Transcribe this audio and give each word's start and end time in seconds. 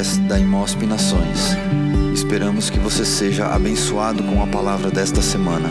da 0.00 0.38
Imosp 0.38 0.86
Nações. 0.86 1.50
Esperamos 2.14 2.70
que 2.70 2.78
você 2.78 3.04
seja 3.04 3.48
abençoado 3.48 4.22
com 4.22 4.42
a 4.42 4.46
palavra 4.46 4.90
desta 4.90 5.20
semana. 5.20 5.68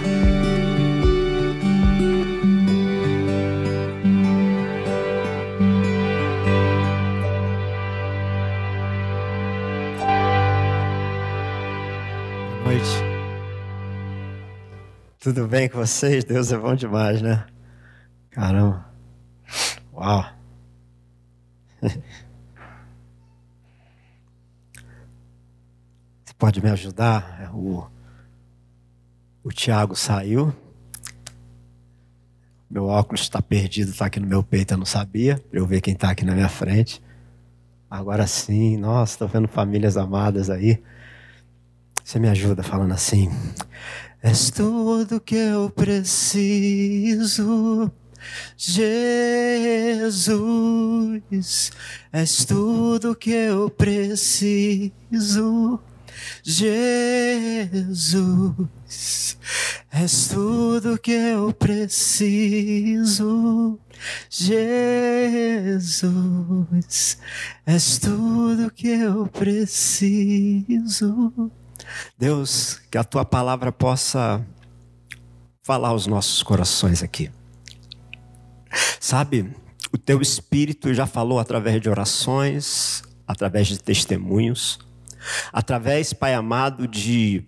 Boa 12.52 12.66
noite. 12.66 13.04
Tudo 15.20 15.48
bem 15.48 15.68
com 15.68 15.80
vocês? 15.80 16.24
Deus 16.24 16.52
é 16.52 16.58
bom 16.58 16.76
demais, 16.76 17.20
né? 17.20 17.48
Caramba. 18.30 18.86
Uau. 19.92 20.39
Pode 26.40 26.64
me 26.64 26.70
ajudar? 26.72 27.42
É, 27.44 27.50
O, 27.50 27.86
o 29.44 29.52
Tiago 29.52 29.96
saiu. 29.96 30.56
Meu 32.70 32.86
óculos 32.86 33.22
está 33.22 33.42
perdido, 33.42 33.92
está 33.92 34.06
aqui 34.06 34.20
no 34.20 34.28
meu 34.28 34.42
peito, 34.42 34.74
eu 34.74 34.78
não 34.78 34.86
sabia. 34.86 35.44
Para 35.50 35.60
eu 35.60 35.68
ver 35.68 35.82
quem 35.82 35.94
está 35.94 36.12
aqui 36.12 36.24
na 36.24 36.34
minha 36.34 36.48
frente. 36.48 37.04
Agora 37.90 38.26
sim, 38.26 38.78
nossa, 38.78 39.14
estou 39.16 39.28
vendo 39.28 39.48
famílias 39.48 39.98
amadas 39.98 40.50
aí. 40.50 40.82
Você 42.04 42.20
me 42.20 42.30
ajuda 42.30 42.64
falando 42.64 42.94
assim. 42.94 43.30
És 44.22 44.50
tudo 44.52 45.20
que 45.20 45.36
eu 45.36 45.70
preciso, 45.70 47.20
Jesus. 48.56 49.62
És 52.12 52.46
tudo 52.46 53.16
que 53.16 53.32
eu 53.32 53.70
preciso, 53.70 54.92
Jesus. 56.44 57.38
És 59.92 60.28
tudo 60.28 60.98
que 60.98 61.12
eu 61.12 61.52
preciso, 61.52 62.60
Jesus. 64.30 65.90
És 67.66 67.98
tudo 67.98 68.72
que 68.72 68.88
eu 68.88 69.28
preciso. 69.28 70.32
Deus, 72.18 72.80
que 72.92 72.98
a 72.98 73.04
tua 73.04 73.26
palavra 73.26 73.72
possa 73.72 74.46
falar 75.64 75.90
aos 75.90 76.08
nossos 76.08 76.42
corações 76.44 77.04
aqui. 77.04 77.32
Sabe, 79.00 79.54
o 79.92 79.98
teu 79.98 80.22
espírito 80.22 80.94
já 80.94 81.08
falou 81.08 81.40
através 81.40 81.82
de 81.82 81.90
orações, 81.90 83.02
através 83.28 83.68
de 83.68 83.80
testemunhos, 83.80 84.80
através, 85.52 86.14
Pai 86.14 86.34
amado, 86.34 86.88
de 86.88 87.46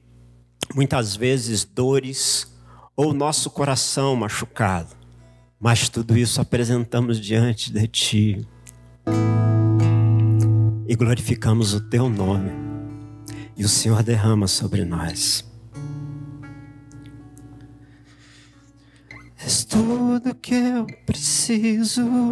muitas 0.73 1.15
vezes 1.15 1.63
dores 1.63 2.51
ou 2.95 3.13
nosso 3.13 3.49
coração 3.49 4.15
machucado. 4.15 4.95
Mas 5.59 5.89
tudo 5.89 6.17
isso 6.17 6.41
apresentamos 6.41 7.19
diante 7.19 7.71
de 7.71 7.87
ti 7.87 8.47
e 10.87 10.95
glorificamos 10.95 11.73
o 11.73 11.81
teu 11.81 12.09
nome 12.09 12.51
e 13.55 13.63
o 13.63 13.69
Senhor 13.69 14.01
derrama 14.01 14.47
sobre 14.47 14.83
nós. 14.83 15.45
És 19.43 19.65
tudo 19.65 20.35
que 20.35 20.55
eu 20.55 20.85
preciso, 21.05 22.31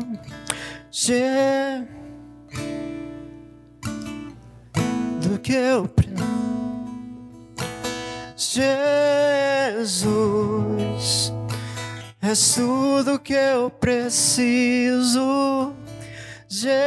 Je... 0.91 1.98
que 5.39 5.53
eu 5.53 5.87
preciso, 5.87 6.09
Jesus. 9.77 11.31
És 12.21 12.55
tudo 12.55 13.17
que 13.17 13.33
eu 13.33 13.69
preciso, 13.69 15.73
Jesus. 16.47 16.85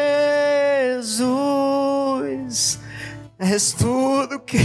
És 3.39 3.73
tudo 3.73 4.39
que. 4.41 4.59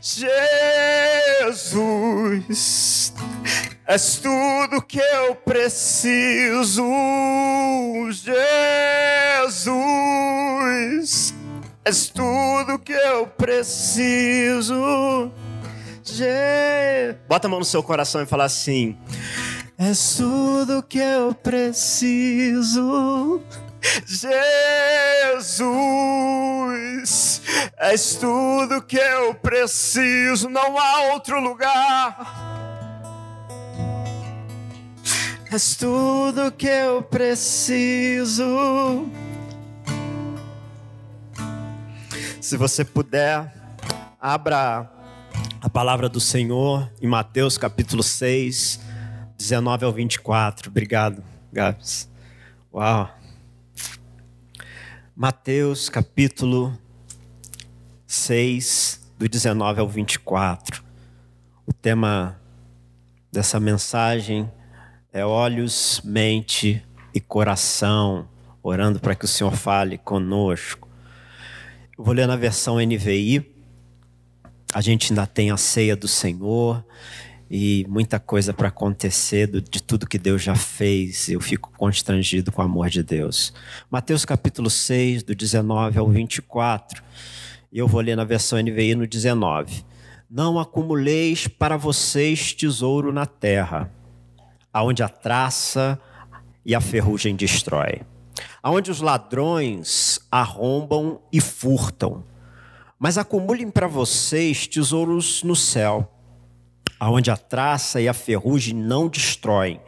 Jesus, 0.00 1.74
és 3.88 4.16
tudo 4.16 4.82
que 4.82 5.00
eu 5.00 5.34
preciso, 5.34 6.84
Jesus, 9.50 9.74
és 11.82 12.10
tudo 12.10 12.78
que 12.78 12.92
eu 12.92 13.26
preciso. 13.28 15.32
Je... 16.04 17.16
Bota 17.26 17.48
a 17.48 17.50
mão 17.50 17.60
no 17.60 17.64
seu 17.64 17.82
coração 17.82 18.22
e 18.22 18.26
fala 18.26 18.44
assim: 18.44 18.98
És 19.78 20.16
tudo 20.16 20.82
que 20.82 20.98
eu 20.98 21.32
preciso. 21.32 23.40
Jesus, 24.06 25.70
és 27.78 28.16
tudo 28.16 28.82
que 28.82 28.98
eu 28.98 29.32
preciso, 29.34 30.50
não 30.50 30.78
há 30.78 31.12
outro 31.12 31.40
lugar. 31.40 32.67
És 35.50 35.74
tudo 35.76 36.52
que 36.52 36.66
eu 36.66 37.02
preciso. 37.02 38.44
Se 42.38 42.54
você 42.54 42.84
puder, 42.84 43.50
abra 44.20 44.92
a 45.58 45.70
palavra 45.70 46.06
do 46.06 46.20
Senhor 46.20 46.92
em 47.00 47.06
Mateus 47.06 47.56
capítulo 47.56 48.02
6, 48.02 48.78
19 49.38 49.86
ao 49.86 49.92
24. 49.92 50.68
Obrigado, 50.68 51.24
Gabs. 51.50 52.10
Uau. 52.70 53.08
Mateus 55.16 55.88
capítulo 55.88 56.78
6, 58.06 59.00
do 59.16 59.26
19 59.26 59.80
ao 59.80 59.88
24. 59.88 60.84
O 61.66 61.72
tema 61.72 62.38
dessa 63.32 63.58
mensagem 63.58 64.50
é 65.12 65.24
olhos, 65.24 66.00
mente 66.04 66.82
e 67.14 67.20
coração, 67.20 68.28
orando 68.62 69.00
para 69.00 69.14
que 69.14 69.24
o 69.24 69.28
Senhor 69.28 69.54
fale 69.54 69.96
conosco. 69.98 70.88
Eu 71.96 72.04
vou 72.04 72.14
ler 72.14 72.26
na 72.26 72.36
versão 72.36 72.76
NVI. 72.76 73.44
A 74.74 74.80
gente 74.80 75.12
ainda 75.12 75.26
tem 75.26 75.50
a 75.50 75.56
ceia 75.56 75.96
do 75.96 76.06
Senhor 76.06 76.84
e 77.50 77.86
muita 77.88 78.20
coisa 78.20 78.52
para 78.52 78.68
acontecer 78.68 79.48
de 79.62 79.82
tudo 79.82 80.06
que 80.06 80.18
Deus 80.18 80.42
já 80.42 80.54
fez. 80.54 81.28
Eu 81.28 81.40
fico 81.40 81.72
constrangido 81.76 82.52
com 82.52 82.60
o 82.60 82.64
amor 82.64 82.90
de 82.90 83.02
Deus. 83.02 83.52
Mateus 83.90 84.24
capítulo 84.26 84.68
6, 84.68 85.22
do 85.22 85.34
19 85.34 85.98
ao 85.98 86.08
24. 86.08 87.02
E 87.72 87.78
eu 87.78 87.88
vou 87.88 88.00
ler 88.02 88.16
na 88.16 88.24
versão 88.24 88.60
NVI 88.60 88.94
no 88.94 89.06
19. 89.06 89.84
Não 90.30 90.58
acumuleis 90.58 91.48
para 91.48 91.78
vocês 91.78 92.52
tesouro 92.52 93.10
na 93.10 93.24
terra, 93.24 93.90
aonde 94.72 95.02
a 95.02 95.08
traça 95.08 95.98
e 96.64 96.74
a 96.74 96.80
ferrugem 96.80 97.34
destrói, 97.34 98.02
aonde 98.62 98.90
os 98.90 99.00
ladrões 99.00 100.20
arrombam 100.30 101.20
e 101.32 101.40
furtam. 101.40 102.24
Mas 102.98 103.16
acumulem 103.16 103.70
para 103.70 103.86
vocês 103.86 104.66
tesouros 104.66 105.42
no 105.42 105.54
céu 105.54 106.14
aonde 106.98 107.30
a 107.30 107.36
traça 107.36 108.00
e 108.00 108.08
a 108.08 108.14
ferrugem 108.14 108.74
não 108.74 109.08
destroem, 109.08 109.80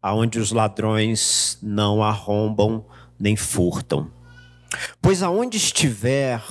aonde 0.00 0.38
os 0.38 0.50
ladrões 0.50 1.58
não 1.62 2.02
arrombam 2.02 2.84
nem 3.18 3.36
furtam. 3.36 4.10
Pois 5.00 5.22
aonde 5.22 5.56
estiver 5.56 6.42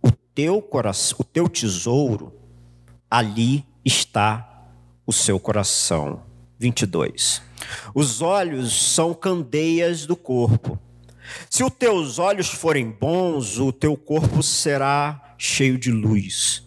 o 0.00 0.10
teu 0.34 0.62
coração, 0.62 1.18
o 1.20 1.24
teu 1.24 1.48
tesouro, 1.48 2.32
ali 3.10 3.66
está 3.84 4.68
o 5.06 5.12
seu 5.12 5.40
coração. 5.40 6.22
22. 6.62 7.42
Os 7.92 8.22
olhos 8.22 8.94
são 8.94 9.12
candeias 9.12 10.06
do 10.06 10.14
corpo. 10.14 10.78
Se 11.50 11.64
os 11.64 11.72
teus 11.72 12.20
olhos 12.20 12.48
forem 12.48 12.88
bons, 12.88 13.58
o 13.58 13.72
teu 13.72 13.96
corpo 13.96 14.42
será 14.44 15.34
cheio 15.36 15.76
de 15.76 15.90
luz. 15.90 16.64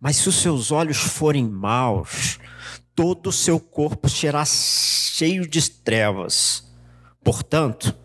Mas 0.00 0.16
se 0.16 0.28
os 0.28 0.36
seus 0.36 0.70
olhos 0.70 0.98
forem 0.98 1.48
maus, 1.48 2.38
todo 2.94 3.30
o 3.30 3.32
seu 3.32 3.58
corpo 3.58 4.08
será 4.08 4.44
cheio 4.44 5.46
de 5.46 5.68
trevas. 5.68 6.70
Portanto, 7.24 7.96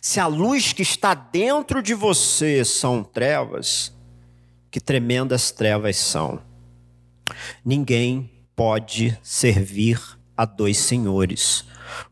se 0.00 0.20
a 0.20 0.26
luz 0.28 0.72
que 0.72 0.82
está 0.82 1.12
dentro 1.12 1.82
de 1.82 1.94
você 1.94 2.64
são 2.64 3.02
trevas, 3.02 3.92
que 4.70 4.80
tremendas 4.80 5.50
trevas 5.50 5.96
são. 5.96 6.40
Ninguém 7.64 8.30
pode 8.54 9.18
servir 9.22 10.00
a 10.36 10.44
dois 10.44 10.78
senhores, 10.78 11.64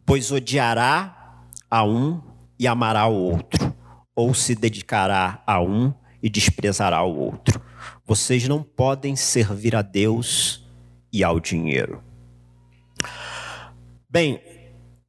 pois 0.04 0.30
odiará 0.30 1.44
a 1.70 1.84
um 1.84 2.20
e 2.58 2.66
amará 2.66 3.06
o 3.06 3.14
outro, 3.14 3.74
ou 4.14 4.34
se 4.34 4.54
dedicará 4.54 5.42
a 5.46 5.60
um 5.60 5.92
e 6.22 6.30
desprezará 6.30 7.02
o 7.02 7.16
outro. 7.16 7.60
Vocês 8.06 8.46
não 8.46 8.62
podem 8.62 9.16
servir 9.16 9.74
a 9.74 9.82
Deus 9.82 10.64
e 11.12 11.24
ao 11.24 11.40
dinheiro. 11.40 12.02
Bem, 14.08 14.40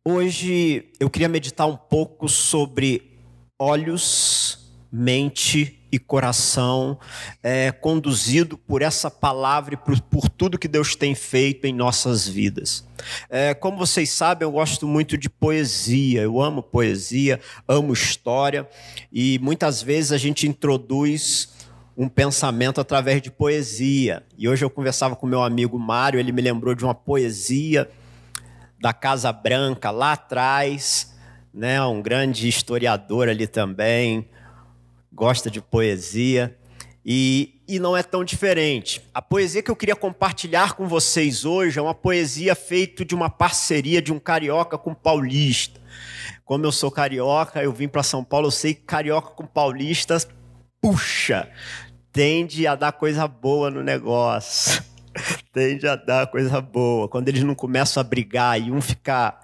hoje 0.06 0.92
eu 1.00 1.09
queria 1.09 1.30
meditar 1.30 1.68
um 1.68 1.75
pouco 1.75 2.27
sobre 2.27 3.19
olhos, 3.59 4.74
mente 4.92 5.82
e 5.94 6.00
coração 6.00 6.98
é, 7.44 7.72
conduzido 7.72 8.57
por 8.57 8.81
essa 8.81 9.12
palavra 9.12 9.75
e 9.75 9.78
por, 9.78 10.01
por, 10.01 10.28
tudo 10.28 10.57
que 10.57 10.68
Deus 10.68 10.95
tem 10.95 11.13
feito 11.13 11.68
em 11.68 11.72
nossas 11.72 12.28
vidas. 12.28 12.84
É, 13.30 13.54
como 13.54 13.78
vocês 13.78 14.10
sabem, 14.10 14.44
eu 14.44 14.51
gosto 14.51 14.88
muito 14.88 15.16
de 15.16 15.30
poesia, 15.30 16.24
eu 16.24 16.42
amo 16.42 16.63
poesia, 16.63 17.40
amo 17.68 17.94
história 17.94 18.68
e 19.12 19.38
muitas 19.38 19.84
vezes 19.84 20.12
a 20.12 20.18
gente 20.18 20.48
introduz 20.48 21.50
um 21.95 22.10
pensamento 22.10 22.81
através 22.81 23.22
de 23.22 23.30
poesia. 23.30 24.24
E 24.36 24.50
hoje 24.50 24.66
eu 24.66 24.72
conversava 24.72 25.16
com 25.16 25.28
meu 25.28 25.44
amigo 25.44 25.78
Mário, 25.78 26.19
ele 26.19 26.31
me 26.31 26.42
lembrou 26.42 26.74
de 26.74 26.84
uma 26.84 26.95
poesia 26.95 27.88
da 28.81 28.94
Casa 28.94 29.31
Branca 29.31 29.92
lá 29.92 30.13
atrás, 30.13 31.13
né, 31.54 31.80
um 31.84 32.01
grande 32.01 32.48
historiador 32.48 33.30
ali 33.30 33.45
também, 33.45 34.28
gosta 35.13 35.50
de 35.50 35.62
poesia. 35.62 36.57
E, 37.06 37.62
e 37.68 37.80
não 37.80 37.98
é 37.98 38.01
tão 38.01 38.24
diferente. 38.24 39.01
A 39.13 39.21
poesia 39.21 39.62
que 39.62 39.69
eu 39.69 39.75
queria 39.75 39.95
compartilhar 39.95 40.74
com 40.74 40.88
vocês 40.88 41.44
hoje 41.44 41.77
é 41.77 41.81
uma 41.81 41.94
poesia 41.94 42.56
feita 42.56 43.04
de 43.04 43.13
uma 43.13 43.30
parceria 43.30 44.01
de 44.01 44.13
um 44.13 44.19
carioca 44.19 44.77
com 44.77 44.94
paulista. 44.94 45.81
Como 46.45 46.65
eu 46.65 46.71
sou 46.71 46.89
carioca, 46.89 47.62
eu 47.62 47.74
vim 47.74 47.89
para 47.89 48.04
São 48.04 48.24
Paulo, 48.24 48.48
eu 48.48 48.51
sei 48.51 48.74
que 48.74 48.83
carioca 48.83 49.31
com 49.31 49.45
paulista, 49.45 50.18
puxa, 50.81 51.50
tende 52.12 52.66
a 52.66 52.75
dar 52.75 52.94
coisa 52.94 53.27
boa 53.27 53.69
no 53.69 53.83
negócio. 53.83 54.81
tende 55.51 55.88
a 55.88 55.95
dar 55.95 56.27
coisa 56.27 56.62
boa. 56.62 57.09
Quando 57.09 57.27
eles 57.27 57.44
não 57.44 57.56
começam 57.56 58.00
a 58.00 58.04
brigar 58.04 58.62
e 58.62 58.71
um 58.71 58.81
ficar 58.81 59.39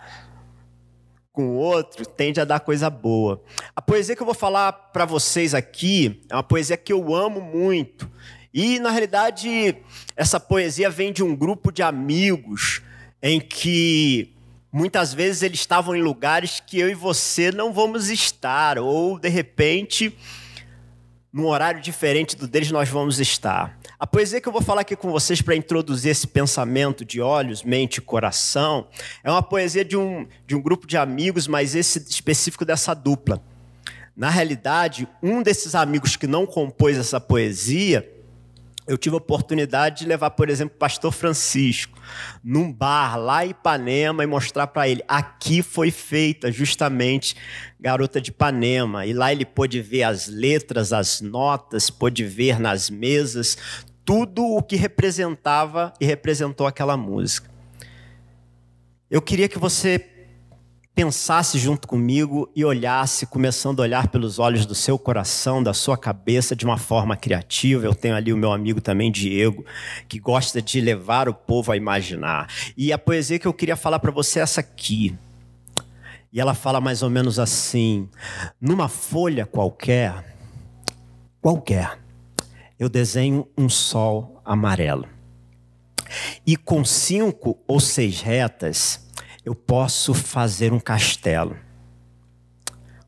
com 1.40 1.52
o 1.52 1.56
outro, 1.56 2.06
tende 2.06 2.42
a 2.42 2.44
dar 2.44 2.60
coisa 2.60 2.90
boa. 2.90 3.42
A 3.74 3.82
poesia 3.82 4.14
que 4.14 4.22
eu 4.22 4.26
vou 4.26 4.36
falar 4.36 4.74
para 4.74 5.06
vocês 5.06 5.54
aqui 5.54 6.22
é 6.30 6.36
uma 6.36 6.44
poesia 6.44 6.76
que 6.76 6.92
eu 6.92 7.16
amo 7.16 7.40
muito. 7.40 8.12
E, 8.54 8.78
na 8.78 8.90
realidade, 8.90 9.78
essa 10.18 10.38
poesia 10.38 10.90
vem 10.90 11.14
de 11.14 11.24
um 11.24 11.34
grupo 11.34 11.72
de 11.72 11.82
amigos 11.82 12.82
em 13.24 13.40
que 13.40 14.36
muitas 14.70 15.14
vezes 15.14 15.42
eles 15.42 15.62
estavam 15.62 15.96
em 15.96 16.02
lugares 16.02 16.60
que 16.60 16.78
eu 16.78 16.90
e 16.90 16.94
você 16.94 17.54
não 17.54 17.72
vamos 17.72 18.10
estar, 18.10 18.78
ou 18.78 19.18
de 19.18 19.30
repente, 19.30 20.14
num 21.32 21.48
horário 21.48 21.80
diferente 21.80 22.36
do 22.36 22.50
deles, 22.50 22.70
nós 22.70 22.90
vamos 22.90 23.18
estar. 23.18 23.79
A 24.00 24.08
poesia 24.08 24.40
que 24.40 24.48
eu 24.48 24.54
vou 24.54 24.62
falar 24.62 24.82
aqui 24.82 24.96
com 24.96 25.12
vocês 25.12 25.42
para 25.42 25.58
introduzir 25.58 26.12
esse 26.12 26.26
pensamento 26.26 27.04
de 27.04 27.20
olhos, 27.20 27.64
mente 27.64 27.98
e 27.98 28.02
coração 28.02 28.88
é 29.26 29.30
uma 29.30 29.44
poesia 29.44 29.84
de 29.84 29.98
um, 29.98 30.26
de 30.48 30.56
um 30.56 30.62
grupo 30.62 30.88
de 30.88 30.96
amigos, 30.96 31.50
mas 31.50 31.76
esse 31.76 32.00
específico 32.10 32.64
dessa 32.64 32.94
dupla. 32.94 33.44
Na 34.16 34.30
realidade, 34.30 35.06
um 35.22 35.44
desses 35.44 35.76
amigos 35.76 36.16
que 36.16 36.28
não 36.28 36.46
compôs 36.46 36.98
essa 36.98 37.20
poesia 37.20 38.10
eu 38.90 38.98
tive 38.98 39.14
a 39.14 39.18
oportunidade 39.18 40.00
de 40.00 40.08
levar, 40.08 40.32
por 40.32 40.50
exemplo, 40.50 40.76
o 40.76 40.80
pastor 40.80 41.12
Francisco 41.12 42.02
num 42.44 42.74
bar 42.74 43.18
lá 43.20 43.46
em 43.46 43.52
Ipanema 43.52 44.24
e 44.24 44.28
mostrar 44.28 44.66
para 44.66 44.90
ele: 44.90 45.04
aqui 45.08 45.62
foi 45.62 45.92
feita 45.92 46.52
justamente 46.52 47.36
Garota 47.80 48.20
de 48.20 48.32
Ipanema. 48.32 49.06
E 49.06 49.14
lá 49.14 49.32
ele 49.32 49.46
pôde 49.46 49.80
ver 49.80 50.02
as 50.02 50.28
letras, 50.28 50.92
as 50.92 51.22
notas, 51.22 51.92
pôde 51.92 52.26
ver 52.26 52.60
nas 52.60 52.90
mesas 52.90 53.60
tudo 54.10 54.44
o 54.44 54.64
que 54.64 54.76
representava 54.76 55.94
e 56.02 56.06
representou 56.06 56.66
aquela 56.66 56.98
música. 56.98 57.48
Eu 59.08 59.22
queria 59.22 59.48
que 59.48 59.60
você 59.60 60.04
pensasse 60.96 61.60
junto 61.60 61.88
comigo 61.88 62.50
e 62.56 62.66
olhasse, 62.66 63.28
começando 63.28 63.82
a 63.82 63.84
olhar 63.84 64.08
pelos 64.08 64.40
olhos 64.40 64.66
do 64.66 64.74
seu 64.74 64.98
coração, 64.98 65.62
da 65.62 65.76
sua 65.76 65.96
cabeça, 65.96 66.56
de 66.56 66.66
uma 66.66 66.76
forma 66.76 67.16
criativa. 67.16 67.86
Eu 67.86 67.94
tenho 67.94 68.16
ali 68.16 68.34
o 68.34 68.38
meu 68.38 68.52
amigo 68.52 68.82
também, 68.82 69.12
Diego, 69.12 69.64
que 70.08 70.20
gosta 70.20 70.60
de 70.60 70.82
levar 70.82 71.30
o 71.30 71.34
povo 71.36 71.72
a 71.72 71.78
imaginar. 71.78 72.50
E 72.76 72.92
a 72.92 72.98
poesia 72.98 73.38
que 73.38 73.48
eu 73.48 73.54
queria 73.54 73.76
falar 73.76 74.00
para 74.00 74.10
você 74.10 74.40
é 74.40 74.42
essa 74.42 74.60
aqui. 74.60 75.16
E 76.34 76.42
ela 76.42 76.56
fala 76.56 76.82
mais 76.82 77.04
ou 77.04 77.12
menos 77.12 77.38
assim: 77.38 78.10
numa 78.60 78.90
folha 78.90 79.46
qualquer, 79.46 80.36
qualquer, 81.40 82.09
eu 82.80 82.88
desenho 82.88 83.46
um 83.58 83.68
sol 83.68 84.42
amarelo. 84.46 85.06
E 86.48 86.56
com 86.56 86.86
cinco 86.86 87.60
ou 87.68 87.80
seis 87.80 88.22
retas, 88.22 89.06
eu 89.46 89.54
posso 89.54 90.14
fazer 90.14 90.72
um 90.72 90.80
castelo. 90.80 91.58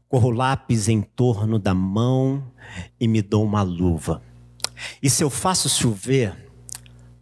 Corro 0.10 0.30
lápis 0.30 0.90
em 0.90 1.02
torno 1.02 1.58
da 1.58 1.74
mão 1.74 2.52
e 3.00 3.08
me 3.08 3.22
dou 3.22 3.46
uma 3.46 3.62
luva. 3.62 4.22
E 5.02 5.10
se 5.10 5.24
eu 5.24 5.30
faço 5.30 5.70
chover, 5.70 6.36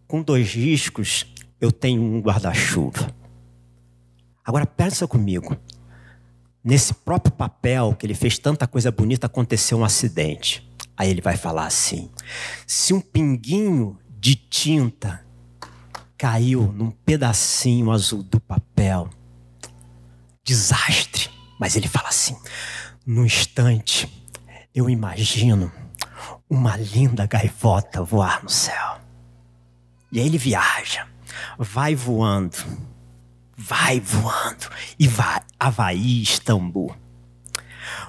com 0.08 0.24
dois 0.24 0.54
riscos, 0.54 1.28
eu 1.62 1.72
tenho 1.72 2.02
um 2.02 2.20
guarda-chuva. 2.20 3.14
Agora 4.44 4.66
pensa 4.66 5.08
comigo. 5.08 5.56
Nesse 6.64 6.94
próprio 6.94 7.32
papel 7.32 7.96
que 7.98 8.06
ele 8.08 8.16
fez 8.16 8.40
tanta 8.40 8.66
coisa 8.66 8.92
bonita, 8.92 9.28
aconteceu 9.28 9.78
um 9.78 9.84
acidente. 9.84 10.69
Aí 11.00 11.10
ele 11.10 11.22
vai 11.22 11.38
falar 11.38 11.66
assim: 11.66 12.12
se 12.68 12.94
um 12.94 13.00
pinguinho 13.00 13.98
de 14.10 14.36
tinta 14.36 15.26
caiu 16.18 16.74
num 16.74 16.92
pedacinho 16.92 17.90
azul 17.90 18.22
do 18.22 18.42
papel, 18.42 19.10
desastre. 20.44 21.30
Mas 21.58 21.78
ele 21.78 21.88
fala 21.88 22.10
assim: 22.10 22.38
no 23.06 23.26
instante, 23.26 24.12
eu 24.76 24.90
imagino 24.90 25.72
uma 26.50 26.76
linda 26.76 27.26
gaivota 27.26 28.04
voar 28.04 28.44
no 28.44 28.50
céu. 28.50 29.00
E 30.12 30.20
aí 30.20 30.26
ele 30.26 30.38
viaja, 30.38 31.08
vai 31.58 31.96
voando, 31.96 32.58
vai 33.56 34.02
voando 34.02 34.70
e 34.98 35.08
vai 35.08 35.40
Havaí, 35.58 36.22
Istambul. 36.22 36.96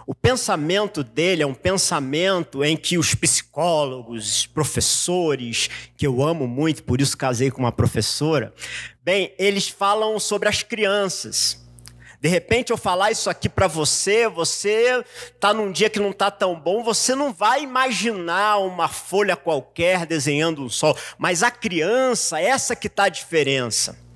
O 0.07 0.15
pensamento 0.15 1.03
dele 1.05 1.43
é 1.43 1.47
um 1.47 1.55
pensamento 1.55 2.65
em 2.65 2.77
que 2.77 2.99
os 2.99 3.15
psicólogos, 3.15 4.47
professores, 4.47 5.69
que 5.97 6.07
eu 6.07 6.23
amo 6.23 6.47
muito, 6.47 6.83
por 6.83 7.01
isso 7.01 7.17
casei 7.17 7.51
com 7.51 7.61
uma 7.61 7.73
professora, 7.73 8.53
bem, 9.03 9.35
eles 9.39 9.69
falam 9.69 10.19
sobre 10.19 10.49
as 10.49 10.63
crianças. 10.63 11.61
De 12.21 12.29
repente 12.29 12.71
eu 12.71 12.77
falar 12.77 13.11
isso 13.11 13.31
aqui 13.31 13.49
para 13.49 13.67
você, 13.67 14.29
você 14.29 15.03
está 15.35 15.55
num 15.55 15.73
dia 15.73 15.89
que 15.89 15.99
não 15.99 16.11
está 16.11 16.31
tão 16.31 16.55
bom, 16.55 16.83
você 16.83 17.15
não 17.15 17.33
vai 17.33 17.63
imaginar 17.63 18.59
uma 18.59 18.89
folha 18.89 19.35
qualquer 19.35 20.05
desenhando 20.05 20.63
um 20.63 20.69
sol, 20.69 20.95
mas 21.17 21.43
a 21.43 21.51
criança, 21.51 22.39
essa 22.39 22.77
que 22.77 22.89
está 22.89 23.05
a 23.05 23.09
diferença. 23.09 24.10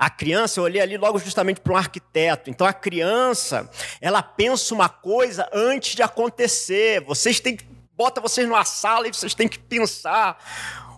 A 0.00 0.08
criança, 0.08 0.58
eu 0.58 0.64
olhei 0.64 0.80
ali 0.80 0.96
logo 0.96 1.18
justamente 1.18 1.60
para 1.60 1.74
um 1.74 1.76
arquiteto. 1.76 2.48
Então 2.48 2.66
a 2.66 2.72
criança, 2.72 3.70
ela 4.00 4.22
pensa 4.22 4.74
uma 4.74 4.88
coisa 4.88 5.46
antes 5.52 5.94
de 5.94 6.02
acontecer. 6.02 7.02
Vocês 7.02 7.38
têm 7.38 7.54
que 7.54 7.68
bota 7.94 8.18
vocês 8.18 8.48
numa 8.48 8.64
sala 8.64 9.06
e 9.08 9.12
vocês 9.12 9.34
têm 9.34 9.46
que 9.46 9.58
pensar 9.58 10.42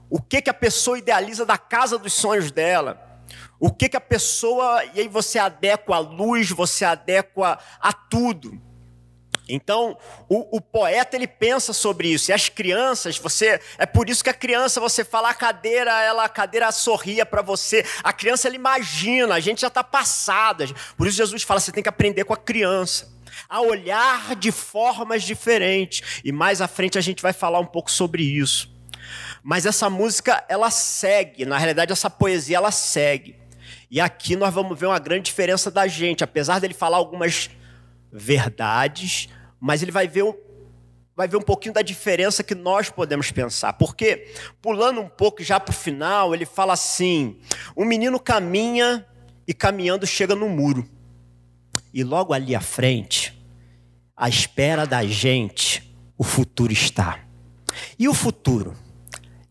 o 0.08 0.22
que 0.22 0.40
que 0.40 0.50
a 0.50 0.54
pessoa 0.54 0.96
idealiza 0.96 1.44
da 1.44 1.58
casa 1.58 1.98
dos 1.98 2.12
sonhos 2.12 2.52
dela. 2.52 3.20
O 3.58 3.72
que 3.72 3.88
que 3.88 3.96
a 3.96 4.00
pessoa 4.00 4.84
e 4.94 5.00
aí 5.00 5.08
você 5.08 5.40
adequa 5.40 5.96
a 5.96 5.98
luz, 5.98 6.50
você 6.50 6.84
adequa 6.84 7.58
a 7.80 7.92
tudo. 7.92 8.62
Então, 9.48 9.98
o, 10.28 10.56
o, 10.56 10.60
poeta 10.60 11.16
ele 11.16 11.26
pensa 11.26 11.72
sobre 11.72 12.08
isso. 12.08 12.30
E 12.30 12.34
as 12.34 12.48
crianças, 12.48 13.18
você 13.18 13.60
é 13.76 13.84
por 13.84 14.08
isso 14.08 14.22
que 14.22 14.30
a 14.30 14.34
criança 14.34 14.80
você 14.80 15.04
fala 15.04 15.30
a 15.30 15.34
cadeira, 15.34 15.90
ela 16.02 16.24
a 16.24 16.28
cadeira 16.28 16.70
sorria 16.70 17.26
para 17.26 17.42
você. 17.42 17.84
A 18.02 18.12
criança 18.12 18.46
ela 18.46 18.54
imagina, 18.54 19.34
a 19.34 19.40
gente 19.40 19.60
já 19.60 19.66
está 19.66 19.82
passada. 19.82 20.66
Por 20.96 21.06
isso 21.06 21.16
Jesus 21.16 21.42
fala, 21.42 21.60
você 21.60 21.72
tem 21.72 21.82
que 21.82 21.88
aprender 21.88 22.24
com 22.24 22.32
a 22.32 22.36
criança 22.36 23.10
a 23.48 23.60
olhar 23.60 24.36
de 24.36 24.52
formas 24.52 25.22
diferentes. 25.22 26.20
E 26.24 26.30
mais 26.30 26.60
à 26.60 26.68
frente 26.68 26.96
a 26.96 27.02
gente 27.02 27.22
vai 27.22 27.32
falar 27.32 27.58
um 27.58 27.66
pouco 27.66 27.90
sobre 27.90 28.22
isso. 28.22 28.70
Mas 29.42 29.66
essa 29.66 29.90
música 29.90 30.44
ela 30.48 30.70
segue, 30.70 31.44
na 31.44 31.58
realidade 31.58 31.92
essa 31.92 32.08
poesia 32.08 32.58
ela 32.58 32.70
segue. 32.70 33.36
E 33.90 34.00
aqui 34.00 34.36
nós 34.36 34.54
vamos 34.54 34.78
ver 34.78 34.86
uma 34.86 34.98
grande 34.98 35.24
diferença 35.24 35.70
da 35.70 35.86
gente, 35.86 36.22
apesar 36.24 36.60
dele 36.60 36.72
falar 36.72 36.96
algumas 36.96 37.50
verdades, 38.12 39.28
mas 39.58 39.82
ele 39.82 39.90
vai 39.90 40.06
ver 40.06 40.24
um, 40.24 40.34
vai 41.16 41.26
ver 41.26 41.36
um 41.36 41.42
pouquinho 41.42 41.74
da 41.74 41.82
diferença 41.82 42.42
que 42.42 42.54
nós 42.54 42.90
podemos 42.90 43.30
pensar. 43.30 43.72
Porque, 43.74 44.34
pulando 44.60 45.00
um 45.00 45.08
pouco 45.08 45.42
já 45.42 45.58
para 45.58 45.72
o 45.72 45.76
final, 45.76 46.34
ele 46.34 46.44
fala 46.44 46.74
assim: 46.74 47.38
um 47.76 47.84
menino 47.84 48.20
caminha 48.20 49.06
e 49.46 49.54
caminhando 49.54 50.06
chega 50.06 50.34
no 50.34 50.48
muro. 50.48 50.88
E 51.92 52.04
logo 52.04 52.32
ali 52.32 52.54
à 52.54 52.60
frente, 52.60 53.38
à 54.16 54.28
espera 54.28 54.86
da 54.86 55.04
gente, 55.04 55.94
o 56.18 56.24
futuro 56.24 56.72
está. 56.72 57.20
E 57.98 58.08
o 58.08 58.14
futuro? 58.14 58.74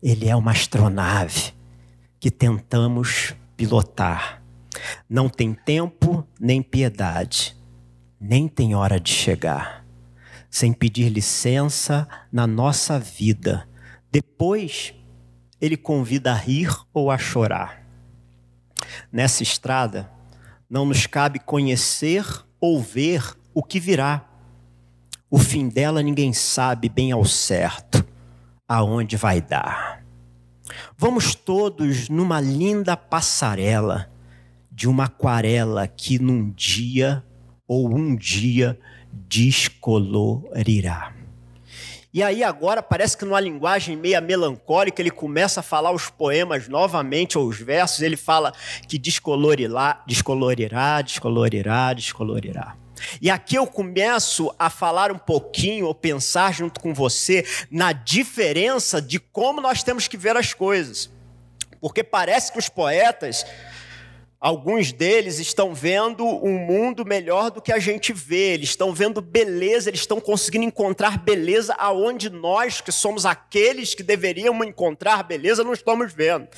Ele 0.02 0.28
é 0.28 0.34
uma 0.34 0.50
astronave 0.50 1.52
que 2.18 2.30
tentamos 2.30 3.34
pilotar. 3.56 4.42
Não 5.08 5.28
tem 5.28 5.54
tempo 5.54 6.26
nem 6.40 6.60
piedade, 6.62 7.56
nem 8.24 8.46
tem 8.46 8.72
hora 8.72 9.00
de 9.00 9.10
chegar, 9.10 9.84
sem 10.48 10.72
pedir 10.72 11.08
licença 11.08 12.06
na 12.30 12.46
nossa 12.46 12.96
vida. 12.96 13.68
Depois, 14.12 14.94
ele 15.60 15.76
convida 15.76 16.30
a 16.30 16.36
rir 16.36 16.70
ou 16.94 17.10
a 17.10 17.18
chorar. 17.18 17.84
Nessa 19.10 19.42
estrada, 19.42 20.08
não 20.70 20.86
nos 20.86 21.04
cabe 21.04 21.40
conhecer 21.40 22.24
ou 22.60 22.80
ver 22.80 23.36
o 23.52 23.60
que 23.60 23.80
virá. 23.80 24.24
O 25.28 25.36
fim 25.36 25.68
dela 25.68 26.00
ninguém 26.00 26.32
sabe 26.32 26.88
bem 26.88 27.10
ao 27.10 27.24
certo 27.24 28.06
aonde 28.68 29.16
vai 29.16 29.40
dar. 29.40 30.04
Vamos 30.96 31.34
todos 31.34 32.08
numa 32.08 32.40
linda 32.40 32.96
passarela 32.96 34.08
de 34.70 34.88
uma 34.88 35.06
aquarela 35.06 35.88
que 35.88 36.20
num 36.20 36.50
dia 36.50 37.24
ou 37.66 37.88
um 37.88 38.16
dia 38.16 38.78
descolorirá. 39.12 41.14
E 42.14 42.22
aí 42.22 42.44
agora 42.44 42.82
parece 42.82 43.16
que 43.16 43.24
numa 43.24 43.40
linguagem 43.40 43.96
meia 43.96 44.20
melancólica 44.20 45.00
ele 45.00 45.10
começa 45.10 45.60
a 45.60 45.62
falar 45.62 45.92
os 45.92 46.10
poemas 46.10 46.68
novamente 46.68 47.38
ou 47.38 47.48
os 47.48 47.58
versos, 47.58 48.02
ele 48.02 48.18
fala 48.18 48.52
que 48.86 48.98
descolorirá, 48.98 50.02
descolorirá, 50.06 51.00
descolorirá, 51.00 51.94
descolorirá. 51.94 52.76
E 53.20 53.30
aqui 53.30 53.56
eu 53.56 53.66
começo 53.66 54.54
a 54.58 54.68
falar 54.68 55.10
um 55.10 55.18
pouquinho, 55.18 55.86
ou 55.86 55.94
pensar 55.94 56.52
junto 56.52 56.80
com 56.80 56.94
você, 56.94 57.46
na 57.70 57.92
diferença 57.92 59.00
de 59.00 59.18
como 59.18 59.60
nós 59.60 59.82
temos 59.82 60.06
que 60.06 60.16
ver 60.16 60.36
as 60.36 60.52
coisas. 60.52 61.10
Porque 61.80 62.04
parece 62.04 62.52
que 62.52 62.58
os 62.58 62.68
poetas, 62.68 63.44
alguns 64.42 64.90
deles 64.90 65.38
estão 65.38 65.72
vendo 65.72 66.26
um 66.26 66.58
mundo 66.58 67.04
melhor 67.06 67.48
do 67.48 67.62
que 67.62 67.72
a 67.72 67.78
gente 67.78 68.12
vê, 68.12 68.54
eles 68.54 68.70
estão 68.70 68.92
vendo 68.92 69.20
beleza, 69.20 69.88
eles 69.88 70.00
estão 70.00 70.20
conseguindo 70.20 70.64
encontrar 70.64 71.16
beleza 71.16 71.72
aonde 71.78 72.28
nós, 72.28 72.80
que 72.80 72.90
somos 72.90 73.24
aqueles 73.24 73.94
que 73.94 74.02
deveríamos 74.02 74.66
encontrar 74.66 75.22
beleza, 75.22 75.62
não 75.62 75.72
estamos 75.72 76.12
vendo. 76.12 76.48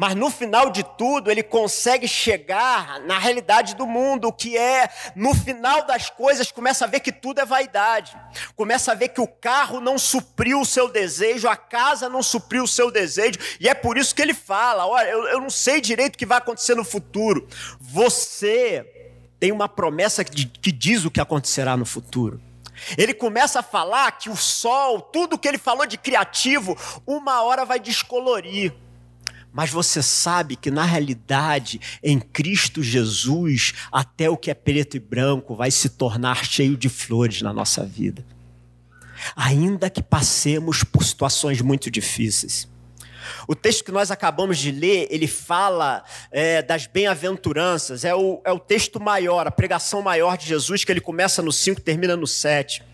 Mas 0.00 0.14
no 0.14 0.30
final 0.30 0.70
de 0.70 0.84
tudo, 0.96 1.28
ele 1.28 1.42
consegue 1.42 2.06
chegar 2.06 3.00
na 3.00 3.18
realidade 3.18 3.74
do 3.74 3.84
mundo, 3.84 4.32
que 4.32 4.56
é, 4.56 4.88
no 5.16 5.34
final 5.34 5.84
das 5.88 6.08
coisas, 6.08 6.52
começa 6.52 6.84
a 6.84 6.88
ver 6.88 7.00
que 7.00 7.10
tudo 7.10 7.40
é 7.40 7.44
vaidade. 7.44 8.16
Começa 8.54 8.92
a 8.92 8.94
ver 8.94 9.08
que 9.08 9.20
o 9.20 9.26
carro 9.26 9.80
não 9.80 9.98
supriu 9.98 10.60
o 10.60 10.64
seu 10.64 10.88
desejo, 10.88 11.48
a 11.48 11.56
casa 11.56 12.08
não 12.08 12.22
supriu 12.22 12.62
o 12.62 12.68
seu 12.68 12.92
desejo, 12.92 13.40
e 13.58 13.68
é 13.68 13.74
por 13.74 13.98
isso 13.98 14.14
que 14.14 14.22
ele 14.22 14.34
fala: 14.34 14.86
olha, 14.86 15.08
eu, 15.08 15.24
eu 15.30 15.40
não 15.40 15.50
sei 15.50 15.80
direito 15.80 16.14
o 16.14 16.18
que 16.18 16.24
vai 16.24 16.38
acontecer 16.38 16.76
no 16.76 16.84
futuro. 16.84 17.48
Você 17.80 18.86
tem 19.40 19.50
uma 19.50 19.68
promessa 19.68 20.22
que, 20.22 20.46
que 20.46 20.70
diz 20.70 21.04
o 21.04 21.10
que 21.10 21.20
acontecerá 21.20 21.76
no 21.76 21.84
futuro. 21.84 22.40
Ele 22.96 23.12
começa 23.12 23.58
a 23.58 23.64
falar 23.64 24.12
que 24.12 24.30
o 24.30 24.36
sol, 24.36 25.00
tudo 25.00 25.36
que 25.36 25.48
ele 25.48 25.58
falou 25.58 25.86
de 25.86 25.98
criativo, 25.98 26.78
uma 27.04 27.42
hora 27.42 27.64
vai 27.64 27.80
descolorir. 27.80 28.72
Mas 29.58 29.70
você 29.70 30.00
sabe 30.04 30.54
que 30.54 30.70
na 30.70 30.84
realidade, 30.84 31.80
em 32.00 32.20
Cristo 32.20 32.80
Jesus, 32.80 33.72
até 33.90 34.30
o 34.30 34.36
que 34.36 34.52
é 34.52 34.54
preto 34.54 34.96
e 34.96 35.00
branco 35.00 35.56
vai 35.56 35.68
se 35.68 35.88
tornar 35.88 36.44
cheio 36.44 36.76
de 36.76 36.88
flores 36.88 37.42
na 37.42 37.52
nossa 37.52 37.84
vida. 37.84 38.24
Ainda 39.34 39.90
que 39.90 40.00
passemos 40.00 40.84
por 40.84 41.02
situações 41.02 41.60
muito 41.60 41.90
difíceis. 41.90 42.68
O 43.48 43.54
texto 43.56 43.82
que 43.82 43.90
nós 43.90 44.12
acabamos 44.12 44.58
de 44.58 44.70
ler, 44.70 45.08
ele 45.10 45.26
fala 45.26 46.04
é, 46.30 46.62
das 46.62 46.86
bem-aventuranças, 46.86 48.04
é 48.04 48.14
o, 48.14 48.40
é 48.44 48.52
o 48.52 48.60
texto 48.60 49.00
maior, 49.00 49.44
a 49.44 49.50
pregação 49.50 50.00
maior 50.00 50.38
de 50.38 50.46
Jesus, 50.46 50.84
que 50.84 50.92
ele 50.92 51.00
começa 51.00 51.42
no 51.42 51.50
5 51.50 51.80
termina 51.80 52.16
no 52.16 52.28
7. 52.28 52.84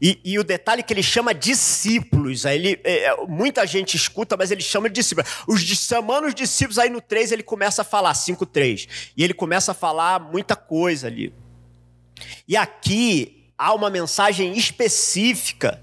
E, 0.00 0.20
e, 0.24 0.38
o 0.38 0.44
detalhe 0.44 0.80
é 0.80 0.82
que 0.82 0.92
ele 0.92 1.02
chama 1.02 1.34
discípulos. 1.34 2.46
Aí 2.46 2.56
ele, 2.56 2.80
é, 2.84 3.04
é 3.04 3.16
muita 3.26 3.66
gente 3.66 3.96
escuta, 3.96 4.36
mas 4.36 4.50
ele 4.50 4.62
chama 4.62 4.88
de 4.88 4.94
discípulos. 4.94 5.30
Os, 5.46 5.60
chamando 5.62 6.26
os 6.26 6.34
discípulos, 6.34 6.78
aí 6.78 6.90
no 6.90 7.00
3 7.00 7.32
ele 7.32 7.42
começa 7.42 7.82
a 7.82 7.84
falar, 7.84 8.12
5,3. 8.12 8.88
E 9.16 9.24
ele 9.24 9.34
começa 9.34 9.72
a 9.72 9.74
falar 9.74 10.18
muita 10.20 10.56
coisa 10.56 11.06
ali. 11.06 11.32
E 12.46 12.56
aqui 12.56 13.50
há 13.56 13.72
uma 13.74 13.90
mensagem 13.90 14.56
específica. 14.56 15.82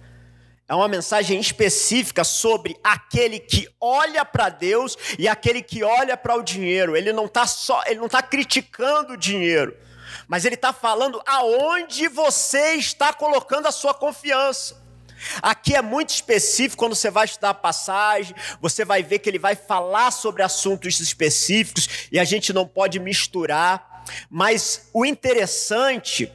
É 0.68 0.74
uma 0.74 0.88
mensagem 0.88 1.40
específica 1.40 2.24
sobre 2.24 2.78
aquele 2.82 3.40
que 3.40 3.68
olha 3.80 4.24
para 4.24 4.48
Deus 4.48 4.98
e 5.20 5.28
aquele 5.28 5.62
que 5.62 5.84
olha 5.84 6.16
para 6.16 6.36
o 6.36 6.42
dinheiro. 6.42 6.96
Ele 6.96 7.12
não 7.12 7.26
está 7.26 7.46
só, 7.46 7.84
ele 7.86 8.00
não 8.00 8.06
está 8.06 8.22
criticando 8.22 9.14
o 9.14 9.18
dinheiro 9.18 9.76
mas 10.28 10.46
ele 10.46 10.56
está 10.56 10.74
falando 10.74 11.22
aonde 11.26 12.08
você 12.08 12.74
está 12.76 13.14
colocando 13.14 13.68
a 13.68 13.72
sua 13.72 13.94
confiança. 13.94 14.82
Aqui 15.42 15.76
é 15.76 15.82
muito 15.82 16.10
específico, 16.10 16.78
quando 16.78 16.96
você 16.96 17.12
vai 17.12 17.26
estudar 17.26 17.52
a 17.52 17.54
passagem, 17.54 18.36
você 18.60 18.84
vai 18.84 19.04
ver 19.04 19.20
que 19.20 19.30
ele 19.30 19.40
vai 19.40 19.56
falar 19.56 20.12
sobre 20.12 20.42
assuntos 20.42 21.00
específicos 21.00 22.08
e 22.12 22.20
a 22.20 22.24
gente 22.24 22.52
não 22.52 22.68
pode 22.68 23.00
misturar. 23.00 24.04
Mas 24.30 24.90
o 24.94 25.06
interessante 25.06 26.32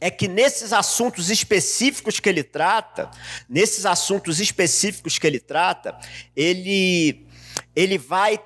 é 0.00 0.10
que 0.10 0.28
nesses 0.28 0.72
assuntos 0.72 1.30
específicos 1.30 2.20
que 2.20 2.28
ele 2.28 2.42
trata, 2.42 3.10
nesses 3.48 3.84
assuntos 3.84 4.40
específicos 4.40 5.18
que 5.18 5.26
ele 5.26 5.40
trata, 5.40 5.98
ele, 6.36 7.26
ele 7.74 7.98
vai 7.98 8.40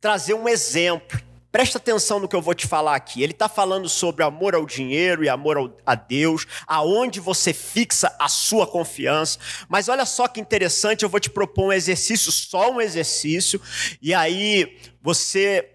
trazer 0.00 0.34
um 0.34 0.48
exemplo. 0.48 1.20
Presta 1.58 1.78
atenção 1.78 2.20
no 2.20 2.28
que 2.28 2.36
eu 2.36 2.40
vou 2.40 2.54
te 2.54 2.68
falar 2.68 2.94
aqui. 2.94 3.20
Ele 3.20 3.32
está 3.32 3.48
falando 3.48 3.88
sobre 3.88 4.22
amor 4.22 4.54
ao 4.54 4.64
dinheiro 4.64 5.24
e 5.24 5.28
amor 5.28 5.74
a 5.84 5.96
Deus, 5.96 6.46
aonde 6.64 7.18
você 7.18 7.52
fixa 7.52 8.14
a 8.16 8.28
sua 8.28 8.64
confiança. 8.64 9.40
Mas 9.68 9.88
olha 9.88 10.06
só 10.06 10.28
que 10.28 10.40
interessante, 10.40 11.02
eu 11.02 11.08
vou 11.08 11.18
te 11.18 11.28
propor 11.28 11.64
um 11.64 11.72
exercício, 11.72 12.30
só 12.30 12.70
um 12.70 12.80
exercício, 12.80 13.60
e 14.00 14.14
aí 14.14 14.78
você 15.02 15.68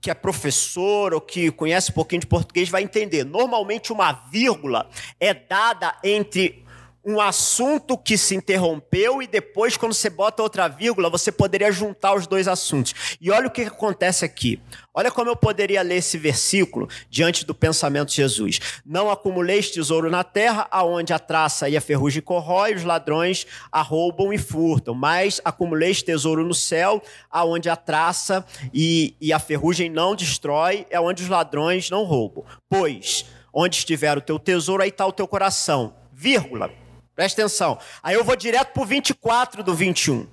que 0.00 0.08
é 0.08 0.14
professor 0.14 1.12
ou 1.12 1.20
que 1.20 1.50
conhece 1.50 1.90
um 1.90 1.94
pouquinho 1.94 2.20
de 2.20 2.28
português 2.28 2.68
vai 2.68 2.84
entender. 2.84 3.24
Normalmente 3.24 3.92
uma 3.92 4.12
vírgula 4.30 4.88
é 5.18 5.34
dada 5.34 5.96
entre 6.04 6.64
um 7.04 7.20
assunto 7.20 7.96
que 7.96 8.18
se 8.18 8.34
interrompeu 8.34 9.22
e 9.22 9.26
depois, 9.26 9.76
quando 9.76 9.94
você 9.94 10.10
bota 10.10 10.42
outra 10.42 10.68
vírgula, 10.68 11.08
você 11.08 11.32
poderia 11.32 11.72
juntar 11.72 12.14
os 12.14 12.26
dois 12.26 12.46
assuntos. 12.46 13.16
E 13.20 13.30
olha 13.30 13.46
o 13.46 13.50
que 13.50 13.62
acontece 13.62 14.24
aqui. 14.24 14.60
Olha 14.92 15.10
como 15.10 15.30
eu 15.30 15.36
poderia 15.36 15.80
ler 15.80 15.96
esse 15.96 16.18
versículo 16.18 16.88
diante 17.08 17.46
do 17.46 17.54
pensamento 17.54 18.08
de 18.08 18.16
Jesus. 18.16 18.60
Não 18.84 19.10
acumuleis 19.10 19.70
tesouro 19.70 20.10
na 20.10 20.24
terra, 20.24 20.66
aonde 20.70 21.12
a 21.12 21.18
traça 21.18 21.68
e 21.68 21.76
a 21.76 21.80
ferrugem 21.80 22.20
corrói, 22.20 22.74
os 22.74 22.84
ladrões 22.84 23.46
a 23.70 23.80
roubam 23.80 24.32
e 24.32 24.38
furtam. 24.38 24.94
Mas 24.94 25.40
acumuleis 25.44 26.02
tesouro 26.02 26.44
no 26.44 26.54
céu, 26.54 27.00
aonde 27.30 27.70
a 27.70 27.76
traça 27.76 28.44
e, 28.74 29.14
e 29.20 29.32
a 29.32 29.38
ferrugem 29.38 29.88
não 29.88 30.16
destrói, 30.16 30.86
é 30.90 31.00
onde 31.00 31.22
os 31.22 31.28
ladrões 31.28 31.88
não 31.88 32.02
roubam. 32.02 32.44
Pois, 32.68 33.24
onde 33.52 33.76
estiver 33.76 34.18
o 34.18 34.20
teu 34.20 34.38
tesouro, 34.38 34.82
aí 34.82 34.88
está 34.88 35.06
o 35.06 35.12
teu 35.12 35.28
coração. 35.28 35.94
Vírgula. 36.12 36.87
Presta 37.18 37.42
atenção. 37.42 37.76
Aí 38.00 38.14
eu 38.14 38.22
vou 38.22 38.36
direto 38.36 38.72
para 38.72 38.80
o 38.80 38.86
24 38.86 39.64
do 39.64 39.74
21. 39.74 40.24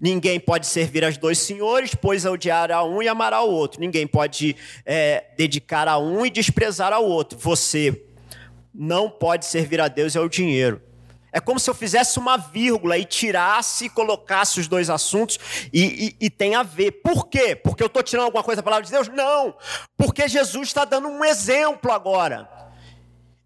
Ninguém 0.00 0.40
pode 0.40 0.66
servir 0.66 1.04
aos 1.04 1.18
dois 1.18 1.36
senhores, 1.36 1.94
pois 1.94 2.24
odiará 2.24 2.82
um 2.82 3.02
e 3.02 3.08
amará 3.08 3.42
o 3.42 3.50
outro. 3.50 3.82
Ninguém 3.82 4.06
pode 4.06 4.56
é, 4.86 5.26
dedicar 5.36 5.86
a 5.86 5.98
um 5.98 6.24
e 6.24 6.30
desprezar 6.30 6.90
ao 6.90 7.04
outro. 7.04 7.38
Você 7.38 8.02
não 8.74 9.10
pode 9.10 9.44
servir 9.44 9.78
a 9.78 9.86
Deus 9.86 10.14
e 10.14 10.18
ao 10.18 10.26
dinheiro. 10.26 10.80
É 11.30 11.38
como 11.38 11.60
se 11.60 11.68
eu 11.68 11.74
fizesse 11.74 12.18
uma 12.18 12.38
vírgula 12.38 12.96
e 12.96 13.04
tirasse 13.04 13.84
e 13.84 13.90
colocasse 13.90 14.60
os 14.60 14.66
dois 14.66 14.88
assuntos 14.88 15.38
e, 15.70 16.16
e, 16.18 16.26
e 16.26 16.30
tem 16.30 16.54
a 16.54 16.62
ver. 16.62 16.92
Por 16.92 17.28
quê? 17.28 17.54
Porque 17.54 17.82
eu 17.82 17.88
estou 17.88 18.02
tirando 18.02 18.24
alguma 18.24 18.42
coisa 18.42 18.62
da 18.62 18.64
palavra 18.64 18.86
de 18.86 18.90
Deus? 18.90 19.08
Não. 19.08 19.54
Porque 19.98 20.26
Jesus 20.28 20.68
está 20.68 20.86
dando 20.86 21.08
um 21.08 21.22
exemplo 21.22 21.92
agora. 21.92 22.63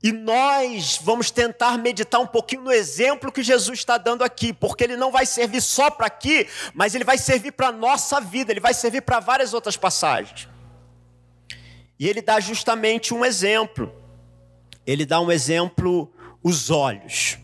E 0.03 0.13
nós 0.13 1.01
vamos 1.03 1.31
tentar 1.31 1.77
meditar 1.77 2.21
um 2.21 2.27
pouquinho 2.27 2.63
no 2.63 2.73
exemplo 2.73 3.33
que 3.33 3.43
Jesus 3.43 3.81
está 3.81 3.99
dando 3.99 4.23
aqui, 4.23 4.53
porque 4.53 4.85
ele 4.85 4.97
não 4.97 5.11
vai 5.11 5.27
servir 5.27 5.61
só 5.61 5.91
para 5.91 6.07
aqui, 6.07 6.47
mas 6.73 6.95
ele 6.95 7.03
vai 7.03 7.19
servir 7.19 7.53
para 7.53 7.69
a 7.69 7.73
nossa 7.73 8.21
vida, 8.21 8.53
ele 8.53 8.61
vai 8.61 8.73
servir 8.73 9.03
para 9.03 9.19
várias 9.19 9.53
outras 9.53 9.77
passagens. 9.77 10.49
E 11.99 12.09
ele 12.09 12.23
dá 12.23 12.39
justamente 12.39 13.13
um 13.13 13.25
exemplo. 13.25 13.93
Ele 14.87 15.05
dá 15.05 15.21
um 15.21 15.33
exemplo, 15.33 16.13
os 16.45 16.71
olhos. 16.71 17.39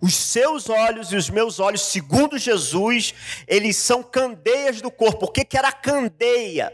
Os 0.00 0.14
seus 0.14 0.70
olhos 0.70 1.12
e 1.12 1.16
os 1.16 1.28
meus 1.28 1.60
olhos, 1.60 1.82
segundo 1.82 2.38
Jesus, 2.38 3.14
eles 3.46 3.76
são 3.76 4.02
candeias 4.02 4.80
do 4.80 4.90
corpo. 4.90 5.26
O 5.26 5.30
que, 5.30 5.44
que 5.44 5.58
era 5.58 5.70
candeia? 5.72 6.72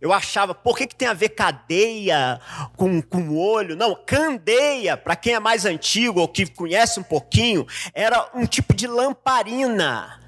Eu 0.00 0.14
achava, 0.14 0.54
por 0.54 0.78
que, 0.78 0.86
que 0.86 0.94
tem 0.94 1.06
a 1.06 1.12
ver 1.12 1.30
cadeia 1.30 2.40
com, 2.74 3.02
com 3.02 3.36
olho? 3.36 3.76
Não, 3.76 3.94
candeia, 3.94 4.96
para 4.96 5.14
quem 5.14 5.34
é 5.34 5.40
mais 5.40 5.66
antigo 5.66 6.20
ou 6.20 6.28
que 6.28 6.46
conhece 6.46 6.98
um 6.98 7.02
pouquinho, 7.02 7.66
era 7.92 8.30
um 8.34 8.46
tipo 8.46 8.72
de 8.72 8.86
lamparina 8.86 10.18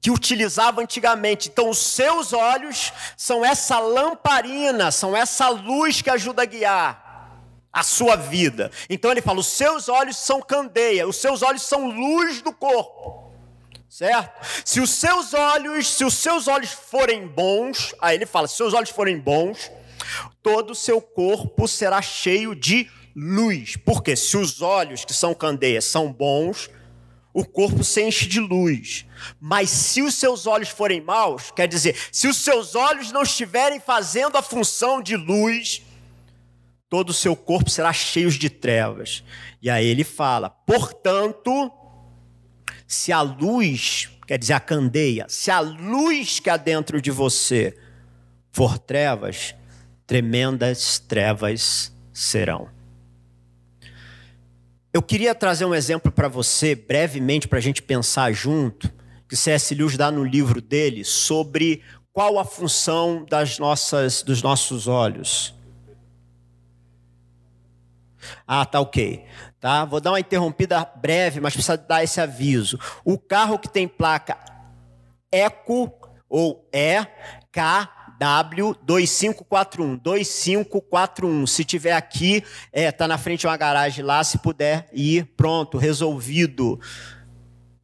que 0.00 0.10
utilizava 0.10 0.80
antigamente. 0.80 1.50
Então, 1.50 1.68
os 1.68 1.78
seus 1.78 2.32
olhos 2.32 2.92
são 3.14 3.44
essa 3.44 3.78
lamparina, 3.78 4.90
são 4.90 5.14
essa 5.14 5.50
luz 5.50 6.00
que 6.00 6.08
ajuda 6.08 6.42
a 6.42 6.46
guiar 6.46 7.40
a 7.70 7.82
sua 7.82 8.16
vida. 8.16 8.70
Então, 8.88 9.10
ele 9.10 9.20
fala: 9.20 9.40
os 9.40 9.48
seus 9.48 9.90
olhos 9.90 10.16
são 10.16 10.40
candeia, 10.40 11.06
os 11.06 11.16
seus 11.16 11.42
olhos 11.42 11.62
são 11.62 11.90
luz 11.90 12.40
do 12.40 12.52
corpo 12.54 13.23
certo? 13.94 14.44
Se 14.64 14.80
os 14.80 14.90
seus 14.90 15.32
olhos, 15.32 15.86
se 15.86 16.04
os 16.04 16.14
seus 16.14 16.48
olhos 16.48 16.72
forem 16.72 17.28
bons, 17.28 17.94
aí 18.00 18.16
ele 18.16 18.26
fala, 18.26 18.48
se 18.48 18.56
seus 18.56 18.74
olhos 18.74 18.90
forem 18.90 19.20
bons, 19.20 19.70
todo 20.42 20.72
o 20.72 20.74
seu 20.74 21.00
corpo 21.00 21.68
será 21.68 22.02
cheio 22.02 22.56
de 22.56 22.90
luz. 23.14 23.76
Porque 23.76 24.16
se 24.16 24.36
os 24.36 24.60
olhos 24.60 25.04
que 25.04 25.14
são 25.14 25.32
candeias 25.32 25.84
são 25.84 26.12
bons, 26.12 26.68
o 27.32 27.44
corpo 27.44 27.84
se 27.84 28.02
enche 28.02 28.26
de 28.26 28.40
luz. 28.40 29.06
Mas 29.40 29.70
se 29.70 30.02
os 30.02 30.16
seus 30.16 30.44
olhos 30.48 30.70
forem 30.70 31.00
maus, 31.00 31.52
quer 31.52 31.68
dizer, 31.68 31.96
se 32.10 32.26
os 32.26 32.38
seus 32.38 32.74
olhos 32.74 33.12
não 33.12 33.22
estiverem 33.22 33.78
fazendo 33.78 34.36
a 34.36 34.42
função 34.42 35.00
de 35.00 35.14
luz, 35.16 35.82
todo 36.90 37.10
o 37.10 37.14
seu 37.14 37.36
corpo 37.36 37.70
será 37.70 37.92
cheio 37.92 38.28
de 38.28 38.50
trevas. 38.50 39.22
E 39.62 39.70
aí 39.70 39.86
ele 39.86 40.02
fala: 40.02 40.50
portanto, 40.50 41.70
se 42.86 43.12
a 43.12 43.20
luz, 43.22 44.10
quer 44.26 44.38
dizer, 44.38 44.54
a 44.54 44.60
candeia, 44.60 45.26
se 45.28 45.50
a 45.50 45.60
luz 45.60 46.40
que 46.40 46.50
há 46.50 46.56
dentro 46.56 47.00
de 47.00 47.10
você 47.10 47.76
for 48.50 48.78
trevas, 48.78 49.54
tremendas 50.06 50.98
trevas 50.98 51.92
serão. 52.12 52.68
Eu 54.92 55.02
queria 55.02 55.34
trazer 55.34 55.64
um 55.64 55.74
exemplo 55.74 56.12
para 56.12 56.28
você, 56.28 56.76
brevemente, 56.76 57.48
para 57.48 57.58
a 57.58 57.62
gente 57.62 57.82
pensar 57.82 58.32
junto, 58.32 58.92
que 59.28 59.34
C.S. 59.34 59.74
Lewis 59.74 59.96
dá 59.96 60.10
no 60.10 60.22
livro 60.22 60.60
dele 60.60 61.04
sobre 61.04 61.82
qual 62.12 62.38
a 62.38 62.44
função 62.44 63.26
das 63.28 63.58
nossas, 63.58 64.22
dos 64.22 64.40
nossos 64.40 64.86
olhos. 64.86 65.52
Ah, 68.46 68.64
tá 68.64 68.80
ok. 68.80 69.24
Tá? 69.64 69.86
Vou 69.86 69.98
dar 69.98 70.10
uma 70.10 70.20
interrompida 70.20 70.86
breve, 70.96 71.40
mas 71.40 71.54
precisa 71.54 71.78
dar 71.78 72.04
esse 72.04 72.20
aviso. 72.20 72.78
O 73.02 73.16
carro 73.16 73.58
que 73.58 73.66
tem 73.66 73.88
placa 73.88 74.36
ECO 75.32 75.90
ou 76.28 76.68
EKW 76.70 78.76
2541, 78.82 79.96
2541. 79.96 81.46
Se 81.46 81.64
tiver 81.64 81.94
aqui, 81.94 82.44
é, 82.70 82.92
tá 82.92 83.08
na 83.08 83.16
frente 83.16 83.40
de 83.40 83.46
uma 83.46 83.56
garagem 83.56 84.04
lá, 84.04 84.22
se 84.22 84.36
puder 84.36 84.86
ir, 84.92 85.32
pronto, 85.34 85.78
resolvido. 85.78 86.78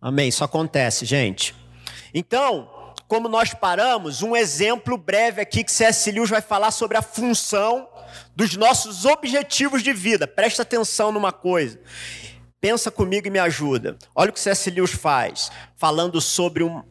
Amém. 0.02 0.28
Isso 0.28 0.44
acontece, 0.44 1.06
gente. 1.06 1.54
Então, 2.12 2.92
como 3.08 3.26
nós 3.26 3.54
paramos, 3.54 4.20
um 4.20 4.36
exemplo 4.36 4.98
breve 4.98 5.40
aqui 5.40 5.64
que 5.64 5.72
C.S. 5.72 6.12
Lewis 6.12 6.28
vai 6.28 6.42
falar 6.42 6.72
sobre 6.72 6.98
a 6.98 7.02
função 7.02 7.88
dos 8.34 8.56
nossos 8.56 9.04
objetivos 9.04 9.82
de 9.82 9.92
vida. 9.92 10.26
Presta 10.26 10.62
atenção 10.62 11.12
numa 11.12 11.32
coisa. 11.32 11.80
Pensa 12.60 12.90
comigo 12.90 13.26
e 13.26 13.30
me 13.30 13.38
ajuda. 13.38 13.96
Olha 14.14 14.30
o 14.30 14.32
que 14.32 14.40
C.S. 14.40 14.70
Lewis 14.70 14.92
faz, 14.92 15.50
falando 15.76 16.20
sobre 16.20 16.62
um, 16.62 16.82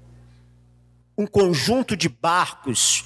um 1.18 1.28
conjunto 1.28 1.96
de 1.96 2.10
barcos. 2.10 3.06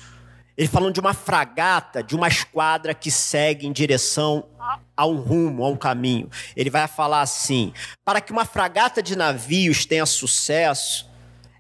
Ele 0.56 0.68
falando 0.68 0.94
de 0.94 1.00
uma 1.00 1.14
fragata, 1.14 2.04
de 2.04 2.16
uma 2.16 2.28
esquadra 2.28 2.94
que 2.94 3.10
segue 3.12 3.68
em 3.68 3.72
direção 3.72 4.46
a 4.96 5.06
um 5.06 5.20
rumo, 5.20 5.64
a 5.64 5.70
um 5.70 5.76
caminho. 5.76 6.30
Ele 6.56 6.70
vai 6.70 6.88
falar 6.88 7.22
assim: 7.22 7.74
para 8.06 8.22
que 8.22 8.32
uma 8.32 8.46
fragata 8.46 9.02
de 9.02 9.16
navios 9.16 9.86
tenha 9.86 10.06
sucesso, 10.06 11.10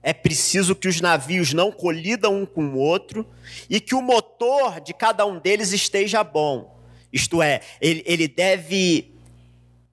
é 0.04 0.12
preciso 0.12 0.76
que 0.76 0.90
os 0.90 1.00
navios 1.00 1.54
não 1.54 1.72
colidam 1.72 2.42
um 2.42 2.46
com 2.46 2.66
o 2.66 2.78
outro 2.78 3.26
e 3.70 3.80
que 3.80 3.96
o 3.96 4.02
motor 4.02 4.82
de 4.82 4.94
cada 4.94 5.26
um 5.26 5.40
deles 5.40 5.72
esteja 5.72 6.22
bom. 6.24 6.78
Isto 7.12 7.42
é, 7.42 7.62
ele, 7.80 8.04
ele 8.06 8.28
deve 8.28 9.14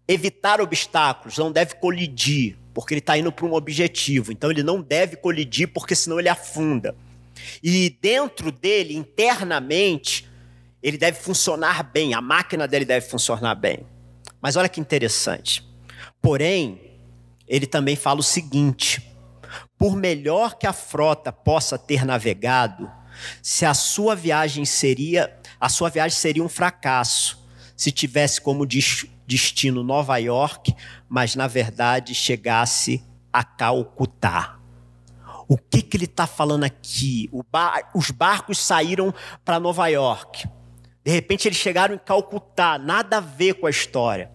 evitar 0.09 0.61
obstáculos, 0.61 1.39
não 1.39 1.53
deve 1.53 1.77
colidir, 1.77 2.57
porque 2.75 2.95
ele 2.95 2.99
está 2.99 3.17
indo 3.17 3.31
para 3.31 3.47
um 3.47 3.55
objetivo. 3.55 4.33
Então 4.33 4.51
ele 4.51 4.65
não 4.65 4.83
deve 4.83 5.17
colidir, 5.17 5.69
porque 5.69 5.95
senão 5.95 6.19
ele 6.19 6.29
afunda. 6.29 6.97
E 7.63 7.97
dentro 8.03 8.51
dele, 8.51 8.97
internamente, 8.97 10.29
ele 10.83 10.99
deve 10.99 11.21
funcionar 11.21 11.85
bem, 11.85 12.15
a 12.15 12.21
máquina 12.21 12.67
dele 12.67 12.85
deve 12.85 13.07
funcionar 13.07 13.55
bem. 13.55 13.87
Mas 14.41 14.57
olha 14.57 14.69
que 14.69 14.81
interessante. 14.81 15.65
Porém, 16.21 16.81
ele 17.47 17.67
também 17.67 17.95
fala 17.95 18.21
o 18.21 18.25
seguinte: 18.25 19.10
por 19.79 19.97
melhor 19.97 20.59
que 20.59 20.67
a 20.67 20.73
frota 20.73 21.33
possa 21.33 21.79
ter 21.79 22.05
navegado, 22.05 22.91
se 23.43 23.67
a 23.67 23.75
sua 23.75 24.15
viagem 24.15 24.65
seria, 24.65 25.37
a 25.61 25.69
sua 25.69 25.91
viagem 25.91 26.19
seria 26.19 26.43
um 26.43 26.49
fracasso, 26.49 27.39
se 27.77 27.91
tivesse 27.91 28.41
como 28.41 28.67
destino 29.27 29.83
Nova 29.83 30.17
York, 30.19 30.75
mas 31.09 31.35
na 31.35 31.47
verdade 31.47 32.15
chegasse 32.15 33.05
a 33.33 33.45
Calcutá. 33.45 34.59
O 35.49 35.57
que, 35.57 35.83
que 35.83 35.97
ele 35.97 36.05
está 36.05 36.27
falando 36.27 36.65
aqui? 36.65 37.29
Bar, 37.51 37.91
os 37.95 38.11
barcos 38.11 38.59
saíram 38.59 39.13
para 39.45 39.59
Nova 39.59 39.89
York. 39.89 40.49
De 41.03 41.11
repente 41.11 41.49
eles 41.49 41.59
chegaram 41.59 41.95
em 41.95 41.99
Calcutá, 41.99 42.79
nada 42.79 43.17
a 43.17 43.21
ver 43.21 43.55
com 43.55 43.67
a 43.67 43.71
história. 43.71 44.31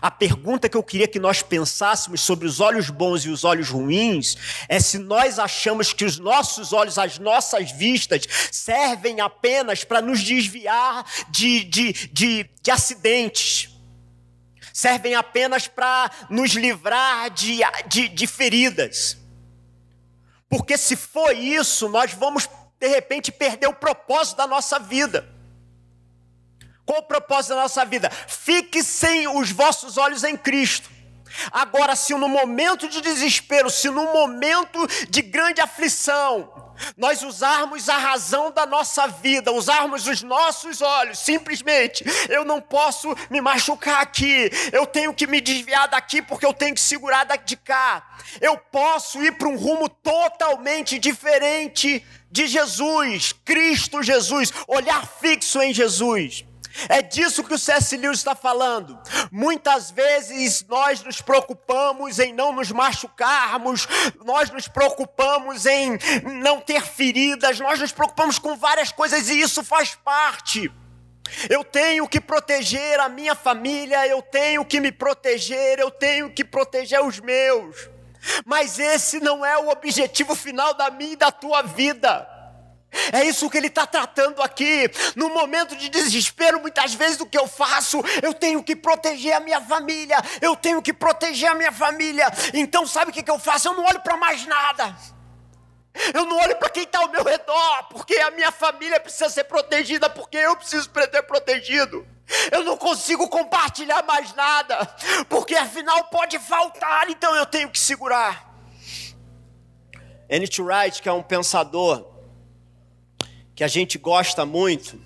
A 0.00 0.10
pergunta 0.10 0.68
que 0.68 0.76
eu 0.76 0.82
queria 0.82 1.08
que 1.08 1.18
nós 1.18 1.42
pensássemos 1.42 2.20
sobre 2.20 2.46
os 2.46 2.60
olhos 2.60 2.90
bons 2.90 3.24
e 3.24 3.30
os 3.30 3.44
olhos 3.44 3.68
ruins 3.68 4.36
é 4.68 4.78
se 4.80 4.98
nós 4.98 5.38
achamos 5.38 5.92
que 5.92 6.04
os 6.04 6.18
nossos 6.18 6.72
olhos, 6.72 6.98
as 6.98 7.18
nossas 7.18 7.70
vistas, 7.72 8.24
servem 8.50 9.20
apenas 9.20 9.84
para 9.84 10.00
nos 10.00 10.22
desviar 10.22 11.04
de, 11.30 11.64
de, 11.64 11.92
de, 12.08 12.50
de 12.62 12.70
acidentes, 12.70 13.70
servem 14.72 15.14
apenas 15.14 15.68
para 15.68 16.10
nos 16.30 16.52
livrar 16.52 17.30
de, 17.30 17.60
de, 17.86 18.08
de 18.08 18.26
feridas. 18.26 19.16
Porque 20.48 20.76
se 20.78 20.96
for 20.96 21.34
isso, 21.34 21.88
nós 21.88 22.12
vamos 22.12 22.48
de 22.78 22.88
repente 22.88 23.32
perder 23.32 23.66
o 23.66 23.74
propósito 23.74 24.36
da 24.36 24.46
nossa 24.46 24.78
vida. 24.78 25.33
Qual 26.94 27.02
o 27.02 27.06
propósito 27.06 27.56
da 27.56 27.62
nossa 27.62 27.84
vida? 27.84 28.08
Fique 28.28 28.80
sem 28.80 29.26
os 29.26 29.50
vossos 29.50 29.98
olhos 29.98 30.22
em 30.22 30.36
Cristo. 30.36 30.88
Agora, 31.50 31.96
se 31.96 32.14
no 32.14 32.28
momento 32.28 32.88
de 32.88 33.00
desespero, 33.00 33.68
se 33.68 33.90
no 33.90 34.04
momento 34.12 34.78
de 35.10 35.20
grande 35.20 35.60
aflição, 35.60 36.72
nós 36.96 37.24
usarmos 37.24 37.88
a 37.88 37.98
razão 37.98 38.52
da 38.52 38.64
nossa 38.64 39.08
vida, 39.08 39.50
usarmos 39.50 40.06
os 40.06 40.22
nossos 40.22 40.80
olhos, 40.80 41.18
simplesmente, 41.18 42.04
eu 42.28 42.44
não 42.44 42.60
posso 42.60 43.12
me 43.28 43.40
machucar 43.40 44.00
aqui, 44.00 44.48
eu 44.72 44.86
tenho 44.86 45.12
que 45.12 45.26
me 45.26 45.40
desviar 45.40 45.88
daqui 45.88 46.22
porque 46.22 46.46
eu 46.46 46.54
tenho 46.54 46.76
que 46.76 46.80
segurar 46.80 47.24
de 47.24 47.56
cá. 47.56 48.06
Eu 48.40 48.56
posso 48.56 49.20
ir 49.20 49.32
para 49.36 49.48
um 49.48 49.56
rumo 49.56 49.88
totalmente 49.88 51.00
diferente 51.00 52.06
de 52.30 52.46
Jesus, 52.46 53.32
Cristo 53.44 54.00
Jesus, 54.00 54.52
olhar 54.68 55.04
fixo 55.04 55.60
em 55.60 55.74
Jesus. 55.74 56.44
É 56.88 57.00
disso 57.02 57.44
que 57.44 57.54
o 57.54 57.58
C.S. 57.58 57.96
Lewis 57.96 58.18
está 58.18 58.34
falando. 58.34 58.98
Muitas 59.30 59.90
vezes 59.90 60.64
nós 60.68 61.02
nos 61.02 61.20
preocupamos 61.20 62.18
em 62.18 62.32
não 62.32 62.52
nos 62.52 62.72
machucarmos, 62.72 63.86
nós 64.24 64.50
nos 64.50 64.66
preocupamos 64.66 65.66
em 65.66 65.98
não 66.40 66.60
ter 66.60 66.82
feridas, 66.82 67.60
nós 67.60 67.80
nos 67.80 67.92
preocupamos 67.92 68.38
com 68.38 68.56
várias 68.56 68.90
coisas 68.90 69.28
e 69.28 69.40
isso 69.40 69.62
faz 69.62 69.94
parte. 69.94 70.70
Eu 71.48 71.64
tenho 71.64 72.06
que 72.08 72.20
proteger 72.20 73.00
a 73.00 73.08
minha 73.08 73.34
família, 73.34 74.06
eu 74.06 74.20
tenho 74.20 74.64
que 74.64 74.80
me 74.80 74.92
proteger, 74.92 75.78
eu 75.78 75.90
tenho 75.90 76.30
que 76.30 76.44
proteger 76.44 77.02
os 77.02 77.18
meus. 77.20 77.88
Mas 78.44 78.78
esse 78.78 79.20
não 79.20 79.44
é 79.44 79.56
o 79.58 79.68
objetivo 79.68 80.34
final 80.34 80.74
da 80.74 80.90
minha 80.90 81.12
e 81.12 81.16
da 81.16 81.30
tua 81.30 81.62
vida. 81.62 82.33
É 83.12 83.24
isso 83.24 83.50
que 83.50 83.56
ele 83.56 83.66
está 83.66 83.86
tratando 83.86 84.42
aqui. 84.42 84.90
No 85.16 85.30
momento 85.30 85.76
de 85.76 85.88
desespero, 85.88 86.60
muitas 86.60 86.94
vezes 86.94 87.20
o 87.20 87.26
que 87.26 87.38
eu 87.38 87.46
faço, 87.46 88.02
eu 88.22 88.32
tenho 88.32 88.62
que 88.62 88.76
proteger 88.76 89.34
a 89.34 89.40
minha 89.40 89.60
família, 89.60 90.16
eu 90.40 90.56
tenho 90.56 90.80
que 90.80 90.92
proteger 90.92 91.50
a 91.50 91.54
minha 91.54 91.72
família. 91.72 92.26
Então, 92.52 92.86
sabe 92.86 93.10
o 93.10 93.14
que, 93.14 93.22
que 93.22 93.30
eu 93.30 93.38
faço? 93.38 93.68
Eu 93.68 93.74
não 93.74 93.84
olho 93.84 94.00
para 94.00 94.16
mais 94.16 94.46
nada. 94.46 94.96
Eu 96.12 96.26
não 96.26 96.36
olho 96.38 96.56
para 96.56 96.70
quem 96.70 96.82
está 96.82 96.98
ao 96.98 97.08
meu 97.08 97.22
redor, 97.22 97.84
porque 97.90 98.16
a 98.16 98.30
minha 98.32 98.50
família 98.50 98.98
precisa 98.98 99.28
ser 99.28 99.44
protegida, 99.44 100.10
porque 100.10 100.36
eu 100.36 100.56
preciso 100.56 100.90
ser 100.92 101.22
protegido. 101.22 102.04
Eu 102.50 102.64
não 102.64 102.76
consigo 102.76 103.28
compartilhar 103.28 104.02
mais 104.02 104.34
nada, 104.34 104.76
porque 105.28 105.54
afinal 105.54 106.04
pode 106.04 106.38
faltar, 106.38 107.08
então 107.10 107.36
eu 107.36 107.46
tenho 107.46 107.70
que 107.70 107.78
segurar. 107.78 108.52
N.T. 110.28 110.62
Wright, 110.62 111.02
que 111.02 111.08
é 111.08 111.12
um 111.12 111.22
pensador 111.22 112.13
que 113.54 113.62
a 113.62 113.68
gente 113.68 113.98
gosta 113.98 114.44
muito, 114.44 114.98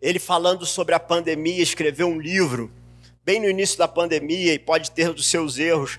ele 0.00 0.18
falando 0.18 0.64
sobre 0.64 0.94
a 0.94 1.00
pandemia, 1.00 1.62
escreveu 1.62 2.06
um 2.08 2.20
livro 2.20 2.70
bem 3.24 3.40
no 3.40 3.48
início 3.48 3.78
da 3.78 3.88
pandemia 3.88 4.52
e 4.52 4.58
pode 4.58 4.90
ter 4.90 5.12
dos 5.12 5.26
seus 5.26 5.58
erros, 5.58 5.98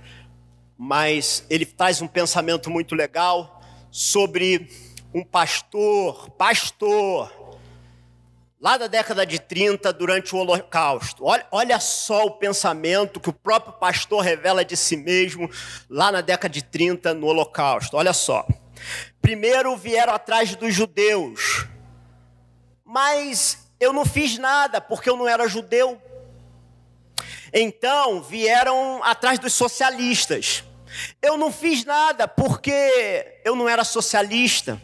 mas 0.78 1.44
ele 1.50 1.66
traz 1.66 2.02
um 2.02 2.08
pensamento 2.08 2.70
muito 2.70 2.94
legal 2.94 3.62
sobre 3.90 4.70
um 5.14 5.24
pastor, 5.24 6.30
pastor, 6.32 7.32
lá 8.62 8.78
da 8.78 8.88
década 8.88 9.26
de 9.26 9.40
30, 9.40 9.92
durante 9.94 10.36
o 10.36 10.40
Holocausto. 10.40 11.24
Olha, 11.26 11.46
olha 11.52 11.80
só 11.80 12.26
o 12.26 12.32
pensamento 12.32 13.20
que 13.20 13.30
o 13.30 13.34
próprio 13.34 13.74
pastor 13.74 14.22
revela 14.22 14.64
de 14.64 14.78
si 14.78 14.98
mesmo 14.98 15.50
lá 15.90 16.12
na 16.12 16.22
década 16.22 16.54
de 16.54 16.64
30, 16.64 17.14
no 17.14 17.28
Holocausto. 17.28 17.98
Olha 17.98 18.14
só. 18.14 18.46
Primeiro 19.22 19.76
vieram 19.76 20.14
atrás 20.14 20.56
dos 20.56 20.74
judeus, 20.74 21.68
mas 22.84 23.68
eu 23.80 23.92
não 23.92 24.06
fiz 24.06 24.38
nada 24.38 24.80
porque 24.80 25.10
eu 25.10 25.18
não 25.18 25.28
era 25.28 25.48
judeu. 25.48 26.02
Então 27.54 28.22
vieram 28.22 29.04
atrás 29.04 29.40
dos 29.40 29.54
socialistas. 29.54 30.64
Eu 31.22 31.38
não 31.38 31.52
fiz 31.52 31.84
nada 31.84 32.28
porque 32.28 33.40
eu 33.44 33.56
não 33.56 33.68
era 33.68 33.84
socialista. 33.84 34.82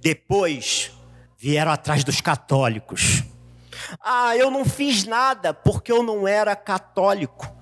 Depois 0.00 0.92
vieram 1.36 1.72
atrás 1.72 2.04
dos 2.04 2.20
católicos. 2.20 3.22
Ah, 4.00 4.36
eu 4.36 4.50
não 4.50 4.64
fiz 4.64 5.04
nada 5.04 5.52
porque 5.52 5.92
eu 5.92 6.02
não 6.02 6.26
era 6.26 6.56
católico. 6.56 7.52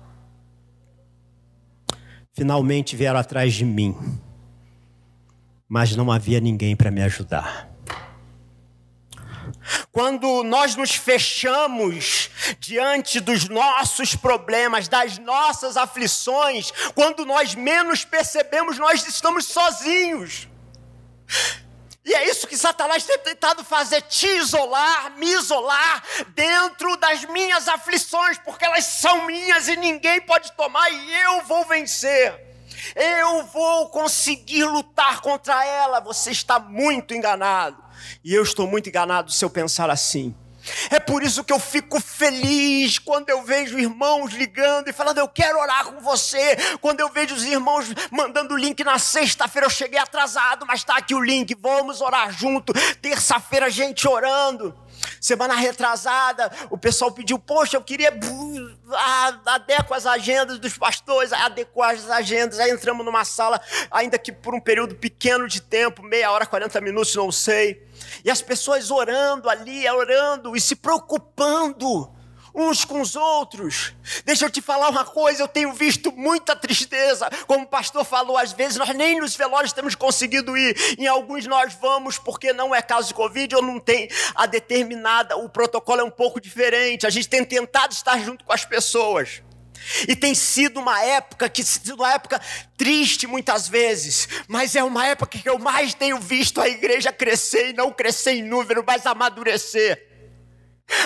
Finalmente 2.33 2.95
vieram 2.95 3.19
atrás 3.19 3.53
de 3.53 3.65
mim, 3.65 3.95
mas 5.67 5.95
não 5.95 6.11
havia 6.11 6.39
ninguém 6.39 6.75
para 6.75 6.91
me 6.91 7.01
ajudar. 7.01 7.69
Quando 9.91 10.43
nós 10.43 10.75
nos 10.75 10.95
fechamos 10.95 12.29
diante 12.59 13.19
dos 13.19 13.47
nossos 13.47 14.15
problemas, 14.15 14.87
das 14.87 15.17
nossas 15.19 15.77
aflições, 15.77 16.71
quando 16.95 17.25
nós 17.25 17.55
menos 17.55 18.03
percebemos, 18.03 18.77
nós 18.77 19.07
estamos 19.07 19.45
sozinhos. 19.45 20.47
E 22.05 22.13
é 22.13 22.29
isso 22.29 22.47
que 22.47 22.57
Satanás 22.57 23.03
tem 23.05 23.17
tentado 23.19 23.63
fazer: 23.63 24.01
te 24.01 24.27
isolar, 24.27 25.11
me 25.17 25.27
isolar 25.27 26.03
dentro 26.29 26.97
das 26.97 27.23
minhas 27.25 27.67
aflições, 27.67 28.37
porque 28.39 28.65
elas 28.65 28.85
são 28.85 29.25
minhas 29.25 29.67
e 29.67 29.77
ninguém 29.77 30.19
pode 30.21 30.51
tomar, 30.53 30.89
e 30.89 31.13
eu 31.21 31.43
vou 31.43 31.65
vencer. 31.65 32.52
Eu 32.95 33.45
vou 33.45 33.89
conseguir 33.89 34.65
lutar 34.65 35.21
contra 35.21 35.65
ela. 35.65 35.99
Você 35.99 36.31
está 36.31 36.59
muito 36.59 37.13
enganado. 37.13 37.77
E 38.23 38.33
eu 38.33 38.43
estou 38.43 38.67
muito 38.67 38.89
enganado 38.89 39.31
se 39.31 39.43
eu 39.43 39.49
pensar 39.49 39.89
assim. 39.89 40.35
É 40.89 40.99
por 40.99 41.23
isso 41.23 41.43
que 41.43 41.51
eu 41.51 41.59
fico 41.59 41.99
feliz 41.99 42.97
quando 42.97 43.29
eu 43.29 43.43
vejo 43.43 43.77
irmãos 43.77 44.31
ligando 44.33 44.87
e 44.87 44.93
falando, 44.93 45.17
eu 45.17 45.27
quero 45.27 45.59
orar 45.59 45.85
com 45.85 45.99
você. 45.99 46.55
Quando 46.79 47.01
eu 47.01 47.09
vejo 47.09 47.35
os 47.35 47.43
irmãos 47.43 47.87
mandando 48.09 48.53
o 48.53 48.57
link 48.57 48.83
na 48.83 48.97
sexta-feira, 48.97 49.65
eu 49.65 49.71
cheguei 49.71 49.99
atrasado, 49.99 50.65
mas 50.65 50.79
está 50.79 50.97
aqui 50.97 51.13
o 51.13 51.21
link, 51.21 51.53
vamos 51.59 52.01
orar 52.01 52.31
junto. 52.31 52.73
Terça-feira, 53.01 53.69
gente 53.69 54.07
orando. 54.07 54.73
Semana 55.19 55.55
retrasada, 55.55 56.51
o 56.69 56.77
pessoal 56.77 57.11
pediu, 57.11 57.39
poxa, 57.39 57.77
eu 57.77 57.81
queria 57.81 58.13
adequar 59.45 59.97
as 59.97 60.05
agendas 60.05 60.59
dos 60.59 60.77
pastores, 60.77 61.31
adequar 61.31 61.95
as 61.95 62.09
agendas. 62.09 62.59
Aí 62.59 62.71
entramos 62.71 63.05
numa 63.05 63.25
sala, 63.25 63.61
ainda 63.89 64.17
que 64.17 64.31
por 64.31 64.53
um 64.53 64.59
período 64.59 64.95
pequeno 64.95 65.47
de 65.47 65.61
tempo, 65.61 66.03
meia 66.03 66.31
hora, 66.31 66.45
40 66.45 66.79
minutos, 66.81 67.15
não 67.15 67.31
sei. 67.31 67.87
E 68.23 68.29
as 68.29 68.41
pessoas 68.41 68.91
orando 68.91 69.49
ali, 69.49 69.87
orando 69.89 70.55
e 70.55 70.61
se 70.61 70.75
preocupando 70.75 72.11
uns 72.53 72.85
com 72.85 73.01
os 73.01 73.15
outros. 73.15 73.93
Deixa 74.25 74.45
eu 74.45 74.49
te 74.49 74.61
falar 74.61 74.89
uma 74.89 75.03
coisa, 75.03 75.41
eu 75.41 75.47
tenho 75.47 75.73
visto 75.73 76.11
muita 76.11 76.55
tristeza. 76.55 77.29
Como 77.47 77.63
o 77.63 77.67
pastor 77.67 78.05
falou, 78.05 78.37
às 78.37 78.53
vezes 78.53 78.77
nós 78.77 78.89
nem 78.89 79.19
nos 79.19 79.35
velórios 79.35 79.73
temos 79.73 79.95
conseguido 79.95 80.55
ir. 80.55 80.75
Em 80.97 81.07
alguns 81.07 81.47
nós 81.47 81.73
vamos 81.73 82.17
porque 82.17 82.53
não 82.53 82.73
é 82.73 82.81
caso 82.81 83.07
de 83.07 83.13
Covid 83.13 83.55
ou 83.55 83.61
não 83.61 83.79
tem 83.79 84.07
a 84.35 84.45
determinada, 84.45 85.35
o 85.37 85.49
protocolo 85.49 86.01
é 86.01 86.03
um 86.03 86.11
pouco 86.11 86.39
diferente. 86.39 87.07
A 87.07 87.09
gente 87.09 87.27
tem 87.27 87.43
tentado 87.43 87.93
estar 87.93 88.19
junto 88.19 88.45
com 88.45 88.53
as 88.53 88.65
pessoas. 88.65 89.41
E 90.07 90.15
tem 90.15 90.33
sido 90.33 90.79
uma 90.79 91.03
época 91.03 91.49
que 91.49 91.61
sido 91.61 91.95
uma 91.95 92.13
época 92.13 92.39
triste 92.77 93.27
muitas 93.27 93.67
vezes, 93.67 94.29
mas 94.47 94.77
é 94.77 94.83
uma 94.83 95.05
época 95.05 95.37
que 95.37 95.49
eu 95.49 95.59
mais 95.59 95.93
tenho 95.93 96.19
visto 96.19 96.61
a 96.61 96.69
igreja 96.69 97.11
crescer 97.11 97.71
e 97.71 97.73
não 97.73 97.91
crescer 97.91 98.31
em 98.31 98.43
número, 98.43 98.81
mas 98.87 99.05
amadurecer 99.05 100.12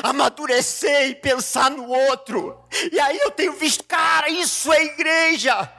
amadurecer 0.04 1.10
e 1.10 1.16
pensar 1.16 1.72
no 1.72 1.88
outro. 1.88 2.58
E 2.92 3.00
aí 3.00 3.18
eu 3.20 3.32
tenho 3.32 3.54
visto, 3.54 3.84
cara, 3.84 4.30
isso 4.30 4.72
é 4.72 4.86
igreja. 4.86 5.77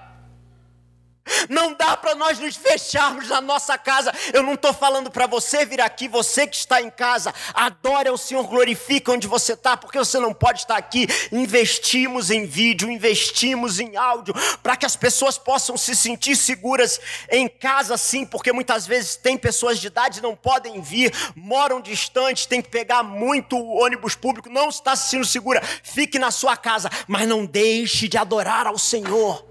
Não 1.48 1.74
dá 1.74 1.96
para 1.96 2.14
nós 2.14 2.38
nos 2.38 2.56
fecharmos 2.56 3.28
na 3.28 3.40
nossa 3.40 3.76
casa. 3.76 4.12
Eu 4.32 4.42
não 4.42 4.54
estou 4.54 4.72
falando 4.72 5.10
para 5.10 5.26
você 5.26 5.64
vir 5.64 5.80
aqui, 5.80 6.08
você 6.08 6.46
que 6.46 6.56
está 6.56 6.80
em 6.80 6.90
casa, 6.90 7.34
adore 7.52 8.08
ao 8.08 8.16
Senhor, 8.16 8.46
glorifica 8.46 9.12
onde 9.12 9.26
você 9.26 9.52
está, 9.52 9.76
porque 9.76 9.98
você 9.98 10.18
não 10.18 10.32
pode 10.32 10.60
estar 10.60 10.76
aqui. 10.76 11.06
Investimos 11.30 12.30
em 12.30 12.46
vídeo, 12.46 12.90
investimos 12.90 13.78
em 13.78 13.96
áudio, 13.96 14.34
para 14.62 14.76
que 14.76 14.86
as 14.86 14.96
pessoas 14.96 15.36
possam 15.36 15.76
se 15.76 15.94
sentir 15.94 16.36
seguras 16.36 17.00
em 17.30 17.48
casa, 17.48 17.96
sim, 17.96 18.24
porque 18.24 18.52
muitas 18.52 18.86
vezes 18.86 19.16
tem 19.16 19.36
pessoas 19.36 19.78
de 19.78 19.86
idade 19.86 20.22
não 20.22 20.34
podem 20.34 20.80
vir, 20.80 21.12
moram 21.34 21.80
distantes, 21.80 22.46
tem 22.46 22.62
que 22.62 22.68
pegar 22.68 23.02
muito 23.02 23.56
ônibus 23.56 24.14
público, 24.14 24.48
não 24.48 24.68
está 24.68 24.96
se 24.96 25.10
sentindo 25.10 25.26
segura. 25.26 25.62
Fique 25.82 26.18
na 26.18 26.30
sua 26.30 26.56
casa, 26.56 26.90
mas 27.06 27.26
não 27.26 27.44
deixe 27.44 28.08
de 28.08 28.16
adorar 28.16 28.66
ao 28.66 28.78
Senhor. 28.78 29.47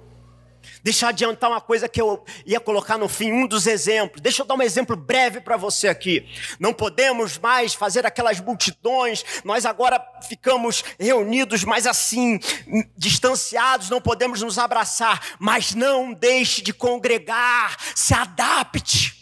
Deixa 0.88 1.04
eu 1.04 1.10
adiantar 1.10 1.50
uma 1.50 1.60
coisa 1.60 1.90
que 1.90 2.00
eu 2.00 2.24
ia 2.46 2.62
colocar 2.62 2.98
no 2.98 3.10
fim, 3.10 3.30
um 3.30 3.46
dos 3.46 3.68
exemplos. 3.68 4.22
Deixa 4.22 4.42
eu 4.42 4.46
dar 4.46 4.56
um 4.56 4.62
exemplo 4.62 4.96
breve 4.96 5.42
para 5.42 5.58
você 5.58 5.90
aqui. 5.90 6.26
Não 6.62 6.74
podemos 6.74 7.38
mais 7.38 7.74
fazer 7.74 8.06
aquelas 8.06 8.40
multidões, 8.40 9.22
nós 9.44 9.66
agora 9.66 10.02
ficamos 10.30 10.86
reunidos, 10.98 11.66
mas 11.66 11.86
assim, 11.86 12.40
distanciados, 12.96 13.90
não 13.90 14.00
podemos 14.00 14.42
nos 14.42 14.58
abraçar. 14.58 15.22
Mas 15.38 15.76
não 15.76 16.14
deixe 16.14 16.62
de 16.62 16.72
congregar, 16.72 17.76
se 17.94 18.14
adapte. 18.14 19.14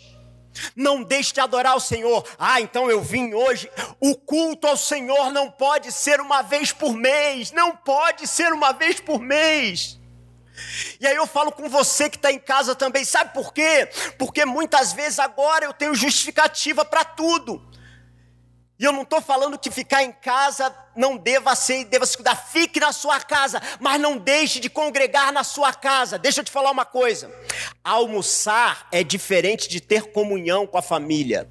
Não 0.75 1.01
deixe 1.01 1.34
de 1.34 1.39
adorar 1.39 1.75
o 1.75 1.80
Senhor. 1.80 2.23
Ah, 2.38 2.62
então 2.62 2.91
eu 2.91 3.01
vim 3.01 3.34
hoje. 3.34 3.67
O 3.99 4.13
culto 4.15 4.67
ao 4.67 4.78
Senhor 4.78 5.34
não 5.34 5.49
pode 5.49 5.91
ser 5.91 6.21
uma 6.21 6.43
vez 6.43 6.71
por 6.71 6.93
mês. 6.93 7.51
Não 7.51 7.75
pode 7.75 8.28
ser 8.28 8.54
uma 8.54 8.71
vez 8.71 8.99
por 8.99 9.19
mês. 9.19 9.99
E 10.99 11.07
aí 11.07 11.15
eu 11.15 11.27
falo 11.27 11.51
com 11.51 11.69
você 11.69 12.09
que 12.09 12.17
está 12.17 12.31
em 12.31 12.39
casa 12.39 12.75
também, 12.75 13.03
sabe 13.03 13.33
por 13.33 13.53
quê? 13.53 13.89
Porque 14.17 14.45
muitas 14.45 14.93
vezes 14.93 15.19
agora 15.19 15.65
eu 15.65 15.73
tenho 15.73 15.93
justificativa 15.93 16.85
para 16.85 17.03
tudo. 17.03 17.61
E 18.77 18.83
eu 18.83 18.91
não 18.91 19.03
estou 19.03 19.21
falando 19.21 19.57
que 19.57 19.71
ficar 19.71 20.03
em 20.03 20.11
casa 20.11 20.73
não 20.95 21.15
deva 21.15 21.55
ser 21.55 21.85
deva 21.85 22.05
se 22.05 22.17
cuidar. 22.17 22.35
Fique 22.35 22.79
na 22.79 22.91
sua 22.91 23.21
casa, 23.21 23.61
mas 23.79 23.99
não 24.01 24.17
deixe 24.17 24.59
de 24.59 24.69
congregar 24.69 25.31
na 25.31 25.45
sua 25.45 25.73
casa. 25.73 26.17
Deixa 26.17 26.41
eu 26.41 26.45
te 26.45 26.51
falar 26.51 26.71
uma 26.71 26.83
coisa: 26.83 27.33
almoçar 27.83 28.87
é 28.91 29.01
diferente 29.01 29.69
de 29.69 29.79
ter 29.79 30.11
comunhão 30.11 30.67
com 30.67 30.77
a 30.77 30.81
família. 30.81 31.49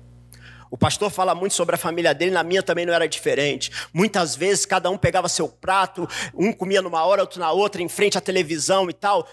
O 0.74 0.76
pastor 0.76 1.08
fala 1.08 1.37
muito 1.37 1.54
sobre 1.54 1.76
a 1.76 1.78
família 1.78 2.12
dele, 2.12 2.32
na 2.32 2.42
minha 2.42 2.60
também 2.60 2.84
não 2.84 2.92
era 2.92 3.06
diferente. 3.06 3.70
Muitas 3.92 4.34
vezes 4.34 4.66
cada 4.66 4.90
um 4.90 4.98
pegava 4.98 5.28
seu 5.28 5.46
prato, 5.48 6.04
um 6.34 6.52
comia 6.52 6.82
numa 6.82 7.04
hora, 7.04 7.22
outro 7.22 7.38
na 7.38 7.52
outra, 7.52 7.80
em 7.80 7.88
frente 7.88 8.18
à 8.18 8.20
televisão 8.20 8.90
e 8.90 8.92
tal. 8.92 9.24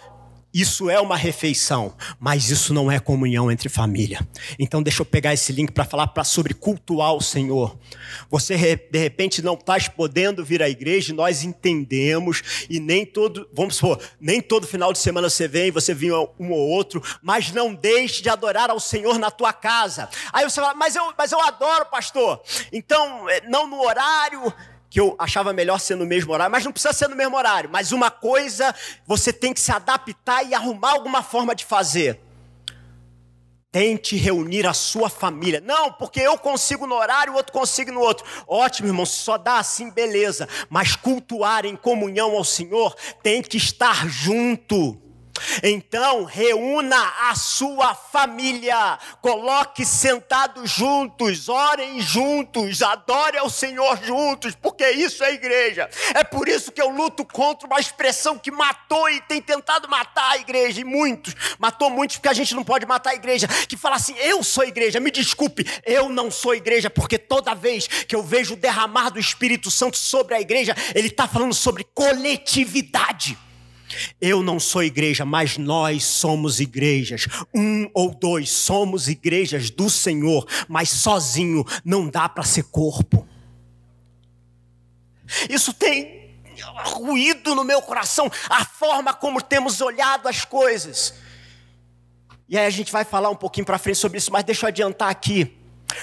Isso 0.53 0.89
é 0.89 0.99
uma 0.99 1.15
refeição, 1.15 1.95
mas 2.19 2.49
isso 2.49 2.73
não 2.73 2.91
é 2.91 2.99
comunhão 2.99 3.49
entre 3.49 3.69
família. 3.69 4.27
Então 4.59 4.83
deixa 4.83 5.01
eu 5.01 5.05
pegar 5.05 5.33
esse 5.33 5.53
link 5.53 5.71
para 5.71 5.85
falar 5.85 6.07
pra, 6.07 6.25
sobre 6.25 6.53
cultuar 6.53 7.13
o 7.13 7.21
Senhor. 7.21 7.77
Você 8.29 8.75
de 8.75 8.99
repente 8.99 9.41
não 9.41 9.53
está 9.53 9.77
podendo 9.95 10.43
vir 10.43 10.61
à 10.61 10.69
igreja, 10.69 11.13
nós 11.13 11.43
entendemos 11.43 12.65
e 12.69 12.79
nem 12.79 13.05
todo, 13.05 13.47
vamos 13.53 13.75
supor, 13.77 13.99
nem 14.19 14.41
todo 14.41 14.67
final 14.67 14.91
de 14.91 14.99
semana 14.99 15.29
você 15.29 15.47
vem, 15.47 15.71
você 15.71 15.93
vinha 15.93 16.15
um 16.37 16.51
ou 16.51 16.69
outro, 16.69 17.01
mas 17.21 17.51
não 17.51 17.73
deixe 17.73 18.21
de 18.21 18.29
adorar 18.29 18.69
ao 18.69 18.79
Senhor 18.79 19.17
na 19.17 19.31
tua 19.31 19.53
casa. 19.53 20.09
Aí 20.33 20.43
você 20.43 20.59
fala, 20.59 20.73
mas 20.73 20.95
eu, 20.95 21.13
mas 21.17 21.31
eu 21.31 21.39
adoro, 21.39 21.85
pastor. 21.85 22.41
Então 22.73 23.29
eh, 23.29 23.43
não 23.47 23.67
no 23.67 23.81
horário, 23.81 24.53
que 24.91 24.99
eu 24.99 25.15
achava 25.17 25.53
melhor 25.53 25.79
ser 25.79 25.95
no 25.95 26.05
mesmo 26.05 26.33
horário, 26.33 26.51
mas 26.51 26.65
não 26.65 26.71
precisa 26.73 26.91
ser 26.91 27.07
no 27.07 27.15
mesmo 27.15 27.37
horário. 27.37 27.69
Mas 27.71 27.93
uma 27.93 28.11
coisa 28.11 28.75
você 29.07 29.31
tem 29.31 29.53
que 29.53 29.61
se 29.61 29.71
adaptar 29.71 30.43
e 30.43 30.53
arrumar 30.53 30.91
alguma 30.91 31.23
forma 31.23 31.55
de 31.55 31.63
fazer. 31.63 32.19
Tente 33.71 34.17
reunir 34.17 34.67
a 34.67 34.73
sua 34.73 35.09
família. 35.09 35.61
Não, 35.61 35.93
porque 35.93 36.19
eu 36.19 36.37
consigo 36.37 36.85
no 36.85 36.95
horário, 36.95 37.31
o 37.31 37.37
outro 37.37 37.53
consiga 37.53 37.89
no 37.89 38.01
outro. 38.01 38.25
Ótimo, 38.45 38.89
irmão, 38.89 39.05
só 39.05 39.37
dá 39.37 39.59
assim, 39.59 39.89
beleza. 39.89 40.45
Mas 40.69 40.93
cultuar 40.93 41.65
em 41.65 41.77
comunhão 41.77 42.35
ao 42.35 42.43
Senhor 42.43 42.93
tem 43.23 43.41
que 43.41 43.55
estar 43.55 44.09
junto. 44.09 45.01
Então, 45.63 46.23
reúna 46.23 47.01
a 47.29 47.35
sua 47.35 47.93
família, 47.93 48.97
coloque 49.21 49.85
sentados 49.85 50.69
juntos, 50.71 51.49
orem 51.49 52.01
juntos, 52.01 52.81
adore 52.81 53.37
ao 53.37 53.49
Senhor 53.49 53.99
juntos, 54.03 54.55
porque 54.55 54.89
isso 54.91 55.23
é 55.23 55.33
igreja. 55.33 55.89
É 56.13 56.23
por 56.23 56.47
isso 56.47 56.71
que 56.71 56.81
eu 56.81 56.89
luto 56.89 57.25
contra 57.25 57.67
uma 57.67 57.79
expressão 57.79 58.37
que 58.37 58.51
matou 58.51 59.09
e 59.09 59.21
tem 59.21 59.41
tentado 59.41 59.89
matar 59.89 60.31
a 60.31 60.37
igreja, 60.37 60.81
e 60.81 60.83
muitos, 60.83 61.35
matou 61.59 61.89
muitos 61.89 62.17
porque 62.17 62.29
a 62.29 62.33
gente 62.33 62.55
não 62.55 62.63
pode 62.63 62.85
matar 62.85 63.11
a 63.11 63.15
igreja, 63.15 63.47
que 63.47 63.77
fala 63.77 63.95
assim: 63.95 64.15
eu 64.19 64.43
sou 64.43 64.63
igreja, 64.63 64.99
me 64.99 65.11
desculpe, 65.11 65.65
eu 65.85 66.09
não 66.09 66.29
sou 66.31 66.55
igreja, 66.55 66.89
porque 66.89 67.17
toda 67.17 67.53
vez 67.53 67.87
que 67.87 68.15
eu 68.15 68.23
vejo 68.23 68.53
o 68.53 68.57
derramar 68.57 69.09
do 69.09 69.19
Espírito 69.19 69.71
Santo 69.71 69.97
sobre 69.97 70.35
a 70.35 70.41
igreja, 70.41 70.75
ele 70.93 71.07
está 71.07 71.27
falando 71.27 71.53
sobre 71.53 71.83
coletividade. 71.83 73.37
Eu 74.19 74.41
não 74.41 74.59
sou 74.59 74.83
igreja, 74.83 75.25
mas 75.25 75.57
nós 75.57 76.03
somos 76.03 76.59
igrejas. 76.59 77.27
Um 77.53 77.89
ou 77.93 78.13
dois 78.13 78.49
somos 78.49 79.07
igrejas 79.07 79.69
do 79.69 79.89
Senhor, 79.89 80.47
mas 80.67 80.89
sozinho 80.89 81.65
não 81.83 82.07
dá 82.07 82.27
para 82.29 82.43
ser 82.43 82.63
corpo. 82.63 83.27
Isso 85.49 85.73
tem 85.73 86.21
ruído 86.85 87.55
no 87.55 87.63
meu 87.63 87.81
coração, 87.81 88.29
a 88.49 88.65
forma 88.65 89.13
como 89.13 89.41
temos 89.41 89.81
olhado 89.81 90.27
as 90.27 90.45
coisas. 90.45 91.13
E 92.47 92.57
aí 92.57 92.65
a 92.65 92.69
gente 92.69 92.91
vai 92.91 93.05
falar 93.05 93.29
um 93.29 93.35
pouquinho 93.35 93.65
para 93.65 93.77
frente 93.77 93.97
sobre 93.97 94.17
isso, 94.17 94.31
mas 94.31 94.43
deixa 94.43 94.65
eu 94.65 94.67
adiantar 94.67 95.09
aqui. 95.09 95.57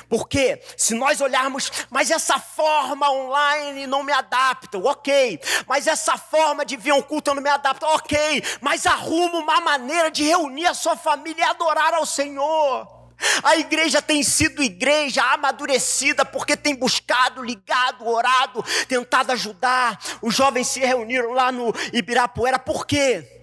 Porque 0.09 0.63
se 0.77 0.95
nós 0.95 1.21
olharmos, 1.21 1.71
mas 1.91 2.11
essa 2.11 2.39
forma 2.39 3.11
online 3.11 3.87
não 3.87 4.03
me 4.03 4.13
adapta, 4.13 4.79
ok. 4.79 5.41
Mas 5.67 5.87
essa 5.87 6.17
forma 6.17 6.65
de 6.65 6.77
vir 6.77 6.93
um 6.93 7.03
culto 7.03 7.35
não 7.35 7.43
me 7.43 7.51
adapta, 7.51 7.87
ok. 7.87 8.43
Mas 8.61 8.87
arruma 8.87 9.39
uma 9.39 9.61
maneira 9.61 10.11
de 10.11 10.25
reunir 10.25 10.67
a 10.67 10.75
sua 10.75 10.97
família 10.97 11.45
e 11.45 11.49
adorar 11.49 11.95
ao 11.95 12.07
Senhor. 12.07 12.99
A 13.43 13.57
igreja 13.57 14.01
tem 14.01 14.23
sido 14.23 14.63
igreja 14.63 15.23
amadurecida 15.33 16.25
porque 16.25 16.57
tem 16.57 16.75
buscado, 16.75 17.43
ligado, 17.43 18.07
orado, 18.07 18.65
tentado 18.87 19.33
ajudar. 19.33 19.99
Os 20.23 20.35
jovens 20.35 20.69
se 20.69 20.81
reuniram 20.81 21.33
lá 21.33 21.51
no 21.51 21.75
Ibirapuera, 21.93 22.59
por 22.59 22.87
quê? 22.87 23.38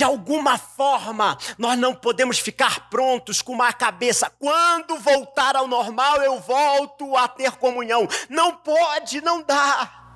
De 0.00 0.04
alguma 0.04 0.56
forma, 0.56 1.36
nós 1.58 1.78
não 1.78 1.94
podemos 1.94 2.38
ficar 2.38 2.88
prontos 2.88 3.42
com 3.42 3.52
uma 3.52 3.70
cabeça. 3.70 4.32
Quando 4.38 4.98
voltar 4.98 5.54
ao 5.54 5.68
normal, 5.68 6.22
eu 6.22 6.40
volto 6.40 7.14
a 7.18 7.28
ter 7.28 7.52
comunhão. 7.58 8.08
Não 8.26 8.56
pode, 8.56 9.20
não 9.20 9.42
dá. 9.42 10.14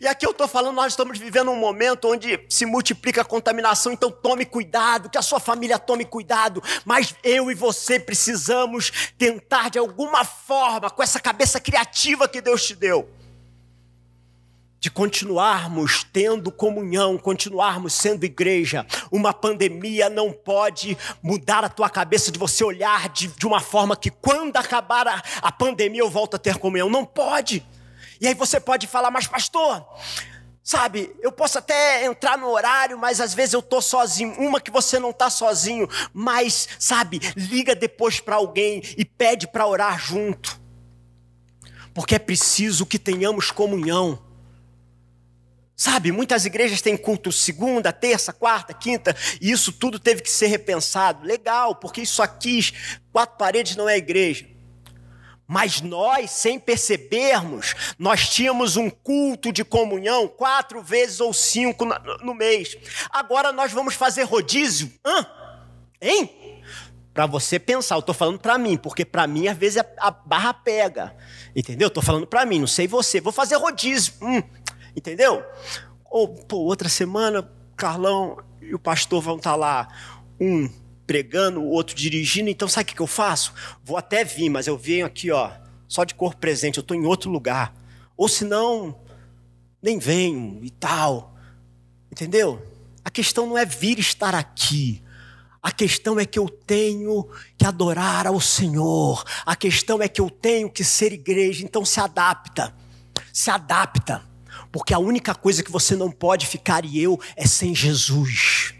E 0.00 0.08
aqui 0.08 0.24
eu 0.24 0.30
estou 0.30 0.48
falando, 0.48 0.74
nós 0.74 0.94
estamos 0.94 1.18
vivendo 1.18 1.50
um 1.50 1.56
momento 1.56 2.08
onde 2.08 2.42
se 2.48 2.64
multiplica 2.64 3.20
a 3.20 3.26
contaminação, 3.26 3.92
então 3.92 4.10
tome 4.10 4.46
cuidado, 4.46 5.10
que 5.10 5.18
a 5.18 5.22
sua 5.22 5.38
família 5.38 5.78
tome 5.78 6.06
cuidado, 6.06 6.62
mas 6.86 7.14
eu 7.22 7.50
e 7.50 7.54
você 7.54 8.00
precisamos 8.00 9.12
tentar 9.18 9.68
de 9.68 9.78
alguma 9.78 10.24
forma, 10.24 10.88
com 10.88 11.02
essa 11.02 11.20
cabeça 11.20 11.60
criativa 11.60 12.26
que 12.26 12.40
Deus 12.40 12.66
te 12.66 12.74
deu, 12.74 13.06
de 14.80 14.90
continuarmos 14.90 16.04
tendo 16.10 16.50
comunhão, 16.50 17.18
continuarmos 17.18 17.92
sendo 17.92 18.24
igreja. 18.24 18.86
Uma 19.12 19.34
pandemia 19.34 20.08
não 20.08 20.32
pode 20.32 20.96
mudar 21.22 21.62
a 21.62 21.68
tua 21.68 21.90
cabeça 21.90 22.32
de 22.32 22.38
você 22.38 22.64
olhar 22.64 23.10
de, 23.10 23.28
de 23.28 23.46
uma 23.46 23.60
forma 23.60 23.94
que 23.94 24.10
quando 24.10 24.56
acabar 24.56 25.06
a, 25.06 25.22
a 25.42 25.52
pandemia 25.52 26.00
eu 26.00 26.08
volto 26.08 26.36
a 26.36 26.38
ter 26.38 26.56
comunhão. 26.56 26.88
Não 26.88 27.04
pode. 27.04 27.64
E 28.18 28.26
aí 28.26 28.34
você 28.34 28.58
pode 28.58 28.86
falar, 28.86 29.10
mas 29.10 29.26
pastor, 29.26 29.86
Sabe, 30.62 31.10
eu 31.20 31.32
posso 31.32 31.58
até 31.58 32.04
entrar 32.04 32.38
no 32.38 32.48
horário, 32.48 32.96
mas 32.96 33.20
às 33.20 33.34
vezes 33.34 33.54
eu 33.54 33.62
tô 33.62 33.80
sozinho. 33.80 34.32
Uma 34.38 34.60
que 34.60 34.70
você 34.70 35.00
não 35.00 35.12
tá 35.12 35.28
sozinho, 35.28 35.88
mas 36.12 36.68
sabe, 36.78 37.18
liga 37.34 37.74
depois 37.74 38.20
para 38.20 38.36
alguém 38.36 38.82
e 38.96 39.04
pede 39.04 39.48
para 39.48 39.66
orar 39.66 39.98
junto. 39.98 40.60
Porque 41.92 42.14
é 42.14 42.20
preciso 42.20 42.86
que 42.86 42.98
tenhamos 42.98 43.50
comunhão. 43.50 44.29
Sabe, 45.80 46.12
muitas 46.12 46.44
igrejas 46.44 46.82
têm 46.82 46.94
culto 46.94 47.32
segunda, 47.32 47.90
terça, 47.90 48.34
quarta, 48.34 48.74
quinta, 48.74 49.16
e 49.40 49.50
isso 49.50 49.72
tudo 49.72 49.98
teve 49.98 50.20
que 50.20 50.28
ser 50.28 50.48
repensado. 50.48 51.26
Legal, 51.26 51.74
porque 51.74 52.02
isso 52.02 52.20
aqui, 52.20 52.60
quatro 53.10 53.38
paredes 53.38 53.76
não 53.76 53.88
é 53.88 53.96
igreja. 53.96 54.46
Mas 55.48 55.80
nós, 55.80 56.32
sem 56.32 56.60
percebermos, 56.60 57.74
nós 57.98 58.28
tínhamos 58.28 58.76
um 58.76 58.90
culto 58.90 59.50
de 59.50 59.64
comunhão 59.64 60.28
quatro 60.28 60.82
vezes 60.82 61.18
ou 61.18 61.32
cinco 61.32 61.86
no 62.22 62.34
mês. 62.34 62.76
Agora 63.08 63.50
nós 63.50 63.72
vamos 63.72 63.94
fazer 63.94 64.24
rodízio? 64.24 64.92
Hã? 65.02 65.26
Hein? 65.98 66.60
Para 67.14 67.24
você 67.24 67.58
pensar, 67.58 67.96
eu 67.96 68.00
estou 68.00 68.14
falando 68.14 68.38
para 68.38 68.56
mim, 68.56 68.76
porque 68.76 69.04
para 69.04 69.26
mim 69.26 69.48
às 69.48 69.56
vezes 69.56 69.82
a 69.98 70.10
barra 70.10 70.52
pega. 70.52 71.16
Entendeu? 71.54 71.88
Estou 71.88 72.02
falando 72.02 72.26
para 72.26 72.46
mim, 72.46 72.60
não 72.60 72.66
sei 72.66 72.86
você. 72.86 73.20
Vou 73.20 73.32
fazer 73.32 73.56
rodízio. 73.56 74.12
Hum, 74.22 74.42
Entendeu? 74.96 75.42
Ou, 76.10 76.28
pô, 76.28 76.58
outra 76.58 76.88
semana, 76.88 77.48
Carlão 77.76 78.38
e 78.60 78.74
o 78.74 78.78
pastor 78.78 79.22
vão 79.22 79.36
estar 79.36 79.50
tá 79.50 79.56
lá, 79.56 79.88
um 80.40 80.68
pregando, 81.06 81.60
o 81.60 81.70
outro 81.70 81.96
dirigindo, 81.96 82.48
então 82.48 82.68
sabe 82.68 82.92
o 82.92 82.94
que 82.94 83.00
eu 83.00 83.06
faço? 83.06 83.52
Vou 83.82 83.96
até 83.96 84.24
vir, 84.24 84.48
mas 84.48 84.68
eu 84.68 84.78
venho 84.78 85.04
aqui, 85.04 85.30
ó, 85.30 85.50
só 85.88 86.04
de 86.04 86.14
corpo 86.14 86.38
presente, 86.38 86.78
eu 86.78 86.82
estou 86.82 86.96
em 86.96 87.04
outro 87.04 87.28
lugar. 87.30 87.74
Ou 88.16 88.28
senão, 88.28 88.96
nem 89.82 89.98
venho 89.98 90.60
e 90.62 90.70
tal. 90.70 91.34
Entendeu? 92.12 92.64
A 93.04 93.10
questão 93.10 93.46
não 93.46 93.58
é 93.58 93.64
vir 93.64 93.98
estar 93.98 94.34
aqui. 94.34 95.02
A 95.62 95.72
questão 95.72 96.18
é 96.18 96.24
que 96.24 96.38
eu 96.38 96.48
tenho 96.48 97.28
que 97.58 97.66
adorar 97.66 98.26
ao 98.26 98.40
Senhor. 98.40 99.24
A 99.44 99.56
questão 99.56 100.00
é 100.00 100.08
que 100.08 100.20
eu 100.20 100.30
tenho 100.30 100.70
que 100.70 100.84
ser 100.84 101.12
igreja. 101.12 101.64
Então 101.64 101.84
se 101.84 101.98
adapta. 101.98 102.74
Se 103.32 103.50
adapta. 103.50 104.22
Porque 104.72 104.94
a 104.94 104.98
única 104.98 105.34
coisa 105.34 105.62
que 105.62 105.70
você 105.70 105.96
não 105.96 106.10
pode 106.10 106.46
ficar 106.46 106.84
e 106.84 107.00
eu 107.00 107.18
é 107.36 107.46
sem 107.46 107.74
Jesus. 107.74 108.74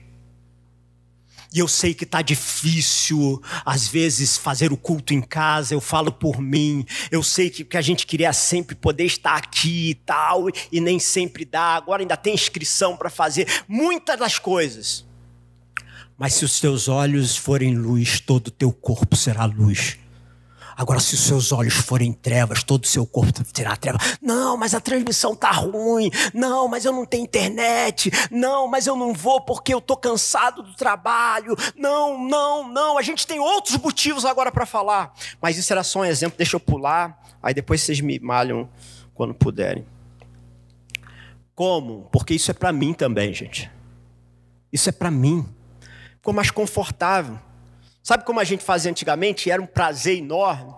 E 1.53 1.59
eu 1.59 1.66
sei 1.66 1.92
que 1.92 2.05
está 2.05 2.22
difícil, 2.22 3.42
às 3.64 3.88
vezes, 3.88 4.37
fazer 4.37 4.72
o 4.72 4.76
culto 4.76 5.12
em 5.12 5.20
casa, 5.20 5.74
eu 5.74 5.81
falo 5.81 6.12
por 6.12 6.40
mim. 6.40 6.87
Eu 7.11 7.24
sei 7.24 7.50
que, 7.50 7.64
que 7.64 7.76
a 7.76 7.81
gente 7.81 8.07
queria 8.07 8.33
sempre 8.33 8.76
poder 8.76 9.05
estar 9.05 9.37
aqui 9.37 9.90
e 9.90 9.94
tal, 9.94 10.46
e 10.70 10.81
nem 10.81 11.00
sempre 11.00 11.44
dá. 11.44 11.74
Agora 11.74 12.03
ainda 12.03 12.16
tem 12.16 12.35
inscrição 12.35 12.96
para 12.96 13.11
fazer, 13.11 13.48
muitas 13.66 14.16
das 14.16 14.38
coisas. 14.38 15.05
Mas 16.16 16.35
se 16.35 16.44
os 16.44 16.61
teus 16.61 16.87
olhos 16.87 17.37
forem 17.37 17.74
luz, 17.74 18.20
todo 18.20 18.46
o 18.46 18.53
teu 18.53 18.72
corpo 18.72 19.16
será 19.16 19.44
luz. 19.44 19.98
Agora, 20.81 20.99
se 20.99 21.14
os 21.14 21.21
seus 21.21 21.53
olhos 21.53 21.75
forem 21.75 22.11
trevas, 22.11 22.62
todo 22.62 22.85
o 22.85 22.87
seu 22.87 23.05
corpo 23.05 23.45
terá 23.53 23.77
treva. 23.77 23.99
Não, 24.19 24.57
mas 24.57 24.75
a 24.75 24.81
transmissão 24.81 25.37
tá 25.37 25.51
ruim. 25.51 26.11
Não, 26.33 26.69
mas 26.69 26.87
eu 26.87 26.93
não 26.93 27.05
tenho 27.05 27.25
internet. 27.25 28.11
Não, 28.31 28.66
mas 28.66 28.87
eu 28.87 28.97
não 28.97 29.12
vou 29.12 29.43
porque 29.43 29.75
eu 29.75 29.81
tô 29.83 29.95
cansado 29.95 30.62
do 30.62 30.73
trabalho. 30.73 31.55
Não, 31.77 32.27
não, 32.27 32.66
não. 32.66 32.97
A 32.97 33.03
gente 33.03 33.27
tem 33.27 33.38
outros 33.38 33.77
motivos 33.77 34.25
agora 34.25 34.51
para 34.51 34.64
falar. 34.64 35.12
Mas 35.38 35.59
isso 35.59 35.71
era 35.71 35.85
só 35.85 35.99
um 35.99 36.05
exemplo. 36.07 36.38
Deixa 36.38 36.57
eu 36.57 36.61
pular. 36.61 37.23
Aí 37.43 37.53
depois 37.53 37.83
vocês 37.83 38.01
me 38.01 38.19
malham 38.19 38.66
quando 39.12 39.35
puderem. 39.35 39.85
Como? 41.55 42.09
Porque 42.11 42.33
isso 42.33 42.51
é 42.51 42.55
para 42.55 42.73
mim 42.73 42.95
também, 42.95 43.35
gente. 43.35 43.71
Isso 44.73 44.88
é 44.88 44.93
para 44.93 45.11
mim. 45.11 45.47
Ficou 46.16 46.33
mais 46.33 46.51
confortável. 46.51 47.38
Sabe 48.03 48.25
como 48.25 48.41
a 48.41 48.45
gente 48.45 48.65
fazia 48.65 48.91
antigamente? 48.91 49.51
Era 49.51 49.61
um 49.61 49.67
prazer 49.67 50.19
enorme. 50.19 50.75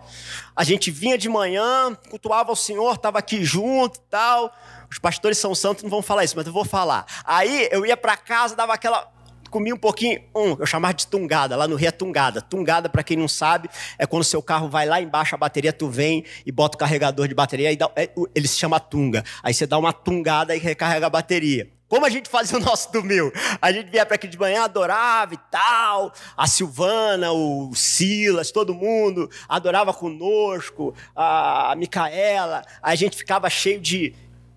A 0.55 0.65
gente 0.65 0.91
vinha 0.91 1.17
de 1.17 1.29
manhã, 1.29 1.97
cultuava 2.11 2.53
o 2.53 2.57
Senhor, 2.57 2.95
estava 2.95 3.19
aqui 3.19 3.45
junto 3.45 3.99
e 3.99 4.03
tal. 4.11 4.53
Os 4.91 4.99
pastores 4.99 5.39
são 5.39 5.55
santos, 5.55 5.83
não 5.83 5.91
vão 5.91 6.03
falar 6.03 6.25
isso, 6.25 6.37
mas 6.37 6.47
eu 6.47 6.53
vou 6.53 6.65
falar. 6.65 7.07
Aí 7.25 7.69
eu 7.71 7.87
ia 7.87 7.97
para 7.97 8.17
casa, 8.17 8.57
dava 8.57 8.75
aquela 8.75 9.11
comia 9.53 9.75
um 9.75 9.79
pouquinho, 9.79 10.19
um, 10.35 10.57
eu 10.59 10.65
chamava 10.65 10.95
de 10.95 11.07
tungada, 11.07 11.55
lá 11.55 11.69
no 11.69 11.77
Rio 11.77 11.89
é 11.89 11.91
tungada. 11.91 12.41
Tungada, 12.41 12.89
para 12.89 13.03
quem 13.03 13.19
não 13.19 13.29
sabe, 13.29 13.69
é 13.99 14.07
quando 14.07 14.25
seu 14.25 14.43
carro 14.43 14.69
vai 14.69 14.87
lá 14.87 15.01
embaixo, 15.01 15.35
a 15.35 15.39
bateria, 15.39 15.73
tu 15.75 15.91
vem 15.91 16.25
e 16.47 16.51
bota 16.51 16.75
o 16.75 16.79
carregador 16.79 17.29
de 17.29 17.35
bateria, 17.35 17.71
e 17.71 17.77
dá, 17.77 17.91
é, 17.95 18.09
ele 18.35 18.49
se 18.49 18.57
chama 18.59 18.81
tunga. 18.81 19.23
Aí 19.43 19.53
você 19.53 19.67
dá 19.67 19.77
uma 19.77 19.93
tungada 19.93 20.57
e 20.57 20.59
recarrega 20.59 21.07
a 21.07 21.11
bateria. 21.11 21.71
Como 21.93 22.07
a 22.07 22.09
gente 22.09 22.31
fazia 22.31 22.57
o 22.57 22.61
nosso 22.63 22.91
domingo? 22.91 23.31
A 23.61 23.71
gente 23.71 23.91
vinha 23.91 24.07
para 24.07 24.15
aqui 24.15 24.27
de 24.27 24.39
manhã, 24.39 24.63
adorava 24.63 25.35
e 25.35 25.39
tal. 25.51 26.11
A 26.35 26.47
Silvana, 26.47 27.33
o 27.33 27.75
Silas, 27.75 28.51
todo 28.51 28.75
mundo 28.75 29.29
adorava 29.47 29.93
conosco. 29.93 30.95
A 31.15 31.75
Micaela. 31.77 32.65
A 32.83 32.95
gente 32.95 33.15
ficava 33.15 33.51
cheio 33.51 33.79
de. 33.79 34.15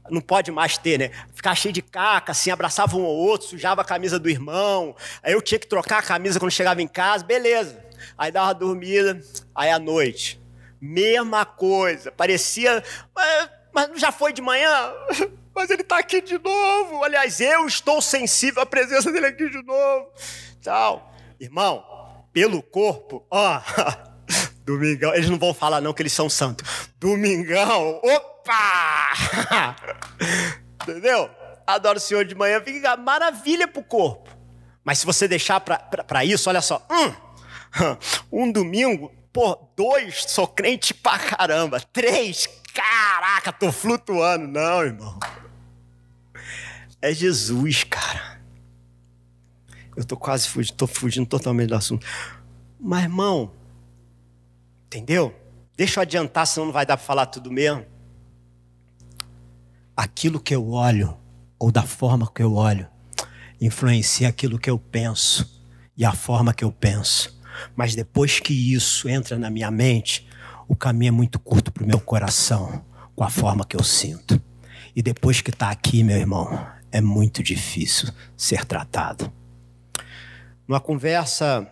Não 0.09 0.21
pode 0.21 0.49
mais 0.49 0.77
ter, 0.77 0.97
né? 0.97 1.11
Ficava 1.33 1.53
cheio 1.57 1.73
de 1.73 1.81
caca, 1.81 2.31
assim, 2.31 2.51
abraçava 2.51 2.95
um 2.95 3.03
ou 3.03 3.13
outro, 3.13 3.49
sujava 3.49 3.81
a 3.81 3.85
camisa 3.85 4.17
do 4.17 4.29
irmão. 4.29 4.95
Aí 5.21 5.33
eu 5.33 5.41
tinha 5.41 5.59
que 5.59 5.67
trocar 5.67 5.99
a 5.99 6.03
camisa 6.03 6.39
quando 6.39 6.53
chegava 6.53 6.81
em 6.81 6.87
casa, 6.87 7.25
beleza. 7.25 7.83
Aí 8.17 8.31
dava 8.31 8.47
uma 8.47 8.53
dormida, 8.53 9.19
aí 9.53 9.71
à 9.71 9.77
noite. 9.77 10.39
Mesma 10.79 11.43
coisa. 11.43 12.13
Parecia. 12.13 12.81
Mas 13.73 13.89
já 13.99 14.13
foi 14.13 14.31
de 14.31 14.41
manhã? 14.41 14.93
mas 15.55 15.69
ele 15.69 15.81
está 15.81 15.97
aqui 15.97 16.21
de 16.21 16.37
novo. 16.37 17.03
Aliás, 17.03 17.39
eu 17.39 17.65
estou 17.65 18.01
sensível 18.01 18.61
à 18.61 18.65
presença 18.65 19.11
dele 19.11 19.27
aqui 19.27 19.49
de 19.49 19.63
novo. 19.63 20.11
Tal. 20.61 21.13
Irmão, 21.39 21.83
pelo 22.33 22.61
corpo, 22.61 23.25
ó. 23.31 23.61
Domingão, 24.65 25.13
eles 25.13 25.29
não 25.29 25.37
vão 25.37 25.53
falar 25.53 25.79
não 25.79 25.93
que 25.93 26.01
eles 26.01 26.13
são 26.13 26.27
santos. 26.27 26.67
Domingão, 26.99 28.01
opa! 28.03 29.75
Entendeu? 30.81 31.29
Adoro 31.65 31.97
o 31.97 32.01
Senhor 32.01 32.25
de 32.25 32.35
manhã, 32.35 32.59
fica 32.61 32.97
maravilha 32.97 33.67
pro 33.67 33.83
corpo. 33.83 34.29
Mas 34.83 34.99
se 34.99 35.05
você 35.05 35.27
deixar 35.27 35.59
para 35.59 36.25
isso, 36.25 36.49
olha 36.49 36.61
só. 36.61 36.85
Hum, 36.91 37.13
um 38.31 38.51
domingo, 38.51 39.11
pô, 39.31 39.55
dois, 39.75 40.25
sou 40.27 40.47
crente 40.47 40.93
pra 40.93 41.17
caramba. 41.17 41.79
Três, 41.79 42.47
caraca, 42.73 43.51
tô 43.51 43.71
flutuando. 43.71 44.47
Não, 44.47 44.81
irmão. 44.81 45.19
É 47.05 47.13
Jesus, 47.13 47.83
cara. 47.83 48.41
Eu 49.95 50.03
tô 50.03 50.17
quase 50.17 50.47
fugindo, 50.49 50.75
tô 50.75 50.87
fugindo 50.87 51.27
totalmente 51.27 51.69
do 51.69 51.75
assunto. 51.75 52.03
Mas, 52.79 53.03
irmão, 53.03 53.51
entendeu? 54.87 55.31
Deixa 55.77 55.99
eu 55.99 56.01
adiantar, 56.01 56.47
senão 56.47 56.65
não 56.65 56.73
vai 56.73 56.83
dar 56.83 56.97
para 56.97 57.05
falar 57.05 57.27
tudo 57.27 57.51
mesmo. 57.51 57.85
Aquilo 59.95 60.39
que 60.39 60.55
eu 60.55 60.71
olho, 60.71 61.15
ou 61.59 61.71
da 61.71 61.83
forma 61.83 62.27
que 62.33 62.41
eu 62.41 62.55
olho, 62.55 62.87
influencia 63.61 64.27
aquilo 64.27 64.57
que 64.57 64.71
eu 64.71 64.79
penso 64.79 65.61
e 65.95 66.03
a 66.03 66.11
forma 66.11 66.55
que 66.55 66.63
eu 66.63 66.71
penso. 66.71 67.39
Mas 67.75 67.93
depois 67.93 68.39
que 68.39 68.73
isso 68.73 69.07
entra 69.07 69.37
na 69.37 69.51
minha 69.51 69.69
mente, 69.69 70.27
o 70.67 70.75
caminho 70.75 71.09
é 71.09 71.11
muito 71.11 71.37
curto 71.37 71.71
para 71.71 71.83
o 71.83 71.87
meu 71.87 71.99
coração, 71.99 72.83
com 73.15 73.23
a 73.23 73.29
forma 73.29 73.63
que 73.63 73.75
eu 73.75 73.83
sinto. 73.83 74.41
E 74.95 75.03
depois 75.03 75.39
que 75.39 75.51
está 75.51 75.69
aqui, 75.69 76.03
meu 76.03 76.17
irmão, 76.17 76.73
é 76.95 77.01
muito 77.01 77.43
difícil 77.43 78.07
ser 78.37 78.63
tratado. 78.63 79.29
Numa 80.65 80.79
conversa 80.79 81.69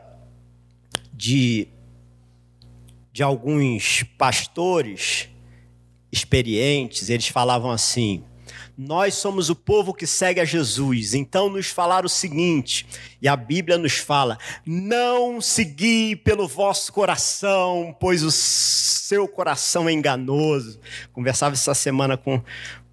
de, 1.13 1.69
de 3.13 3.23
alguns 3.23 4.03
pastores 4.17 5.29
experientes, 6.12 7.09
eles 7.09 7.29
falavam 7.29 7.71
assim: 7.71 8.21
nós 8.77 9.13
somos 9.13 9.49
o 9.49 9.55
povo 9.55 9.93
que 9.93 10.05
segue 10.05 10.41
a 10.41 10.45
Jesus. 10.45 11.13
Então 11.13 11.47
nos 11.47 11.67
falaram 11.67 12.07
o 12.07 12.09
seguinte, 12.09 12.86
e 13.21 13.27
a 13.27 13.38
Bíblia 13.38 13.77
nos 13.77 13.93
fala: 13.93 14.38
não 14.65 15.39
segui 15.39 16.17
pelo 16.17 16.49
vosso 16.49 16.91
coração, 16.91 17.95
pois 17.97 18.23
o 18.23 18.31
seu 18.31 19.25
coração 19.25 19.88
é 19.88 19.93
enganoso. 19.93 20.81
Conversava 21.13 21.53
essa 21.53 21.73
semana 21.73 22.17
com, 22.17 22.43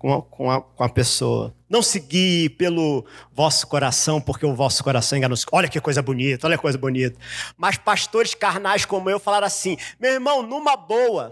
com, 0.00 0.14
a, 0.14 0.22
com, 0.22 0.50
a, 0.50 0.62
com 0.62 0.82
a 0.82 0.88
pessoa. 0.88 1.54
Não 1.68 1.82
segui 1.82 2.48
pelo 2.48 3.04
vosso 3.30 3.66
coração, 3.66 4.18
porque 4.18 4.46
o 4.46 4.54
vosso 4.54 4.82
coração 4.82 5.18
enganoso. 5.18 5.44
Olha 5.52 5.68
que 5.68 5.78
coisa 5.78 6.00
bonita, 6.00 6.46
olha 6.46 6.56
que 6.56 6.62
coisa 6.62 6.78
bonita. 6.78 7.20
Mas 7.56 7.76
pastores 7.76 8.34
carnais 8.34 8.86
como 8.86 9.10
eu 9.10 9.20
falaram 9.20 9.46
assim: 9.46 9.76
meu 10.00 10.12
irmão, 10.12 10.42
numa 10.42 10.74
boa 10.74 11.30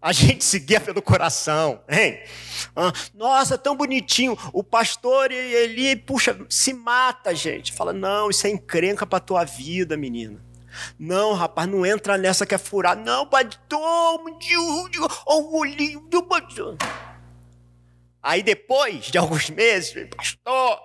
a 0.00 0.12
gente 0.12 0.44
seguia 0.44 0.78
pelo 0.78 1.02
coração, 1.02 1.80
hein? 1.88 2.20
Nossa, 3.14 3.58
tão 3.58 3.74
bonitinho. 3.74 4.38
O 4.52 4.62
pastor 4.62 5.32
ele, 5.32 5.96
puxa, 5.96 6.38
se 6.48 6.72
mata, 6.72 7.34
gente. 7.34 7.72
Fala, 7.72 7.92
não, 7.92 8.30
isso 8.30 8.46
é 8.46 8.50
encrenca 8.50 9.06
pra 9.06 9.18
tua 9.18 9.44
vida, 9.44 9.96
menina. 9.96 10.38
Não, 10.98 11.32
rapaz, 11.32 11.66
não 11.68 11.86
entra 11.86 12.18
nessa 12.18 12.44
que 12.44 12.54
é 12.54 12.58
furar. 12.58 12.96
Não, 12.96 13.26
pastor, 13.26 14.20
olhinho 15.26 16.00
do 16.00 16.22
pastor. 16.22 16.76
Aí 18.24 18.42
depois 18.42 19.04
de 19.04 19.18
alguns 19.18 19.50
meses, 19.50 20.08
pastor, 20.16 20.80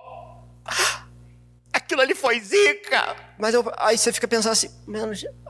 aquilo 1.71 2.02
ali 2.02 2.13
foi 2.13 2.38
zica. 2.41 3.15
Mas 3.39 3.54
eu, 3.54 3.63
aí 3.78 3.97
você 3.97 4.12
fica 4.12 4.28
pensando 4.28 4.52
assim, 4.52 4.69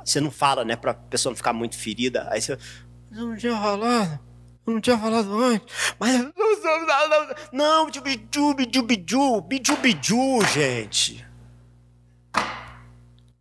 você 0.06 0.22
não 0.22 0.30
fala, 0.30 0.64
né, 0.64 0.76
pra 0.76 0.94
pessoa 0.94 1.32
não 1.32 1.36
ficar 1.36 1.52
muito 1.52 1.76
ferida. 1.76 2.28
Aí 2.30 2.40
você, 2.40 2.54
eu 3.12 3.26
não 3.26 3.36
tinha 3.36 3.60
falado. 3.60 4.20
Eu 4.68 4.74
não 4.74 4.82
tinha 4.82 5.00
falado 5.00 5.44
antes. 5.44 5.96
Mas. 6.00 6.32
Não, 7.52 7.90
biju, 7.90 8.54
biju, 8.54 8.84
biju. 8.84 9.42
Biju, 9.42 9.78
biju, 9.78 10.46
gente. 10.54 11.26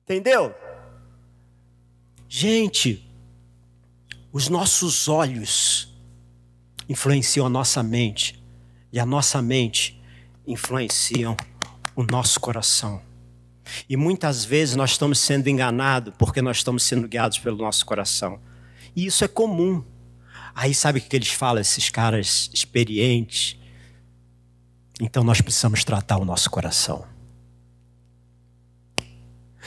Entendeu? 0.05 0.55
Gente, 2.27 3.07
os 4.33 4.49
nossos 4.49 5.07
olhos 5.07 5.95
influenciam 6.89 7.45
a 7.45 7.51
nossa 7.51 7.83
mente. 7.83 8.38
E 8.93 8.99
a 8.99 9.07
nossa 9.07 9.41
mente 9.43 10.01
influenciam 10.47 11.37
o 11.95 12.03
nosso 12.03 12.41
coração. 12.41 13.03
E 13.89 13.97
muitas 13.97 14.45
vezes 14.45 14.77
nós 14.77 14.93
estamos 14.93 15.19
sendo 15.19 15.49
enganados 15.49 16.15
porque 16.17 16.41
nós 16.41 16.59
estamos 16.59 16.83
sendo 16.83 17.07
guiados 17.07 17.39
pelo 17.39 17.59
nosso 17.59 17.85
coração. 17.85 18.41
E 18.97 19.07
isso 19.07 19.25
é 19.25 19.29
comum. 19.29 19.85
Aí 20.55 20.75
sabe 20.75 20.99
o 20.99 21.03
que 21.03 21.15
eles 21.15 21.29
falam, 21.29 21.61
esses 21.61 21.91
caras 21.91 22.51
experientes? 22.53 23.57
Então 25.01 25.23
nós 25.23 25.41
precisamos 25.41 25.85
tratar 25.85 26.17
o 26.19 26.25
nosso 26.25 26.51
coração. 26.51 27.05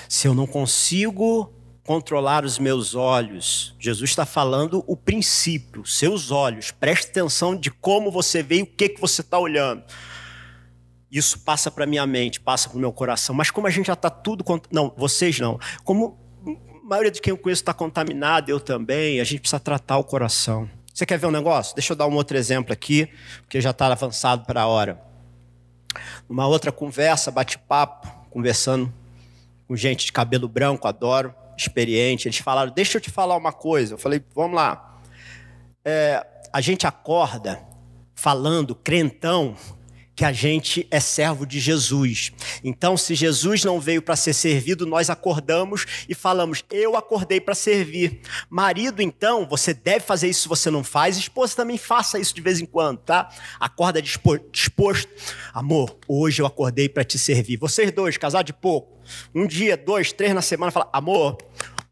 Se 0.10 0.28
eu 0.28 0.34
não 0.34 0.48
consigo 0.48 1.54
controlar 1.84 2.46
os 2.46 2.60
meus 2.60 2.94
olhos, 2.96 3.76
Jesus 3.80 4.12
está 4.12 4.26
falando 4.26 4.84
o 4.88 4.96
princípio, 4.96 5.86
seus 5.86 6.32
olhos, 6.32 6.72
preste 6.72 7.10
atenção 7.10 7.56
de 7.56 7.72
como 7.72 8.12
você 8.12 8.44
vê 8.44 8.58
e 8.58 8.62
o 8.64 8.68
que, 8.68 8.90
que 8.90 9.02
você 9.02 9.22
está 9.22 9.40
olhando. 9.40 9.84
Isso 11.12 11.40
passa 11.40 11.70
para 11.70 11.86
minha 11.86 12.06
mente, 12.08 12.40
passa 12.40 12.70
para 12.70 12.78
o 12.78 12.80
meu 12.80 12.94
coração. 12.94 13.36
Mas 13.36 13.52
como 13.52 13.68
a 13.68 13.70
gente 13.70 13.88
já 13.88 13.94
está 13.94 14.10
tudo. 14.10 14.46
Não, 14.72 14.94
vocês 14.96 15.40
não. 15.42 15.60
Como 15.84 16.18
maioria 16.84 17.12
de 17.12 17.20
quem 17.20 17.32
eu 17.32 17.38
conheço 17.38 17.62
está 17.62 17.74
contaminada, 17.74 18.50
eu 18.50 18.62
também. 18.62 19.20
A 19.20 19.24
gente 19.26 19.42
precisa 19.42 19.60
tratar 19.60 19.98
o 19.98 20.06
coração. 20.06 20.70
Você 20.94 21.06
quer 21.06 21.18
ver 21.18 21.28
um 21.28 21.32
negócio? 21.32 21.76
Deixa 21.76 21.92
eu 21.92 21.98
dar 21.98 22.08
um 22.08 22.14
outro 22.14 22.38
exemplo 22.38 22.72
aqui, 22.72 23.10
porque 23.42 23.60
já 23.60 23.72
está 23.72 23.88
avançado 23.88 24.46
para 24.46 24.62
a 24.62 24.68
hora. 24.68 25.02
Numa 26.30 26.48
outra 26.48 26.72
conversa, 26.72 27.30
bate-papo, 27.30 28.08
conversando 28.30 28.94
com 29.68 29.76
gente 29.76 30.06
de 30.06 30.12
cabelo 30.14 30.48
branco, 30.48 30.88
adoro, 30.88 31.36
experiente. 31.62 32.28
Eles 32.28 32.38
falaram: 32.38 32.72
Deixa 32.72 32.98
eu 32.98 33.02
te 33.02 33.10
falar 33.10 33.36
uma 33.36 33.54
coisa. 33.54 33.94
Eu 33.96 33.98
falei: 33.98 34.24
Vamos 34.36 34.56
lá. 34.56 35.00
É, 35.84 36.26
a 36.54 36.62
gente 36.62 36.86
acorda 36.86 37.62
falando 38.14 38.76
crentão 38.76 39.56
que 40.16 40.26
a 40.26 40.32
gente 40.32 40.88
é 40.92 41.00
servo 41.00 41.46
de 41.46 41.60
Jesus. 41.60 42.32
Então, 42.64 42.98
se 42.98 43.16
Jesus 43.16 43.64
não 43.64 43.80
veio 43.80 44.02
para 44.02 44.16
ser 44.16 44.34
servido, 44.34 44.86
nós 44.86 45.10
acordamos 45.10 45.86
e 46.08 46.14
falamos: 46.14 46.64
Eu 46.70 46.96
acordei 46.96 47.40
para 47.40 47.56
servir. 47.56 48.22
Marido, 48.50 49.02
então, 49.02 49.48
você 49.48 49.74
deve 49.74 50.02
fazer 50.02 50.30
isso 50.30 50.44
se 50.44 50.48
você 50.48 50.70
não 50.70 50.84
faz. 50.84 51.18
Esposa 51.18 51.56
também 51.56 51.78
faça 51.78 52.20
isso 52.20 52.36
de 52.36 52.42
vez 52.42 52.60
em 52.60 52.66
quando, 52.66 53.00
tá? 53.00 53.30
Acorda 53.60 54.02
disposto. 54.02 55.10
Amor, 55.54 55.98
hoje 56.08 56.42
eu 56.42 56.46
acordei 56.46 56.90
para 56.90 57.04
te 57.04 57.18
servir. 57.18 57.58
Vocês 57.58 57.92
dois, 57.92 58.18
casar 58.18 58.44
de 58.44 58.54
pouco, 58.54 59.00
um 59.34 59.48
dia, 59.48 59.78
dois, 59.78 60.12
três 60.12 60.34
na 60.34 60.42
semana, 60.42 60.72
fala: 60.72 60.90
Amor, 60.92 61.38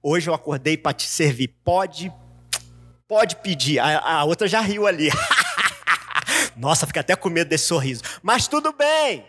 hoje 0.03 0.29
eu 0.29 0.33
acordei 0.33 0.77
para 0.77 0.93
te 0.93 1.07
servir. 1.07 1.55
Pode, 1.63 2.11
pode 3.07 3.37
pedir. 3.37 3.79
A, 3.79 4.19
a 4.19 4.23
outra 4.25 4.47
já 4.47 4.59
riu 4.59 4.85
ali. 4.85 5.09
Nossa, 6.59 6.85
fica 6.85 6.99
até 6.99 7.15
com 7.15 7.29
medo 7.29 7.47
desse 7.47 7.65
sorriso. 7.65 8.03
Mas 8.21 8.47
tudo 8.47 8.73
bem. 8.73 9.25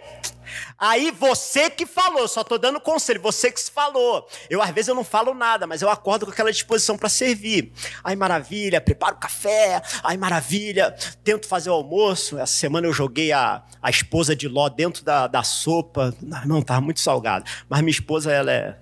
Aí 0.76 1.12
você 1.12 1.70
que 1.70 1.86
falou, 1.86 2.26
só 2.26 2.40
estou 2.40 2.58
dando 2.58 2.80
conselho, 2.80 3.22
você 3.22 3.52
que 3.52 3.60
se 3.60 3.70
falou. 3.70 4.28
Eu 4.48 4.60
às 4.60 4.70
vezes 4.70 4.88
eu 4.88 4.96
não 4.96 5.04
falo 5.04 5.32
nada, 5.32 5.64
mas 5.64 5.80
eu 5.80 5.88
acordo 5.88 6.26
com 6.26 6.32
aquela 6.32 6.50
disposição 6.50 6.98
para 6.98 7.08
servir. 7.08 7.72
Ai 8.02 8.16
maravilha, 8.16 8.80
preparo 8.80 9.14
o 9.14 9.20
café. 9.20 9.80
Ai 10.02 10.16
maravilha, 10.16 10.90
tento 11.22 11.46
fazer 11.46 11.70
o 11.70 11.74
almoço. 11.74 12.36
Essa 12.36 12.52
semana 12.52 12.88
eu 12.88 12.92
joguei 12.92 13.30
a, 13.30 13.62
a 13.80 13.90
esposa 13.90 14.34
de 14.34 14.48
Ló 14.48 14.68
dentro 14.68 15.04
da, 15.04 15.28
da 15.28 15.44
sopa. 15.44 16.12
Não, 16.44 16.58
estava 16.58 16.80
muito 16.80 16.98
salgado. 16.98 17.44
Mas 17.68 17.80
minha 17.80 17.92
esposa, 17.92 18.32
ela 18.32 18.50
é 18.50 18.76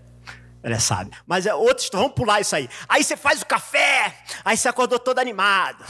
ela 0.62 0.74
é 0.74 0.78
sábia. 0.78 1.12
Mas 1.26 1.46
é, 1.46 1.54
outros, 1.54 1.88
vamos 1.92 2.12
pular 2.12 2.40
isso 2.40 2.54
aí. 2.54 2.68
Aí 2.88 3.04
você 3.04 3.16
faz 3.16 3.42
o 3.42 3.46
café, 3.46 4.14
aí 4.44 4.56
você 4.56 4.68
acordou 4.68 4.98
todo 4.98 5.18
animado. 5.18 5.84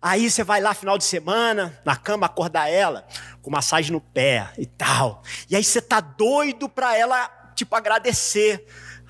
Aí 0.00 0.30
você 0.30 0.42
vai 0.42 0.60
lá 0.60 0.72
final 0.74 0.96
de 0.96 1.04
semana, 1.04 1.78
na 1.84 1.96
cama, 1.96 2.26
acordar 2.26 2.68
ela, 2.68 3.06
com 3.42 3.50
massagem 3.50 3.92
no 3.92 4.00
pé 4.00 4.50
e 4.56 4.66
tal. 4.66 5.22
E 5.50 5.56
aí 5.56 5.62
você 5.62 5.82
tá 5.82 6.00
doido 6.00 6.68
pra 6.68 6.96
ela, 6.96 7.28
tipo, 7.54 7.74
agradecer. 7.76 8.66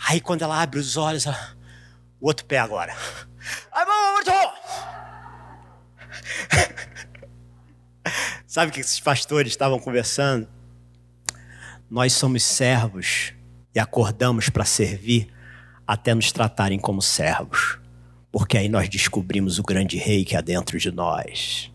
Aí 0.08 0.20
quando 0.20 0.42
ela 0.42 0.60
abre 0.60 0.78
os 0.78 0.96
olhos, 0.96 1.26
ela, 1.26 1.56
o 2.20 2.26
outro 2.26 2.44
pé 2.44 2.58
agora. 2.58 2.96
Aí, 3.72 3.86
Sabe 8.46 8.70
o 8.70 8.74
que 8.74 8.80
esses 8.80 9.00
pastores 9.00 9.52
estavam 9.52 9.78
conversando? 9.78 10.48
Nós 11.88 12.12
somos 12.12 12.42
servos 12.42 13.34
e 13.76 13.78
acordamos 13.78 14.48
para 14.48 14.64
servir 14.64 15.28
até 15.86 16.14
nos 16.14 16.32
tratarem 16.32 16.78
como 16.78 17.02
servos, 17.02 17.78
porque 18.32 18.56
aí 18.56 18.70
nós 18.70 18.88
descobrimos 18.88 19.58
o 19.58 19.62
grande 19.62 19.98
rei 19.98 20.24
que 20.24 20.34
há 20.34 20.40
dentro 20.40 20.78
de 20.78 20.90
nós. 20.90 21.70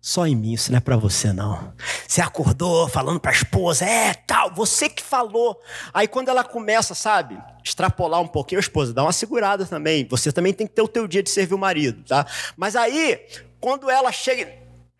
Só 0.00 0.26
em 0.26 0.34
mim, 0.34 0.54
isso 0.54 0.72
não 0.72 0.78
é 0.78 0.80
para 0.80 0.96
você 0.96 1.30
não. 1.30 1.74
Você 2.06 2.22
acordou 2.22 2.88
falando 2.88 3.20
para 3.20 3.30
a 3.30 3.34
esposa, 3.34 3.84
é 3.84 4.14
tal, 4.14 4.54
você 4.54 4.88
que 4.88 5.02
falou. 5.02 5.60
Aí 5.92 6.08
quando 6.08 6.30
ela 6.30 6.42
começa, 6.42 6.94
sabe, 6.94 7.36
extrapolar 7.62 8.22
um 8.22 8.26
pouquinho, 8.26 8.58
a 8.58 8.62
esposa, 8.62 8.94
dá 8.94 9.02
uma 9.02 9.12
segurada 9.12 9.66
também. 9.66 10.08
Você 10.08 10.32
também 10.32 10.54
tem 10.54 10.66
que 10.66 10.72
ter 10.72 10.80
o 10.80 10.88
teu 10.88 11.06
dia 11.06 11.22
de 11.22 11.28
servir 11.28 11.54
o 11.54 11.58
marido, 11.58 12.04
tá? 12.04 12.26
Mas 12.56 12.74
aí, 12.74 13.20
quando 13.60 13.90
ela 13.90 14.10
chega, 14.12 14.50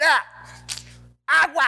ah, 0.03 0.25
água, 1.27 1.65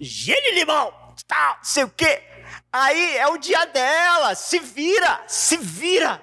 gelo 0.00 0.46
e 0.46 0.54
limão, 0.54 0.90
tal, 1.28 1.58
sei 1.62 1.84
o 1.84 1.90
quê. 1.90 2.33
Aí 2.76 3.18
é 3.18 3.28
o 3.28 3.38
dia 3.38 3.66
dela, 3.66 4.34
se 4.34 4.58
vira, 4.58 5.22
se 5.28 5.56
vira. 5.56 6.20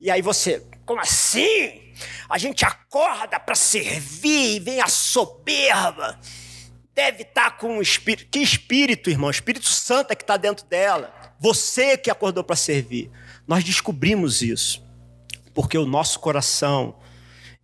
E 0.00 0.10
aí 0.10 0.20
você, 0.20 0.66
como 0.84 1.00
assim? 1.00 1.94
A 2.28 2.36
gente 2.36 2.64
acorda 2.64 3.38
para 3.38 3.54
servir 3.54 4.56
e 4.56 4.58
vem 4.58 4.80
a 4.80 4.88
soberba. 4.88 6.18
Deve 6.92 7.22
estar 7.22 7.52
tá 7.52 7.56
com 7.56 7.78
um 7.78 7.80
espírito. 7.80 8.28
Que 8.28 8.40
espírito, 8.40 9.08
irmão? 9.08 9.30
Espírito 9.30 9.68
Santo 9.68 10.10
é 10.10 10.16
que 10.16 10.24
está 10.24 10.36
dentro 10.36 10.66
dela. 10.66 11.14
Você 11.38 11.96
que 11.96 12.10
acordou 12.10 12.42
para 12.42 12.56
servir. 12.56 13.08
Nós 13.46 13.62
descobrimos 13.62 14.42
isso. 14.42 14.82
Porque 15.54 15.78
o 15.78 15.86
nosso 15.86 16.18
coração, 16.18 16.98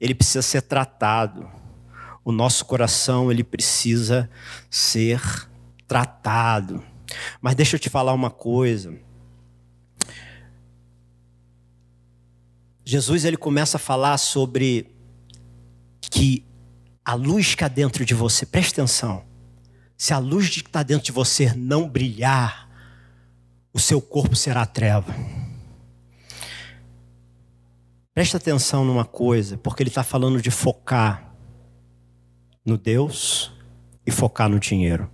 ele 0.01 0.15
precisa 0.15 0.43
ser 0.43 0.62
tratado. 0.62 1.51
O 2.25 2.31
nosso 2.31 2.65
coração, 2.65 3.33
ele 3.33 3.43
precisa 3.43 4.31
ser 4.71 5.21
tratado. 5.89 6.94
Mas 7.41 7.55
deixa 7.55 7.77
eu 7.77 7.81
te 7.81 7.89
falar 7.89 8.12
uma 8.12 8.31
coisa. 8.31 8.99
Jesus 12.85 13.25
ele 13.25 13.37
começa 13.37 13.77
a 13.77 13.81
falar 13.81 14.19
sobre 14.19 14.95
que 16.01 16.45
a 17.05 17.15
luz 17.15 17.55
que 17.55 17.65
há 17.65 17.69
dentro 17.69 18.05
de 18.05 18.15
você, 18.15 18.45
preste 18.45 18.73
atenção, 18.73 19.25
se 19.97 20.12
a 20.12 20.19
luz 20.19 20.49
que 20.49 20.61
está 20.61 20.83
dentro 20.83 21.05
de 21.05 21.12
você 21.12 21.53
não 21.55 21.89
brilhar, 21.89 22.69
o 23.73 23.81
seu 23.81 24.01
corpo 24.01 24.37
será 24.37 24.67
treva. 24.67 25.15
Preste 28.15 28.37
atenção 28.37 28.85
numa 28.85 29.05
coisa, 29.05 29.59
porque 29.59 29.83
ele 29.83 29.91
está 29.91 30.05
falando 30.05 30.41
de 30.41 30.51
focar 30.51 31.35
no 32.65 32.79
Deus 32.79 33.53
e 34.07 34.11
focar 34.11 34.49
no 34.49 34.61
dinheiro. 34.61 35.11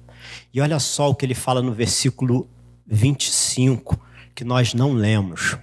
E 0.52 0.60
olha 0.60 0.78
só 0.78 1.08
o 1.08 1.14
que 1.14 1.24
ele 1.24 1.34
fala 1.34 1.62
no 1.62 1.72
versículo 1.72 2.48
25, 2.86 3.98
que 4.34 4.44
nós 4.44 4.74
não 4.74 4.92
lemos 4.92 5.56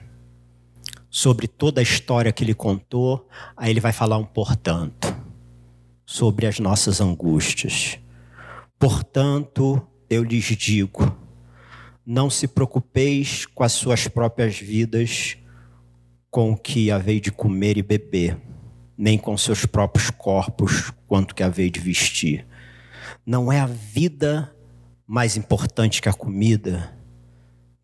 sobre 1.09 1.47
toda 1.47 1.81
a 1.81 1.83
história 1.83 2.31
que 2.31 2.43
ele 2.43 2.53
contou, 2.53 3.27
aí 3.55 3.71
ele 3.71 3.79
vai 3.79 3.91
falar 3.91 4.17
um 4.17 4.23
portanto 4.23 5.13
sobre 6.05 6.47
as 6.47 6.59
nossas 6.59 7.01
angústias. 7.01 7.99
Portanto, 8.79 9.85
eu 10.09 10.23
lhes 10.23 10.45
digo: 10.45 11.17
não 12.05 12.29
se 12.29 12.47
preocupeis 12.47 13.45
com 13.45 13.63
as 13.63 13.73
suas 13.73 14.07
próprias 14.07 14.57
vidas, 14.57 15.38
com 16.31 16.53
o 16.53 16.57
que 16.57 16.89
havei 16.89 17.19
de 17.19 17.31
comer 17.31 17.77
e 17.77 17.81
beber, 17.81 18.38
nem 18.97 19.17
com 19.17 19.38
seus 19.38 19.65
próprios 19.65 20.09
corpos, 20.09 20.93
quanto 21.07 21.35
que 21.35 21.43
havei 21.43 21.69
de 21.69 21.79
vestir. 21.81 22.47
Não 23.25 23.51
é 23.51 23.59
a 23.59 23.65
vida 23.65 24.55
mais 25.07 25.37
importante 25.37 26.01
que 26.01 26.09
a 26.09 26.13
comida, 26.13 26.93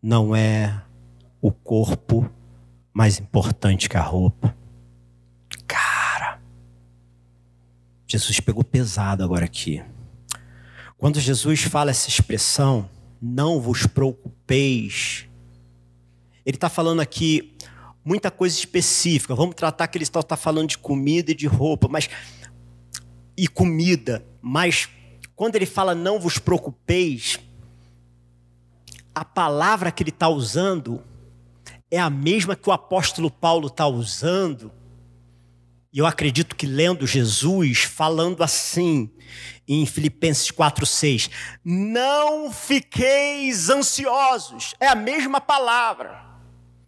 não 0.02 0.36
é 0.36 0.82
o 1.40 1.50
corpo 1.50 2.30
mais 2.92 3.18
importante 3.18 3.88
que 3.88 3.96
a 3.96 4.02
roupa. 4.02 4.54
Cara, 5.66 6.38
Jesus 8.06 8.38
pegou 8.40 8.62
pesado 8.62 9.24
agora 9.24 9.46
aqui. 9.46 9.82
Quando 10.98 11.18
Jesus 11.18 11.62
fala 11.62 11.90
essa 11.90 12.10
expressão, 12.10 12.88
não 13.20 13.58
vos 13.58 13.86
preocupeis, 13.86 15.26
ele 16.44 16.56
está 16.58 16.68
falando 16.68 17.00
aqui 17.00 17.56
muita 18.04 18.30
coisa 18.30 18.56
específica. 18.56 19.34
Vamos 19.34 19.54
tratar 19.54 19.88
que 19.88 19.96
ele 19.96 20.04
está 20.04 20.36
falando 20.36 20.68
de 20.68 20.78
comida 20.78 21.30
e 21.32 21.34
de 21.34 21.46
roupa, 21.46 21.88
mas 21.88 22.10
e 23.36 23.48
comida, 23.48 24.24
mas 24.42 24.88
quando 25.36 25.56
ele 25.56 25.66
fala 25.66 25.94
não 25.94 26.18
vos 26.18 26.38
preocupeis, 26.38 27.38
a 29.14 29.24
palavra 29.24 29.92
que 29.92 30.02
ele 30.02 30.10
está 30.10 30.28
usando 30.28 31.02
é 31.90 31.98
a 31.98 32.10
mesma 32.10 32.56
que 32.56 32.68
o 32.68 32.72
apóstolo 32.72 33.30
Paulo 33.30 33.68
está 33.68 33.86
usando. 33.86 34.72
E 35.92 35.98
eu 35.98 36.06
acredito 36.06 36.56
que 36.56 36.66
lendo 36.66 37.06
Jesus, 37.06 37.84
falando 37.84 38.42
assim, 38.42 39.08
em 39.66 39.86
Filipenses 39.86 40.50
4,6: 40.50 41.30
Não 41.64 42.50
fiqueis 42.52 43.70
ansiosos, 43.70 44.74
é 44.80 44.88
a 44.88 44.96
mesma 44.96 45.40
palavra. 45.40 46.23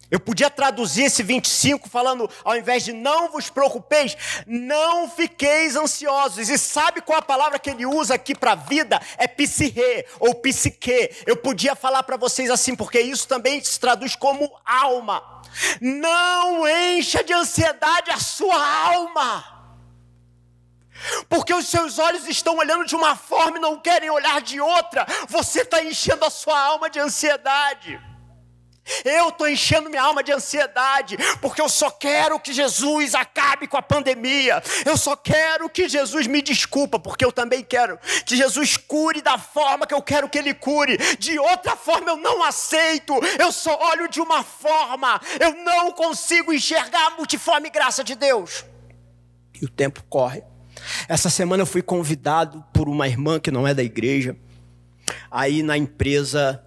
Eu 0.08 0.20
podia 0.20 0.48
traduzir 0.48 1.04
esse 1.04 1.22
25 1.22 1.88
falando, 1.88 2.30
ao 2.44 2.56
invés 2.56 2.84
de 2.84 2.92
não 2.92 3.30
vos 3.30 3.50
preocupeis, 3.50 4.16
não 4.46 5.10
fiqueis 5.10 5.74
ansiosos. 5.74 6.48
E 6.48 6.56
sabe 6.56 7.00
qual 7.00 7.18
a 7.18 7.22
palavra 7.22 7.58
que 7.58 7.70
ele 7.70 7.84
usa 7.84 8.14
aqui 8.14 8.34
para 8.34 8.54
vida? 8.54 9.00
É 9.18 9.26
psique 9.26 10.06
ou 10.20 10.34
psique. 10.34 11.10
Eu 11.26 11.36
podia 11.36 11.74
falar 11.74 12.04
para 12.04 12.16
vocês 12.16 12.50
assim, 12.50 12.76
porque 12.76 13.00
isso 13.00 13.26
também 13.26 13.62
se 13.62 13.80
traduz 13.80 14.14
como 14.14 14.48
alma. 14.64 15.42
Não 15.80 16.68
encha 16.68 17.24
de 17.24 17.32
ansiedade 17.32 18.10
a 18.10 18.18
sua 18.18 18.64
alma. 18.88 19.56
Porque 21.28 21.52
os 21.52 21.66
seus 21.66 21.98
olhos 21.98 22.26
estão 22.28 22.56
olhando 22.56 22.84
de 22.84 22.94
uma 22.94 23.16
forma 23.16 23.58
e 23.58 23.60
não 23.60 23.78
querem 23.78 24.08
olhar 24.08 24.40
de 24.40 24.60
outra. 24.60 25.04
Você 25.28 25.62
está 25.62 25.82
enchendo 25.82 26.24
a 26.24 26.30
sua 26.30 26.58
alma 26.58 26.88
de 26.88 27.00
ansiedade. 27.00 28.00
Eu 29.04 29.28
estou 29.28 29.48
enchendo 29.48 29.90
minha 29.90 30.02
alma 30.02 30.22
de 30.22 30.32
ansiedade, 30.32 31.16
porque 31.40 31.60
eu 31.60 31.68
só 31.68 31.90
quero 31.90 32.38
que 32.38 32.52
Jesus 32.52 33.14
acabe 33.14 33.66
com 33.66 33.76
a 33.76 33.82
pandemia. 33.82 34.62
Eu 34.84 34.96
só 34.96 35.16
quero 35.16 35.68
que 35.68 35.88
Jesus 35.88 36.26
me 36.26 36.42
desculpa, 36.42 36.98
porque 36.98 37.24
eu 37.24 37.32
também 37.32 37.62
quero 37.62 37.98
que 38.24 38.36
Jesus 38.36 38.76
cure 38.76 39.20
da 39.20 39.38
forma 39.38 39.86
que 39.86 39.94
eu 39.94 40.02
quero 40.02 40.28
que 40.28 40.38
Ele 40.38 40.54
cure. 40.54 40.96
De 41.18 41.38
outra 41.38 41.76
forma 41.76 42.10
eu 42.10 42.16
não 42.16 42.42
aceito. 42.42 43.12
Eu 43.38 43.52
só 43.52 43.78
olho 43.90 44.08
de 44.08 44.20
uma 44.20 44.42
forma. 44.42 45.20
Eu 45.40 45.54
não 45.64 45.92
consigo 45.92 46.52
enxergar 46.52 47.06
a 47.06 47.10
multiforme 47.10 47.70
graça 47.70 48.04
de 48.04 48.14
Deus. 48.14 48.64
E 49.60 49.64
o 49.64 49.68
tempo 49.68 50.02
corre. 50.08 50.42
Essa 51.08 51.30
semana 51.30 51.62
eu 51.62 51.66
fui 51.66 51.82
convidado 51.82 52.64
por 52.72 52.88
uma 52.88 53.08
irmã 53.08 53.40
que 53.40 53.50
não 53.50 53.66
é 53.66 53.74
da 53.74 53.82
igreja, 53.82 54.36
aí 55.30 55.62
na 55.62 55.76
empresa, 55.76 56.62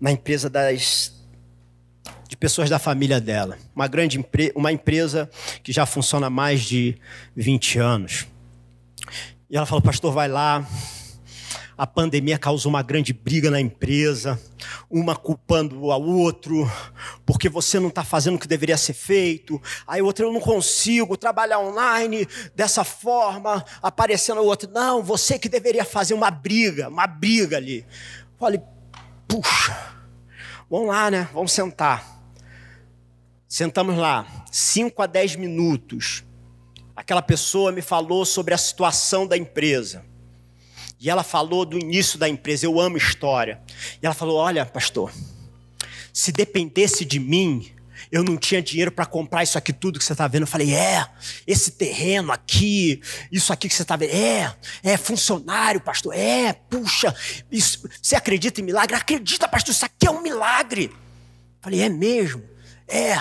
na 0.00 0.12
empresa 0.12 0.50
das 0.50 1.15
de 2.36 2.38
pessoas 2.38 2.68
da 2.68 2.78
família 2.78 3.18
dela. 3.18 3.58
Uma 3.74 3.88
grande 3.88 4.22
uma 4.54 4.70
empresa 4.70 5.28
que 5.62 5.72
já 5.72 5.86
funciona 5.86 6.26
há 6.26 6.30
mais 6.30 6.62
de 6.62 6.96
20 7.34 7.78
anos. 7.78 8.26
E 9.48 9.56
ela 9.56 9.66
falou: 9.66 9.82
Pastor, 9.82 10.12
vai 10.12 10.28
lá. 10.28 10.66
A 11.78 11.86
pandemia 11.86 12.38
causou 12.38 12.70
uma 12.70 12.82
grande 12.82 13.12
briga 13.12 13.50
na 13.50 13.60
empresa, 13.60 14.40
uma 14.90 15.14
culpando 15.14 15.92
a 15.92 15.98
outro, 15.98 16.70
porque 17.26 17.50
você 17.50 17.78
não 17.78 17.88
está 17.88 18.02
fazendo 18.02 18.36
o 18.36 18.38
que 18.38 18.48
deveria 18.48 18.78
ser 18.78 18.94
feito. 18.94 19.60
Aí 19.86 20.00
outra, 20.00 20.24
eu 20.24 20.32
não 20.32 20.40
consigo 20.40 21.18
trabalhar 21.18 21.58
online 21.58 22.26
dessa 22.54 22.82
forma, 22.82 23.62
aparecendo 23.82 24.40
o 24.40 24.46
outro. 24.46 24.70
Não, 24.72 25.02
você 25.02 25.38
que 25.38 25.50
deveria 25.50 25.84
fazer 25.84 26.14
uma 26.14 26.30
briga, 26.30 26.88
uma 26.88 27.06
briga 27.06 27.58
ali. 27.58 27.84
Falei, 28.38 28.62
puxa, 29.28 29.76
vamos 30.70 30.88
lá, 30.88 31.10
né? 31.10 31.28
Vamos 31.34 31.52
sentar. 31.52 32.15
Sentamos 33.56 33.96
lá, 33.96 34.44
5 34.52 35.00
a 35.00 35.06
10 35.06 35.36
minutos. 35.36 36.22
Aquela 36.94 37.22
pessoa 37.22 37.72
me 37.72 37.80
falou 37.80 38.26
sobre 38.26 38.52
a 38.52 38.58
situação 38.58 39.26
da 39.26 39.34
empresa. 39.34 40.04
E 41.00 41.08
ela 41.08 41.22
falou 41.22 41.64
do 41.64 41.78
início 41.78 42.18
da 42.18 42.28
empresa. 42.28 42.66
Eu 42.66 42.78
amo 42.78 42.98
história. 42.98 43.62
E 44.02 44.04
ela 44.04 44.14
falou: 44.14 44.36
Olha, 44.36 44.66
pastor, 44.66 45.10
se 46.12 46.32
dependesse 46.32 47.02
de 47.02 47.18
mim, 47.18 47.72
eu 48.12 48.22
não 48.22 48.36
tinha 48.36 48.60
dinheiro 48.60 48.92
para 48.92 49.06
comprar 49.06 49.42
isso 49.42 49.56
aqui 49.56 49.72
tudo 49.72 49.98
que 49.98 50.04
você 50.04 50.12
está 50.12 50.28
vendo. 50.28 50.42
Eu 50.42 50.46
falei, 50.46 50.74
é, 50.74 51.06
esse 51.46 51.70
terreno 51.70 52.32
aqui, 52.32 53.00
isso 53.32 53.54
aqui 53.54 53.70
que 53.70 53.74
você 53.74 53.80
está 53.80 53.96
vendo, 53.96 54.10
é, 54.12 54.54
é 54.82 54.98
funcionário, 54.98 55.80
pastor, 55.80 56.14
é, 56.14 56.52
puxa, 56.52 57.16
isso, 57.50 57.88
você 58.02 58.16
acredita 58.16 58.60
em 58.60 58.64
milagre? 58.64 58.94
Acredita, 58.94 59.48
pastor, 59.48 59.72
isso 59.72 59.86
aqui 59.86 60.06
é 60.06 60.10
um 60.10 60.20
milagre. 60.20 60.90
Eu 60.92 61.62
falei, 61.62 61.80
é 61.80 61.88
mesmo? 61.88 62.54
É, 62.88 63.16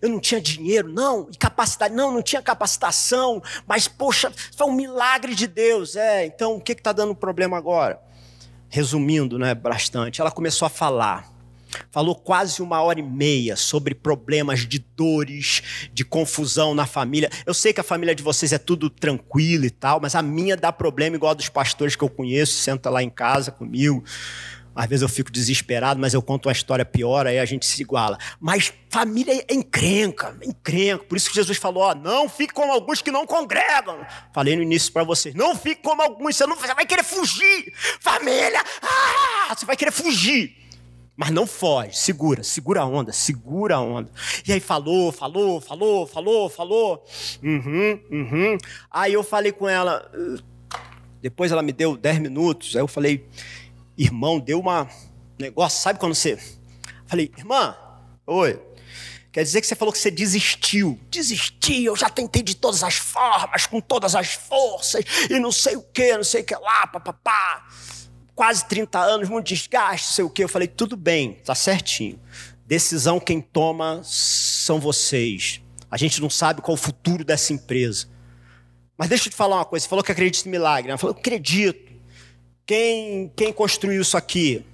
eu 0.00 0.08
não 0.08 0.18
tinha 0.18 0.40
dinheiro, 0.40 0.88
não, 0.88 1.28
e 1.30 1.36
capacidade, 1.36 1.94
não, 1.94 2.12
não 2.12 2.22
tinha 2.22 2.40
capacitação, 2.40 3.42
mas 3.66 3.86
poxa, 3.86 4.32
foi 4.56 4.66
um 4.66 4.72
milagre 4.72 5.34
de 5.34 5.46
Deus. 5.46 5.94
É, 5.94 6.24
então 6.24 6.56
o 6.56 6.60
que 6.60 6.72
está 6.72 6.92
dando 6.92 7.14
problema 7.14 7.56
agora? 7.56 8.00
Resumindo, 8.68 9.38
né, 9.38 9.54
bastante, 9.54 10.20
ela 10.20 10.30
começou 10.30 10.64
a 10.64 10.70
falar. 10.70 11.30
falou 11.90 12.14
quase 12.14 12.62
uma 12.62 12.80
hora 12.80 12.98
e 12.98 13.02
meia 13.02 13.56
sobre 13.56 13.94
problemas 13.94 14.66
de 14.66 14.78
dores, 14.96 15.90
de 15.92 16.04
confusão 16.04 16.74
na 16.74 16.86
família. 16.86 17.30
Eu 17.44 17.54
sei 17.54 17.72
que 17.72 17.80
a 17.80 17.84
família 17.84 18.14
de 18.14 18.22
vocês 18.22 18.52
é 18.52 18.58
tudo 18.58 18.88
tranquilo 18.88 19.64
e 19.64 19.70
tal, 19.70 20.00
mas 20.00 20.14
a 20.14 20.22
minha 20.22 20.56
dá 20.56 20.72
problema 20.72 21.16
igual 21.16 21.32
a 21.32 21.34
dos 21.34 21.48
pastores 21.48 21.94
que 21.94 22.02
eu 22.02 22.08
conheço, 22.08 22.54
senta 22.54 22.90
lá 22.90 23.02
em 23.02 23.10
casa 23.10 23.52
comigo. 23.52 24.02
Às 24.74 24.86
vezes 24.86 25.02
eu 25.02 25.08
fico 25.08 25.30
desesperado, 25.30 26.00
mas 26.00 26.14
eu 26.14 26.22
conto 26.22 26.46
uma 26.46 26.52
história 26.52 26.84
pior, 26.84 27.26
aí 27.26 27.38
a 27.38 27.44
gente 27.44 27.66
se 27.66 27.82
iguala. 27.82 28.18
Mas 28.38 28.72
família 28.88 29.44
é 29.48 29.54
encrenca, 29.54 30.36
encrenca. 30.42 31.04
Por 31.04 31.16
isso 31.16 31.28
que 31.28 31.34
Jesus 31.34 31.58
falou: 31.58 31.82
ó, 31.82 31.94
não 31.94 32.28
fique 32.28 32.54
como 32.54 32.72
alguns 32.72 33.02
que 33.02 33.10
não 33.10 33.26
congregam. 33.26 33.98
Falei 34.32 34.56
no 34.56 34.62
início 34.62 34.92
para 34.92 35.04
vocês: 35.04 35.34
não 35.34 35.56
fique 35.56 35.82
como 35.82 36.02
alguns, 36.02 36.36
você, 36.36 36.46
não, 36.46 36.56
você 36.56 36.74
vai 36.74 36.86
querer 36.86 37.04
fugir. 37.04 37.72
Família, 38.00 38.62
ah, 38.82 39.54
você 39.54 39.66
vai 39.66 39.76
querer 39.76 39.92
fugir. 39.92 40.60
Mas 41.20 41.30
não 41.30 41.46
foge, 41.46 41.98
segura, 41.98 42.42
segura 42.42 42.80
a 42.80 42.86
onda, 42.86 43.12
segura 43.12 43.74
a 43.74 43.80
onda. 43.80 44.10
E 44.48 44.54
aí 44.54 44.60
falou, 44.60 45.12
falou, 45.12 45.60
falou, 45.60 46.06
falou, 46.06 46.48
falou. 46.48 47.04
Uhum, 47.42 48.00
uhum. 48.10 48.58
Aí 48.90 49.12
eu 49.12 49.22
falei 49.22 49.52
com 49.52 49.68
ela, 49.68 50.10
depois 51.20 51.52
ela 51.52 51.62
me 51.62 51.72
deu 51.72 51.94
10 51.94 52.20
minutos, 52.20 52.74
aí 52.74 52.80
eu 52.80 52.88
falei, 52.88 53.28
irmão, 54.02 54.40
deu 54.40 54.58
uma 54.58 54.88
negócio, 55.38 55.80
sabe 55.80 55.98
quando 55.98 56.14
você. 56.14 56.38
Falei, 57.06 57.30
irmã, 57.36 57.76
oi. 58.26 58.60
Quer 59.32 59.44
dizer 59.44 59.60
que 59.60 59.66
você 59.66 59.76
falou 59.76 59.92
que 59.92 59.98
você 59.98 60.10
desistiu. 60.10 60.98
Desisti, 61.08 61.84
eu 61.84 61.94
já 61.94 62.08
tentei 62.08 62.42
de 62.42 62.56
todas 62.56 62.82
as 62.82 62.94
formas, 62.94 63.66
com 63.66 63.80
todas 63.80 64.14
as 64.14 64.32
forças, 64.32 65.04
e 65.28 65.38
não 65.38 65.52
sei 65.52 65.76
o 65.76 65.82
que, 65.82 66.16
não 66.16 66.24
sei 66.24 66.42
o 66.42 66.44
que 66.44 66.54
lá, 66.54 66.86
papapá. 66.86 67.66
Quase 68.34 68.66
30 68.66 68.98
anos, 68.98 69.28
muito 69.28 69.46
desgaste, 69.46 70.08
não 70.08 70.14
sei 70.14 70.24
o 70.24 70.30
que. 70.30 70.42
Eu 70.42 70.48
falei, 70.48 70.66
tudo 70.66 70.96
bem, 70.96 71.34
tá 71.44 71.54
certinho. 71.54 72.18
Decisão 72.66 73.20
quem 73.20 73.40
toma 73.40 74.00
são 74.02 74.80
vocês. 74.80 75.60
A 75.90 75.96
gente 75.96 76.20
não 76.20 76.30
sabe 76.30 76.62
qual 76.62 76.74
o 76.74 76.78
futuro 76.78 77.24
dessa 77.24 77.52
empresa. 77.52 78.08
Mas 78.96 79.08
deixa 79.08 79.28
eu 79.28 79.30
te 79.30 79.36
falar 79.36 79.56
uma 79.56 79.64
coisa. 79.64 79.84
Você 79.84 79.88
falou 79.88 80.04
que 80.04 80.12
acredita 80.12 80.48
em 80.48 80.52
milagre. 80.52 80.90
Ela 80.90 80.98
falou, 80.98 81.16
acredito. 81.16 81.89
Quem, 82.70 83.32
quem 83.34 83.52
construiu 83.52 84.00
isso 84.00 84.16
aqui? 84.16 84.64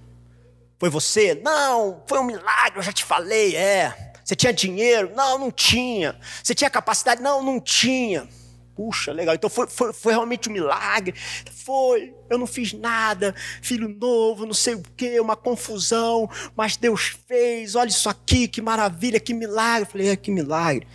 Foi 0.79 0.91
você? 0.91 1.35
Não, 1.35 2.03
foi 2.07 2.19
um 2.19 2.25
milagre, 2.25 2.79
eu 2.79 2.83
já 2.83 2.93
te 2.93 3.03
falei, 3.03 3.57
é. 3.57 4.13
Você 4.23 4.37
tinha 4.37 4.53
dinheiro? 4.53 5.13
Não, 5.17 5.39
não 5.39 5.51
tinha. 5.51 6.15
Você 6.45 6.55
tinha 6.55 6.69
capacidade? 6.69 7.23
Não, 7.23 7.43
não 7.43 7.59
tinha. 7.59 8.29
Puxa, 8.75 9.13
legal. 9.13 9.35
Então 9.35 9.49
foi, 9.49 9.67
foi, 9.67 9.95
foi, 9.95 10.13
realmente 10.13 10.51
um 10.51 10.53
milagre. 10.53 11.15
Foi, 11.51 12.13
eu 12.29 12.37
não 12.37 12.47
fiz 12.47 12.75
nada, 12.75 13.35
filho 13.63 13.89
novo, 13.89 14.45
não 14.45 14.53
sei 14.53 14.75
o 14.75 14.83
quê, 14.95 15.19
uma 15.19 15.35
confusão, 15.35 16.29
mas 16.55 16.77
Deus 16.77 17.17
fez, 17.27 17.75
olha 17.75 17.89
isso 17.89 18.11
aqui, 18.11 18.47
que 18.47 18.61
maravilha, 18.61 19.19
que 19.19 19.33
milagre. 19.33 19.85
Eu 19.85 19.91
falei, 19.91 20.09
é, 20.11 20.17
que 20.17 20.31
milagre. 20.31 20.87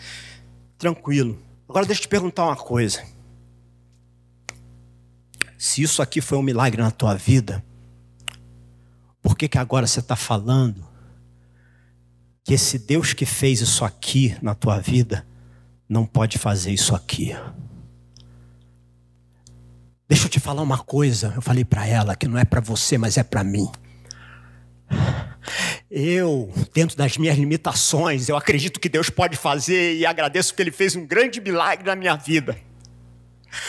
Tranquilo. 0.78 1.42
Agora 1.68 1.84
deixa 1.84 2.02
eu 2.02 2.04
te 2.04 2.10
perguntar 2.10 2.46
uma 2.46 2.56
coisa. 2.56 3.04
Se 5.62 5.84
isso 5.84 6.02
aqui 6.02 6.22
foi 6.22 6.40
um 6.40 6.42
milagre 6.42 6.82
na 6.82 6.90
tua 6.90 7.14
vida, 7.14 7.64
por 9.22 9.38
que, 9.38 9.48
que 9.48 9.60
agora 9.60 9.86
você 9.86 10.00
está 10.00 10.16
falando 10.16 10.84
que 12.44 12.56
esse 12.56 12.80
Deus 12.80 13.14
que 13.14 13.28
fez 13.28 13.62
isso 13.62 13.86
aqui 13.86 14.36
na 14.42 14.56
tua 14.56 14.80
vida 14.80 15.24
não 15.88 16.04
pode 16.04 16.40
fazer 16.40 16.72
isso 16.72 16.96
aqui? 16.96 17.36
Deixa 20.10 20.26
eu 20.26 20.30
te 20.32 20.40
falar 20.40 20.64
uma 20.64 20.80
coisa. 20.80 21.32
Eu 21.36 21.44
falei 21.44 21.64
para 21.64 21.86
ela 21.86 22.16
que 22.16 22.28
não 22.28 22.40
é 22.40 22.44
para 22.44 22.60
você, 22.60 22.98
mas 22.98 23.16
é 23.16 23.24
para 23.24 23.44
mim. 23.44 23.70
Eu, 25.92 26.52
dentro 26.74 26.98
das 26.98 27.20
minhas 27.20 27.38
limitações, 27.38 28.28
eu 28.30 28.36
acredito 28.36 28.80
que 28.80 28.90
Deus 28.90 29.12
pode 29.12 29.38
fazer 29.38 29.96
e 29.96 30.08
agradeço 30.08 30.56
que 30.56 30.62
Ele 30.64 30.72
fez 30.72 30.96
um 30.96 31.06
grande 31.06 31.40
milagre 31.40 31.86
na 31.86 31.96
minha 31.96 32.16
vida. 32.16 32.58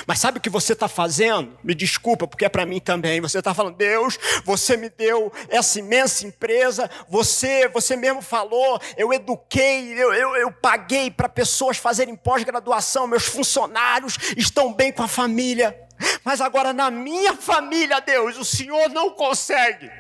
Mas 0.06 0.18
sabe 0.18 0.38
o 0.38 0.40
que 0.40 0.50
você 0.50 0.72
está 0.72 0.88
fazendo? 0.88 1.58
Me 1.62 1.74
desculpa, 1.74 2.26
porque 2.26 2.44
é 2.44 2.48
para 2.48 2.66
mim 2.66 2.80
também. 2.80 3.20
Você 3.20 3.38
está 3.38 3.52
falando, 3.52 3.76
Deus, 3.76 4.18
você 4.44 4.76
me 4.76 4.88
deu 4.88 5.32
essa 5.48 5.78
imensa 5.78 6.26
empresa, 6.26 6.90
você, 7.08 7.68
você 7.68 7.96
mesmo 7.96 8.22
falou, 8.22 8.80
eu 8.96 9.12
eduquei, 9.12 9.92
eu, 9.92 10.12
eu, 10.14 10.36
eu 10.36 10.52
paguei 10.52 11.10
para 11.10 11.28
pessoas 11.28 11.76
fazerem 11.76 12.14
pós-graduação, 12.14 13.06
meus 13.06 13.24
funcionários 13.24 14.16
estão 14.36 14.72
bem 14.72 14.92
com 14.92 15.02
a 15.02 15.08
família. 15.08 15.76
Mas 16.24 16.40
agora 16.40 16.72
na 16.72 16.90
minha 16.90 17.34
família, 17.34 18.00
Deus, 18.00 18.36
o 18.36 18.44
Senhor 18.44 18.88
não 18.88 19.10
consegue. 19.10 19.90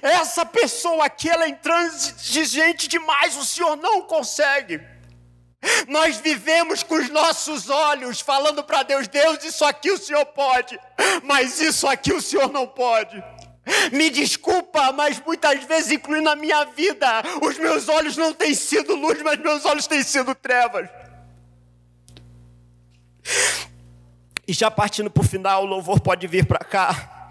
Essa 0.00 0.44
pessoa 0.46 1.04
aqui, 1.04 1.28
ela 1.28 1.44
é 1.44 1.48
intransigente 1.48 2.88
demais, 2.88 3.36
o 3.36 3.44
Senhor 3.44 3.76
não 3.76 4.02
consegue. 4.02 4.80
Nós 5.88 6.18
vivemos 6.18 6.82
com 6.82 6.96
os 6.96 7.08
nossos 7.08 7.68
olhos, 7.68 8.20
falando 8.20 8.62
para 8.62 8.82
Deus: 8.82 9.08
Deus, 9.08 9.42
isso 9.44 9.64
aqui 9.64 9.90
o 9.90 9.98
Senhor 9.98 10.24
pode, 10.26 10.78
mas 11.22 11.60
isso 11.60 11.86
aqui 11.86 12.12
o 12.12 12.20
Senhor 12.20 12.52
não 12.52 12.66
pode. 12.66 13.22
Me 13.92 14.10
desculpa, 14.10 14.92
mas 14.92 15.20
muitas 15.24 15.64
vezes, 15.64 15.90
incluindo 15.90 16.28
a 16.28 16.36
minha 16.36 16.64
vida, 16.64 17.22
os 17.42 17.58
meus 17.58 17.88
olhos 17.88 18.16
não 18.16 18.32
têm 18.32 18.54
sido 18.54 18.94
luz, 18.94 19.20
mas 19.22 19.38
meus 19.40 19.64
olhos 19.64 19.86
têm 19.86 20.02
sido 20.02 20.34
trevas. 20.34 20.88
E 24.46 24.52
já 24.52 24.70
partindo 24.70 25.10
para 25.10 25.20
o 25.20 25.26
final, 25.26 25.64
o 25.64 25.66
louvor 25.66 25.98
pode 26.00 26.28
vir 26.28 26.46
para 26.46 26.60
cá. 26.60 27.30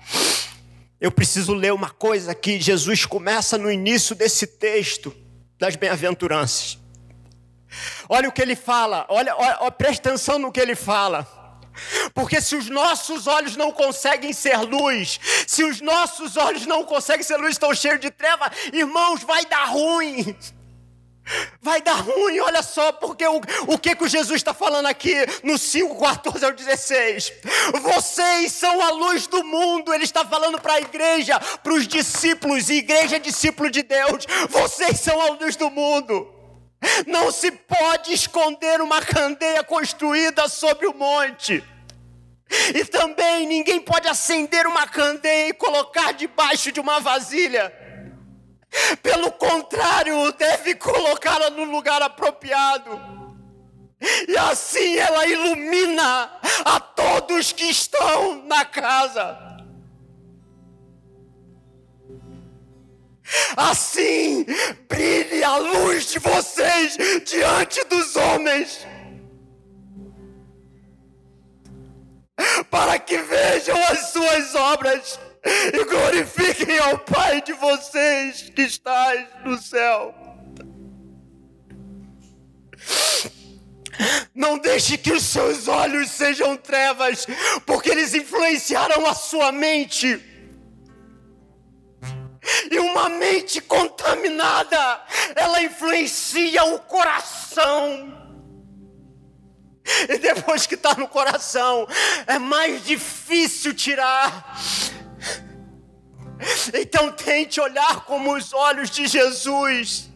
Eu 1.00 1.12
preciso 1.12 1.54
ler 1.54 1.72
uma 1.72 1.90
coisa 1.90 2.32
aqui. 2.32 2.60
Jesus 2.60 3.06
começa 3.06 3.58
no 3.58 3.72
início 3.72 4.14
desse 4.14 4.46
texto 4.46 5.16
das 5.58 5.78
bem-aventuranças. 5.78 6.78
Olha 8.10 8.30
o 8.30 8.32
que 8.32 8.42
ele 8.42 8.56
fala, 8.56 9.06
olha, 9.10 9.36
olha, 9.36 9.72
presta 9.72 10.10
atenção 10.10 10.40
no 10.40 10.52
que 10.52 10.60
ele 10.60 10.76
fala. 10.76 11.28
Porque 12.14 12.42
se 12.42 12.56
os 12.56 12.70
nossos 12.70 13.28
olhos 13.28 13.56
não 13.56 13.72
conseguem 13.72 14.34
ser 14.34 14.58
luz, 14.60 15.20
se 15.48 15.64
os 15.64 15.82
nossos 15.82 16.38
olhos 16.38 16.66
não 16.66 16.84
conseguem 16.84 17.24
ser 17.24 17.38
luz, 17.38 17.52
estão 17.52 17.74
cheios 17.74 18.00
de 18.00 18.10
treva, 18.10 18.52
irmãos, 18.72 19.24
vai 19.24 19.46
dar 19.46 19.66
ruim. 19.66 20.36
Vai 21.60 21.82
dar 21.82 21.96
ruim, 21.96 22.40
olha 22.40 22.62
só, 22.62 22.92
porque 22.92 23.26
o, 23.26 23.42
o 23.68 23.80
que, 23.80 23.96
que 23.96 24.04
o 24.04 24.08
Jesus 24.08 24.36
está 24.36 24.54
falando 24.54 24.86
aqui 24.86 25.16
no 25.44 25.58
5, 25.58 26.00
14 26.00 26.46
ao 26.46 26.52
16? 26.52 27.34
Vocês 27.82 28.52
são 28.52 28.80
a 28.80 28.92
luz 28.92 29.26
do 29.26 29.44
mundo, 29.44 29.92
ele 29.92 30.04
está 30.04 30.24
falando 30.24 30.62
para 30.62 30.74
a 30.74 30.82
igreja, 30.82 31.40
para 31.40 31.74
os 31.74 31.88
discípulos, 31.88 32.70
e 32.70 32.76
igreja 32.76 33.16
é 33.16 33.20
discípulo 33.20 33.72
de 33.72 33.82
Deus, 33.82 34.28
vocês 34.50 35.00
são 35.00 35.20
a 35.20 35.32
luz 35.32 35.56
do 35.56 35.72
mundo. 35.72 36.35
Não 37.08 37.32
se 37.32 37.52
pode 37.52 38.14
esconder 38.14 38.82
uma 38.82 39.02
candeia 39.02 39.64
construída 39.64 40.48
sobre 40.48 40.88
o 40.88 40.94
monte. 40.94 41.64
E 42.74 42.86
também 42.86 43.48
ninguém 43.48 43.82
pode 43.82 44.08
acender 44.08 44.68
uma 44.68 44.88
candeia 44.88 45.50
e 45.50 45.54
colocar 45.54 46.14
debaixo 46.14 46.72
de 46.72 46.80
uma 46.80 47.00
vasilha. 47.00 47.74
Pelo 49.02 49.32
contrário, 49.32 50.32
deve 50.34 50.76
colocá-la 50.76 51.50
no 51.50 51.64
lugar 51.64 52.02
apropriado. 52.02 53.16
E 54.28 54.38
assim 54.38 54.98
ela 54.98 55.26
ilumina 55.26 56.32
a 56.64 56.80
todos 56.80 57.52
que 57.52 57.66
estão 57.66 58.44
na 58.46 58.66
casa. 58.66 59.45
Assim 63.58 64.46
brilhe 64.88 65.44
a 65.44 65.58
luz 65.58 66.12
de 66.12 66.20
vocês 66.20 66.98
diante 67.26 67.84
dos 67.86 68.16
homens, 68.16 68.86
para 72.70 73.00
que 73.00 73.18
vejam 73.18 73.78
as 73.86 74.12
suas 74.12 74.56
obras 74.56 75.20
e 75.74 75.84
glorifiquem 75.86 76.78
ao 76.78 77.00
Pai 77.00 77.42
de 77.42 77.54
vocês 77.54 78.44
que 78.56 78.62
está 78.62 79.14
no 79.44 79.58
céu. 79.58 80.14
Não 84.34 84.58
deixe 84.58 84.98
que 84.98 85.14
os 85.14 85.24
seus 85.24 85.68
olhos 85.68 86.12
sejam 86.12 86.58
trevas, 86.58 87.26
porque 87.66 87.90
eles 87.90 88.14
influenciaram 88.14 89.06
a 89.06 89.14
sua 89.14 89.52
mente 89.52 90.22
e 92.70 92.80
uma 92.80 93.10
mente 93.10 93.62
contaminada, 93.62 95.02
ela 95.36 95.62
influencia 95.62 96.64
o 96.66 96.80
coração. 96.80 98.14
E 100.10 100.18
depois 100.18 100.66
que 100.66 100.76
está 100.76 100.96
no 100.96 101.08
coração, 101.08 101.88
é 102.26 102.40
mais 102.40 102.84
difícil 102.84 103.74
tirar. 103.74 104.58
Então 106.74 107.12
tente 107.12 107.60
olhar 107.62 108.04
como 108.06 108.36
os 108.36 108.54
olhos 108.54 108.90
de 108.90 109.08
Jesus. 109.08 110.10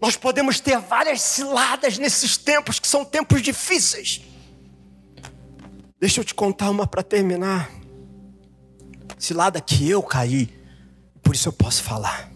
Nós 0.00 0.16
podemos 0.16 0.60
ter 0.60 0.78
várias 0.78 1.22
ciladas 1.22 1.98
nesses 1.98 2.36
tempos 2.36 2.78
que 2.78 2.86
são 2.86 3.04
tempos 3.04 3.42
difíceis. 3.42 4.20
Deixa 5.98 6.20
eu 6.20 6.24
te 6.24 6.34
contar 6.34 6.70
uma 6.70 6.86
para 6.86 7.02
terminar. 7.02 7.70
Cilada 9.18 9.60
que 9.60 9.88
eu 9.88 10.02
caí, 10.02 10.48
por 11.22 11.34
isso 11.34 11.48
eu 11.48 11.52
posso 11.52 11.82
falar. 11.82 12.30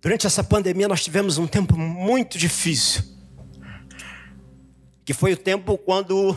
Durante 0.00 0.26
essa 0.26 0.44
pandemia 0.44 0.88
nós 0.88 1.02
tivemos 1.02 1.38
um 1.38 1.46
tempo 1.46 1.76
muito 1.76 2.38
difícil, 2.38 3.02
que 5.04 5.12
foi 5.12 5.32
o 5.32 5.36
tempo 5.36 5.76
quando 5.76 6.36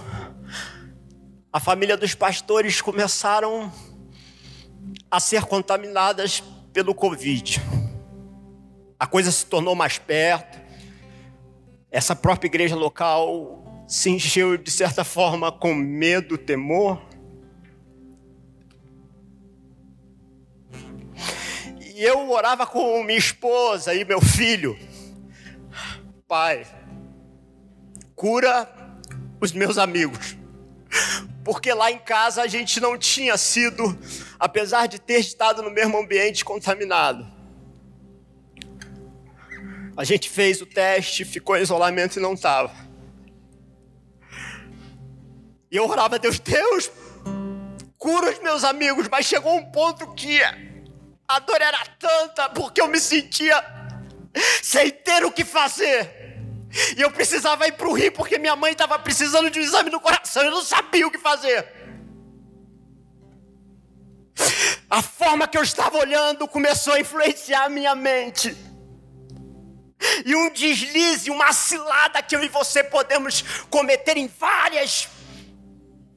a 1.52 1.60
família 1.60 1.98
dos 1.98 2.14
pastores 2.14 2.82
começaram 2.82 3.72
a 5.10 5.20
ser 5.20 5.44
contaminadas 5.46 6.44
pelo 6.72 6.94
Covid. 6.94 7.62
A 9.00 9.08
coisa 9.08 9.32
se 9.32 9.46
tornou 9.46 9.76
mais 9.76 9.98
perto. 9.98 10.60
Essa 11.90 12.16
própria 12.16 12.48
igreja 12.48 12.76
local 12.76 13.86
se 13.88 14.10
encheu 14.10 14.58
de 14.58 14.70
certa 14.70 15.04
forma 15.04 15.52
com 15.52 15.74
medo, 15.74 16.38
temor. 16.38 17.02
E 22.00 22.06
eu 22.06 22.30
orava 22.30 22.66
com 22.66 23.04
minha 23.04 23.20
esposa 23.20 23.93
e 23.93 24.06
meu 24.06 24.22
filho. 24.22 24.80
Pai, 26.26 26.66
cura 28.16 28.74
os 29.41 29.52
meus 29.52 29.78
amigos. 29.78 30.38
Porque 31.43 31.74
lá 31.74 31.91
em 31.91 32.00
casa 32.00 32.41
a 32.41 32.47
gente 32.47 32.80
não 32.80 32.97
tinha 32.97 33.36
sido, 33.36 34.00
apesar 34.39 34.88
de 34.88 34.97
ter 34.97 35.20
estado 35.20 35.62
no 35.62 35.70
mesmo 35.70 35.97
ambiente, 35.97 36.45
contaminado. 36.45 37.28
A 39.97 40.06
gente 40.06 40.30
fez 40.30 40.62
o 40.62 40.66
teste, 40.66 41.26
ficou 41.26 41.58
em 41.58 41.64
isolamento 41.64 42.18
e 42.18 42.22
não 42.22 42.34
estava. 42.34 42.74
E 45.70 45.76
eu 45.76 45.86
orava 45.86 46.16
a 46.16 46.18
Deus, 46.18 46.39
Deus, 46.39 46.89
cura 47.97 48.32
os 48.32 48.39
meus 48.39 48.64
amigos, 48.64 49.10
mas 49.10 49.26
chegou 49.26 49.54
um 49.54 49.66
ponto 49.66 50.14
que 50.14 50.39
a 51.30 51.38
dor 51.38 51.62
era 51.62 51.86
tanta 52.00 52.50
porque 52.50 52.82
eu 52.82 52.88
me 52.88 53.00
sentia 53.00 53.64
sem 54.64 54.90
ter 54.90 55.24
o 55.24 55.32
que 55.32 55.46
fazer. 55.46 56.18
E 56.98 57.02
eu 57.02 57.12
precisava 57.12 57.68
ir 57.68 57.74
para 57.74 57.88
o 57.88 57.94
Rio 57.94 58.12
porque 58.12 58.40
minha 58.40 58.56
mãe 58.56 58.72
estava 58.72 58.98
precisando 58.98 59.50
de 59.52 59.60
um 59.60 59.62
exame 59.62 59.92
no 59.92 60.00
coração. 60.00 60.44
Eu 60.44 60.50
não 60.50 60.64
sabia 60.64 61.08
o 61.08 61.12
que 61.12 61.20
fazer. 61.20 61.68
A 64.90 65.04
forma 65.04 65.48
que 65.48 65.58
eu 65.58 65.62
estava 65.62 66.00
olhando 66.00 66.48
começou 66.48 66.94
a 66.94 67.00
influenciar 67.00 67.66
a 67.66 67.70
minha 67.70 67.94
mente. 67.94 68.58
E 70.26 70.36
um 70.36 70.50
deslize, 70.50 71.30
uma 71.30 71.54
cilada 71.54 72.24
que 72.24 72.36
eu 72.36 72.44
e 72.44 72.48
você 72.48 72.84
podemos 72.84 73.44
cometer 73.70 74.18
em 74.18 74.28
várias 74.28 75.08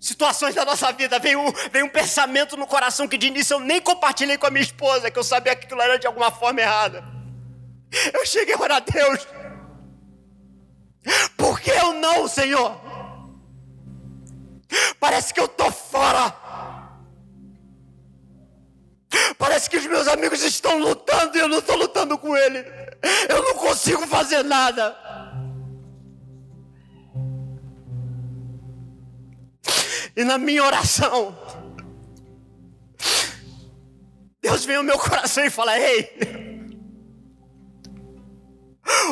situações 0.03 0.53
da 0.53 0.65
nossa 0.65 0.93
vida, 0.93 1.17
veio, 1.21 1.41
veio 1.71 1.87
um 1.87 1.89
pensamento 1.89 2.57
no 2.57 2.67
coração 2.67 3.07
que 3.07 3.17
de 3.17 3.29
início 3.29 3.55
eu 3.55 3.61
nem 3.61 3.81
compartilhei 3.81 4.37
com 4.37 4.47
a 4.47 4.51
minha 4.51 4.65
esposa, 4.65 5.13
que 5.13 5.19
eu 5.19 5.23
sabia 5.23 5.55
que 5.55 5.65
aquilo 5.65 5.81
era 5.81 5.97
de 5.97 6.09
alguma 6.09 6.33
forma 6.33 6.61
errada. 6.61 7.05
Eu 8.13 8.27
cheguei 8.27 8.55
a 8.55 8.61
orar 8.61 8.79
a 8.79 8.81
Deus. 8.81 9.29
Por 11.37 11.61
que 11.61 11.71
eu 11.71 11.95
não, 11.95 12.27
Senhor? 12.27 12.81
Parece 14.99 15.33
que 15.33 15.39
eu 15.39 15.45
estou 15.45 15.71
fora. 15.71 16.35
Parece 19.39 19.71
que 19.71 19.77
os 19.77 19.87
meus 19.87 20.09
amigos 20.09 20.43
estão 20.43 20.79
lutando 20.79 21.37
e 21.37 21.41
eu 21.41 21.49
não 21.49 21.59
estou 21.59 21.77
lutando 21.77 22.19
com 22.19 22.37
ele. 22.37 22.59
Eu 23.29 23.43
não 23.43 23.55
consigo 23.55 24.05
fazer 24.09 24.43
nada. 24.43 24.97
E 30.15 30.25
na 30.25 30.37
minha 30.37 30.63
oração, 30.65 31.37
Deus 34.43 34.65
vem 34.65 34.77
ao 34.77 34.83
meu 34.83 34.99
coração 34.99 35.45
e 35.45 35.51
fala: 35.51 35.79
Ei, 35.79 36.11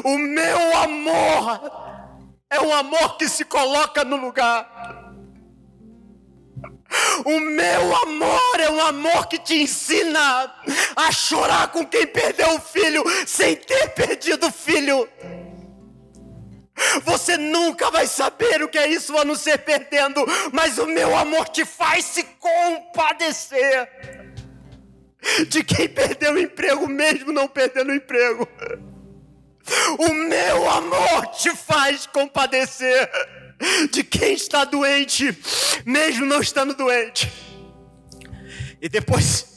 o 0.04 0.18
meu 0.18 0.76
amor 0.76 1.70
é 2.50 2.60
um 2.60 2.74
amor 2.74 3.16
que 3.16 3.28
se 3.28 3.44
coloca 3.44 4.04
no 4.04 4.16
lugar. 4.16 4.78
O 7.24 7.38
meu 7.38 7.96
amor 7.96 8.58
é 8.58 8.70
um 8.70 8.80
amor 8.80 9.28
que 9.28 9.38
te 9.38 9.62
ensina 9.62 10.52
a 10.96 11.12
chorar 11.12 11.68
com 11.68 11.86
quem 11.86 12.06
perdeu 12.06 12.56
o 12.56 12.60
filho 12.60 13.04
sem 13.26 13.54
ter 13.56 13.90
perdido 13.90 14.48
o 14.48 14.52
filho. 14.52 15.08
Você 17.04 17.36
nunca 17.36 17.90
vai 17.90 18.06
saber 18.06 18.62
o 18.62 18.68
que 18.68 18.78
é 18.78 18.88
isso 18.88 19.16
a 19.18 19.24
não 19.24 19.34
ser 19.34 19.58
perdendo, 19.58 20.24
mas 20.52 20.78
o 20.78 20.86
meu 20.86 21.16
amor 21.16 21.48
te 21.48 21.64
faz 21.64 22.04
se 22.04 22.22
compadecer 22.22 23.88
de 25.48 25.62
quem 25.62 25.88
perdeu 25.88 26.34
o 26.34 26.38
emprego, 26.38 26.88
mesmo 26.88 27.32
não 27.32 27.46
perdendo 27.46 27.90
o 27.90 27.94
emprego. 27.94 28.48
O 29.98 30.12
meu 30.12 30.70
amor 30.70 31.26
te 31.26 31.54
faz 31.54 32.06
compadecer 32.06 33.10
de 33.90 34.02
quem 34.02 34.32
está 34.32 34.64
doente, 34.64 35.36
mesmo 35.84 36.24
não 36.24 36.40
estando 36.40 36.74
doente. 36.74 37.30
E 38.80 38.88
depois 38.88 39.49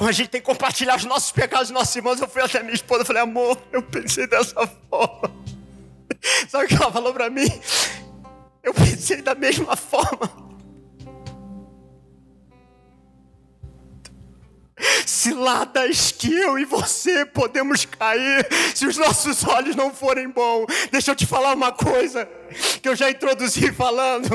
quando 0.00 0.08
a 0.08 0.12
gente 0.12 0.30
tem 0.30 0.40
que 0.40 0.46
compartilhar 0.46 0.96
os 0.96 1.04
nossos 1.04 1.30
pecados, 1.30 1.68
os 1.68 1.74
nossos 1.74 1.94
irmãos, 1.94 2.18
eu 2.18 2.26
fui 2.26 2.40
até 2.40 2.62
minha 2.62 2.72
esposa 2.72 3.02
e 3.02 3.04
falei, 3.04 3.20
amor, 3.20 3.60
eu 3.70 3.82
pensei 3.82 4.26
dessa 4.26 4.66
forma. 4.88 5.30
Sabe 6.48 6.64
o 6.64 6.68
que 6.68 6.74
ela 6.74 6.90
falou 6.90 7.12
para 7.12 7.28
mim? 7.28 7.46
Eu 8.62 8.72
pensei 8.72 9.20
da 9.20 9.34
mesma 9.34 9.76
forma. 9.76 10.48
ciladas 15.04 16.12
que 16.12 16.32
eu 16.32 16.58
e 16.58 16.64
você 16.64 17.26
podemos 17.26 17.84
cair 17.84 18.48
se 18.74 18.86
os 18.86 18.96
nossos 18.96 19.44
olhos 19.44 19.76
não 19.76 19.92
forem 19.92 20.30
bons. 20.30 20.64
Deixa 20.90 21.10
eu 21.10 21.14
te 21.14 21.26
falar 21.26 21.54
uma 21.54 21.72
coisa 21.72 22.26
que 22.80 22.88
eu 22.88 22.96
já 22.96 23.10
introduzi 23.10 23.70
falando. 23.70 24.30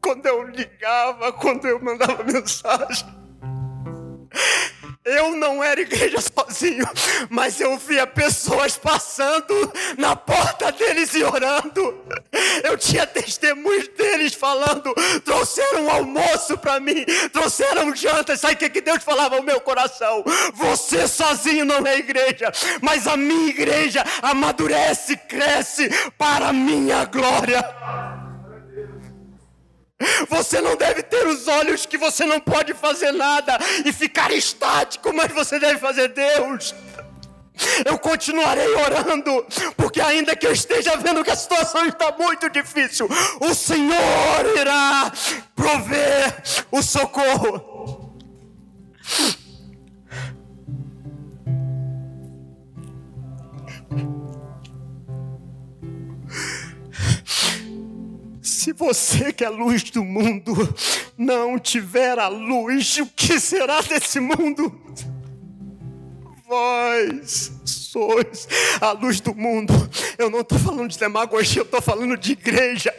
Quando 0.00 0.24
eu 0.24 0.46
ligava, 0.46 1.32
quando 1.32 1.66
eu 1.66 1.82
mandava 1.82 2.22
mensagem, 2.30 3.23
eu 5.04 5.36
não 5.36 5.62
era 5.62 5.80
igreja 5.80 6.18
sozinho, 6.20 6.88
mas 7.28 7.60
eu 7.60 7.76
via 7.76 8.06
pessoas 8.06 8.76
passando 8.76 9.72
na 9.98 10.16
porta 10.16 10.72
deles 10.72 11.14
e 11.14 11.22
orando. 11.22 12.02
Eu 12.62 12.78
tinha 12.78 13.06
testemunhos 13.06 13.88
deles 13.88 14.34
falando, 14.34 14.94
trouxeram 15.24 15.84
um 15.84 15.90
almoço 15.90 16.56
para 16.56 16.80
mim, 16.80 17.04
trouxeram 17.32 17.94
janta. 17.94 18.36
Sabe 18.36 18.54
o 18.54 18.56
que, 18.56 18.70
que 18.70 18.80
Deus 18.80 19.04
falava 19.04 19.36
ao 19.36 19.42
meu 19.42 19.60
coração? 19.60 20.24
Você 20.54 21.06
sozinho 21.06 21.64
não 21.64 21.86
é 21.86 21.98
igreja, 21.98 22.50
mas 22.80 23.06
a 23.06 23.16
minha 23.16 23.50
igreja 23.50 24.04
amadurece, 24.22 25.16
cresce 25.16 25.88
para 26.16 26.48
a 26.48 26.52
minha 26.52 27.04
glória. 27.04 28.13
Você 30.28 30.60
não 30.60 30.76
deve 30.76 31.02
ter 31.02 31.26
os 31.26 31.46
olhos 31.48 31.86
que 31.86 31.98
você 31.98 32.24
não 32.24 32.40
pode 32.40 32.74
fazer 32.74 33.12
nada 33.12 33.58
e 33.84 33.92
ficar 33.92 34.30
estático, 34.32 35.12
mas 35.12 35.32
você 35.32 35.58
deve 35.58 35.78
fazer 35.78 36.08
Deus. 36.08 36.74
Eu 37.84 37.98
continuarei 37.98 38.68
orando, 38.74 39.46
porque 39.76 40.00
ainda 40.00 40.34
que 40.34 40.46
eu 40.46 40.52
esteja 40.52 40.96
vendo 40.96 41.22
que 41.22 41.30
a 41.30 41.36
situação 41.36 41.86
está 41.86 42.12
muito 42.18 42.50
difícil, 42.50 43.08
o 43.40 43.54
Senhor 43.54 44.58
irá 44.58 45.12
prover 45.54 46.42
o 46.72 46.82
socorro. 46.82 47.73
Se 58.64 58.72
você 58.72 59.30
que 59.30 59.44
é 59.44 59.48
luz 59.50 59.90
do 59.90 60.02
mundo 60.02 60.54
não 61.18 61.58
tiver 61.58 62.18
a 62.18 62.28
luz, 62.28 62.96
o 62.96 63.04
que 63.04 63.38
será 63.38 63.82
desse 63.82 64.18
mundo? 64.18 64.74
Vós 66.48 67.52
sois 67.66 68.48
a 68.80 68.92
luz 68.92 69.20
do 69.20 69.34
mundo. 69.34 69.74
Eu 70.16 70.30
não 70.30 70.40
estou 70.40 70.58
falando 70.58 70.88
de 70.88 70.98
demagogia, 70.98 71.60
eu 71.60 71.66
estou 71.66 71.82
falando 71.82 72.16
de 72.16 72.32
igreja. 72.32 72.90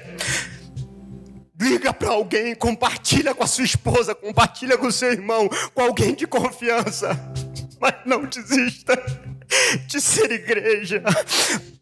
Liga 1.59 1.91
para 1.91 2.09
alguém, 2.09 2.53
compartilha 2.53 3.34
com 3.34 3.43
a 3.43 3.47
sua 3.47 3.66
esposa, 3.66 4.13
compartilha 4.13 4.78
com 4.78 4.86
o 4.86 4.91
seu 4.91 5.13
irmão, 5.13 5.49
com 5.74 5.82
alguém 5.82 6.13
de 6.13 6.28
confiança. 6.28 7.20
Mas 7.82 7.95
não 8.05 8.24
desista 8.24 9.03
de 9.88 9.99
ser 9.99 10.32
igreja 10.32 11.01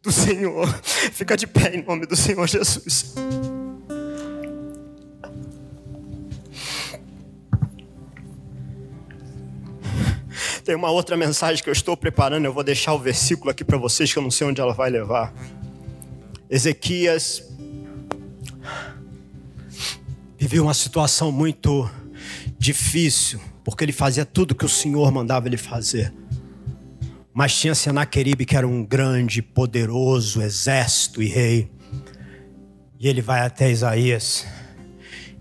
do 0.02 0.10
Senhor. 0.10 0.74
Fica 1.12 1.36
de 1.36 1.46
pé 1.46 1.76
em 1.76 1.84
nome 1.84 2.06
do 2.06 2.16
Senhor 2.16 2.48
Jesus. 2.48 3.14
Tem 10.64 10.76
uma 10.76 10.90
outra 10.90 11.18
mensagem 11.18 11.62
que 11.62 11.70
eu 11.70 11.74
estou 11.74 11.98
preparando, 11.98 12.46
eu 12.46 12.54
vou 12.54 12.64
deixar 12.64 12.94
o 12.94 13.00
versículo 13.00 13.52
aqui 13.52 13.66
para 13.66 13.78
vocês 13.78 14.14
que 14.14 14.18
eu 14.18 14.24
não 14.24 14.32
sei 14.32 14.48
onde 14.48 14.62
ela 14.62 14.74
vai 14.74 14.90
levar. 14.90 15.34
Ezequias 16.50 17.44
vivia 20.38 20.64
uma 20.64 20.74
situação 20.74 21.34
muito 21.34 21.90
difícil, 22.58 23.42
porque 23.62 23.84
ele 23.84 23.92
fazia 23.92 24.26
tudo 24.26 24.56
que 24.56 24.64
o 24.64 24.70
Senhor 24.70 25.12
mandava 25.12 25.48
ele 25.48 25.58
fazer. 25.58 26.14
Mas 27.34 27.60
tinha 27.60 27.76
Senaqueribe, 27.76 28.46
que 28.46 28.56
era 28.56 28.68
um 28.68 28.86
grande, 28.86 29.42
poderoso 29.42 30.42
exército 30.42 31.22
e 31.22 31.28
rei. 31.28 31.70
E 33.00 33.10
ele 33.10 33.22
vai 33.22 33.42
até 33.42 33.70
Isaías. 33.70 34.46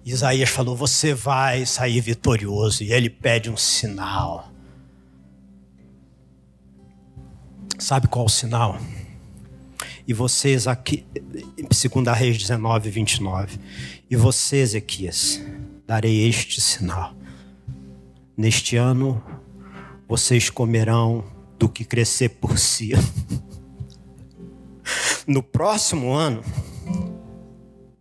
Isaías 0.04 0.48
falou: 0.48 0.74
Você 0.74 1.14
vai 1.14 1.66
sair 1.66 2.00
vitorioso. 2.00 2.82
E 2.82 2.92
ele 2.92 3.10
pede 3.10 3.50
um 3.50 3.56
sinal. 3.56 4.51
Sabe 7.78 8.08
qual 8.08 8.26
o 8.26 8.28
sinal? 8.28 8.78
E 10.06 10.12
vocês 10.12 10.66
em 10.66 11.64
2 11.64 12.16
Reis 12.16 12.38
19, 12.38 12.90
29. 12.90 13.58
E 14.10 14.16
você, 14.16 14.58
Ezequias, 14.58 15.40
darei 15.86 16.28
este 16.28 16.60
sinal. 16.60 17.14
Neste 18.36 18.76
ano, 18.76 19.22
vocês 20.08 20.50
comerão 20.50 21.24
do 21.58 21.68
que 21.68 21.84
crescer 21.84 22.28
por 22.30 22.58
si. 22.58 22.92
No 25.24 25.40
próximo 25.40 26.12
ano, 26.12 26.42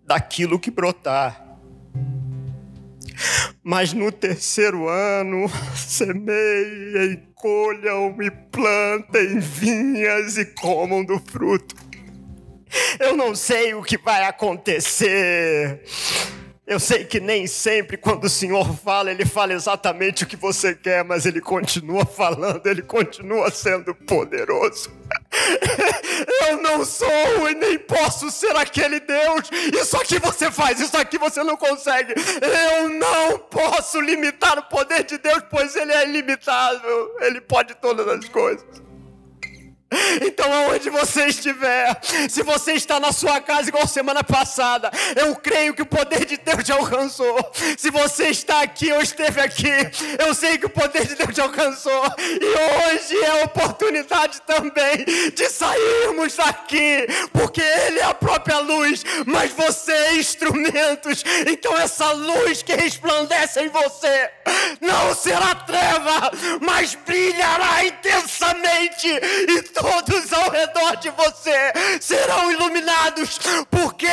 daquilo 0.08 0.60
que 0.60 0.72
brotar. 0.72 1.60
Mas 3.64 3.94
no 3.94 4.12
terceiro 4.12 4.90
ano, 4.90 5.48
semeiem, 5.78 7.31
colham 7.42 8.16
e 8.22 8.30
plantem 8.30 9.40
vinhas 9.40 10.38
e 10.38 10.46
comam 10.46 11.04
do 11.04 11.20
fruto. 11.20 11.76
Eu 13.00 13.18
não 13.18 13.36
sei 13.36 13.74
o 13.74 13.82
que 13.82 13.98
vai 13.98 14.24
acontecer. 14.26 15.82
Eu 16.68 16.80
sei 16.80 17.04
que 17.04 17.20
nem 17.20 17.48
sempre, 17.48 17.98
quando 17.98 18.26
o 18.26 18.30
Senhor 18.30 18.78
fala, 18.78 19.12
Ele 19.12 19.26
fala 19.26 19.54
exatamente 19.54 20.24
o 20.24 20.28
que 20.28 20.38
você 20.38 20.76
quer, 20.76 21.04
mas 21.04 21.26
Ele 21.26 21.42
continua 21.42 22.06
falando, 22.06 22.66
Ele 22.68 22.84
continua 22.84 23.50
sendo 23.50 23.94
poderoso. 23.96 24.90
Eu 26.48 26.62
não 26.62 26.86
sou 26.86 27.50
e 27.50 27.56
nem 27.56 27.80
posso 27.80 28.30
ser 28.32 28.56
aquele 28.56 29.00
Deus. 29.00 29.50
Isso 29.74 29.98
aqui 29.98 30.20
você 30.20 30.52
faz, 30.52 30.80
isso 30.80 30.96
aqui 30.98 31.18
você 31.18 31.44
não 31.44 31.58
consegue. 31.58 32.14
Eu 32.42 32.90
não 32.90 33.38
posso 33.38 34.00
limitar 34.00 34.58
o 34.60 34.64
poder 34.64 35.04
de 35.04 35.18
Deus, 35.18 35.44
pois 35.50 35.76
Ele 35.76 35.92
é 35.92 36.08
ilimitável. 36.08 37.16
Ele 37.22 37.42
pode 37.42 37.76
todas 37.76 38.08
as 38.08 38.28
coisas. 38.30 38.91
Então, 40.26 40.52
aonde 40.52 40.90
você 40.90 41.26
estiver, 41.26 42.00
se 42.30 42.44
você 42.44 42.74
está 42.74 43.00
na 43.00 43.12
sua 43.12 43.42
casa 43.42 43.70
igual 43.70 43.86
semana 43.88 44.24
passada, 44.24 44.92
eu 45.16 45.36
creio 45.36 45.74
que 45.74 45.82
o 45.82 45.86
poder 45.86 46.26
de 46.26 46.38
Deus 46.38 46.64
te 46.64 46.72
alcançou. 46.72 47.52
Se 47.78 47.90
você 47.90 48.28
está 48.28 48.62
aqui 48.62 48.92
ou 48.92 49.02
esteve 49.02 49.42
aqui, 49.42 49.72
eu 50.20 50.34
sei 50.34 50.58
que 50.58 50.66
o 50.66 50.70
poder 50.70 51.06
de 51.06 51.16
Deus 51.16 51.34
te 51.34 51.42
alcançou. 51.42 52.04
E 52.20 52.94
hoje 52.94 53.18
é 53.18 53.42
a 53.42 53.46
oportunidade 53.46 54.42
também 54.42 55.06
de 55.34 55.50
sairmos 55.50 56.36
daqui, 56.36 57.08
porque 57.34 57.62
Ele 57.62 58.00
é 58.00 58.06
a 58.06 58.14
própria 58.14 58.60
luz, 58.60 59.04
mas 59.26 59.52
você 59.52 59.92
é 59.92 60.16
instrumentos. 60.16 61.24
Então, 61.48 61.78
essa 61.78 62.12
luz 62.12 62.64
que 62.64 62.74
resplandece 62.74 63.62
em 63.62 63.70
você 63.70 64.30
não 64.80 65.14
será 65.14 65.54
treva, 65.56 66.32
mas 66.62 66.96
brilhará 66.96 67.86
intensamente. 67.86 69.08
E 69.08 69.62
todos 69.82 70.32
ao 70.32 70.52
redor 70.52 70.96
de 70.98 71.10
você 71.10 71.74
serão 72.00 72.52
iluminados, 72.52 73.40
porque 73.70 74.08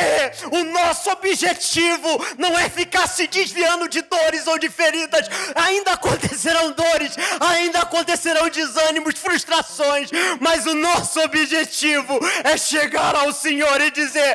o 0.51 0.65
nosso 0.65 1.11
objetivo 1.11 2.09
não 2.39 2.59
é 2.59 2.71
ficar 2.71 3.07
se 3.07 3.27
desviando 3.27 3.89
de 3.89 4.01
dores 4.03 4.47
ou 4.47 4.59
de 4.59 4.71
feridas. 4.71 5.29
Ainda 5.55 5.93
acontecerão 5.93 6.73
dores, 6.73 7.15
ainda 7.41 7.81
acontecerão 7.81 8.49
desânimos, 8.49 9.19
frustrações, 9.19 10.11
mas 10.41 10.67
o 10.67 10.75
nosso 10.75 11.21
objetivo 11.21 12.19
é 12.45 12.57
chegar 12.57 13.15
ao 13.15 13.33
Senhor 13.33 13.81
e 13.81 13.91
dizer: 13.91 14.35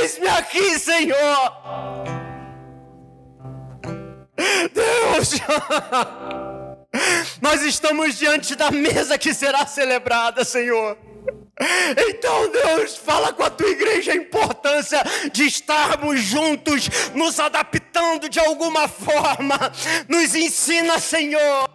Eis-me 0.00 0.28
aqui, 0.28 0.78
Senhor. 0.78 1.52
Deus. 4.72 5.32
Nós 7.42 7.60
estamos 7.62 8.16
diante 8.16 8.54
da 8.54 8.70
mesa 8.70 9.18
que 9.18 9.34
será 9.34 9.66
celebrada, 9.66 10.44
Senhor. 10.44 10.96
Então, 12.08 12.48
Deus, 12.50 12.96
fala 12.96 13.32
com 13.32 13.42
a 13.42 13.50
tua 13.50 13.68
igreja 13.68 14.12
a 14.12 14.16
importância 14.16 15.02
de 15.32 15.44
estarmos 15.44 16.20
juntos, 16.20 16.88
nos 17.14 17.40
adaptando 17.40 18.28
de 18.28 18.38
alguma 18.38 18.86
forma. 18.86 19.58
Nos 20.08 20.36
ensina, 20.36 21.00
Senhor 21.00 21.68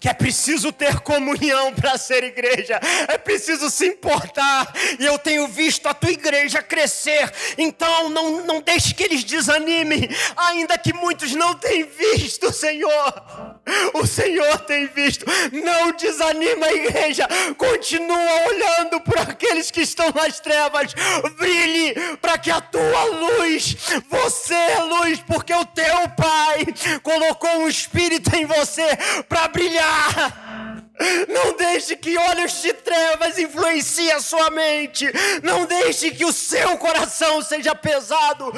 que 0.00 0.08
é 0.08 0.14
preciso 0.14 0.72
ter 0.72 1.00
comunhão 1.00 1.72
para 1.74 1.96
ser 1.98 2.24
igreja, 2.24 2.80
é 3.08 3.18
preciso 3.18 3.70
se 3.70 3.86
importar, 3.86 4.72
e 4.98 5.04
eu 5.04 5.18
tenho 5.18 5.46
visto 5.48 5.86
a 5.86 5.94
tua 5.94 6.10
igreja 6.10 6.62
crescer, 6.62 7.32
então 7.56 8.08
não, 8.08 8.44
não 8.44 8.60
deixe 8.60 8.94
que 8.94 9.02
eles 9.02 9.24
desanimem, 9.24 10.08
ainda 10.36 10.78
que 10.78 10.92
muitos 10.92 11.34
não 11.34 11.54
tenham 11.54 11.88
visto, 11.88 12.52
Senhor. 12.52 13.56
O 13.94 14.06
Senhor 14.06 14.58
tem 14.60 14.86
visto, 14.86 15.26
não 15.52 15.90
desanima 15.92 16.66
a 16.66 16.72
igreja, 16.72 17.26
continua 17.56 18.46
olhando 18.46 19.00
por 19.00 19.18
aqueles 19.18 19.70
que 19.70 19.80
estão 19.80 20.10
nas 20.14 20.38
trevas, 20.38 20.94
brilhe 21.36 21.94
para 22.20 22.38
que 22.38 22.50
a 22.50 22.60
tua 22.60 23.04
luz, 23.04 23.76
você 24.08 24.54
é 24.54 24.82
luz, 24.82 25.20
porque 25.26 25.52
o 25.52 25.64
teu 25.64 26.08
Pai 26.16 26.66
colocou 27.02 27.58
um 27.58 27.68
espírito 27.68 28.34
em 28.36 28.46
você 28.46 28.86
para 29.28 29.48
brilhar. 29.48 29.95
Não 31.28 31.56
deixe 31.56 31.94
que 31.96 32.16
olhos 32.16 32.62
de 32.62 32.72
trevas 32.72 33.38
influenciem 33.38 34.12
a 34.12 34.20
sua 34.20 34.50
mente. 34.50 35.06
Não 35.42 35.66
deixe 35.66 36.10
que 36.10 36.24
o 36.24 36.32
seu 36.32 36.78
coração 36.78 37.42
seja 37.42 37.74
pesado 37.74 38.52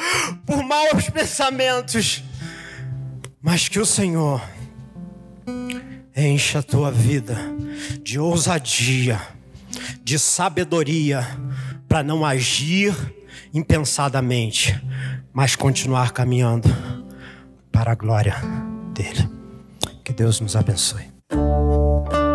por 0.46 0.62
maus 0.62 1.10
pensamentos. 1.10 2.22
Mas 3.42 3.68
que 3.68 3.80
o 3.80 3.86
Senhor 3.86 4.40
encha 6.16 6.60
a 6.60 6.62
tua 6.62 6.90
vida 6.90 7.36
de 8.02 8.18
ousadia, 8.18 9.20
de 10.02 10.18
sabedoria, 10.18 11.26
para 11.88 12.02
não 12.02 12.24
agir 12.24 12.94
impensadamente, 13.52 14.80
mas 15.32 15.56
continuar 15.56 16.12
caminhando 16.12 16.68
para 17.72 17.92
a 17.92 17.94
glória 17.94 18.36
dele. 18.92 19.28
Que 20.04 20.12
Deus 20.12 20.40
nos 20.40 20.56
abençoe. 20.56 21.17
Thank 21.30 22.12
you. 22.12 22.27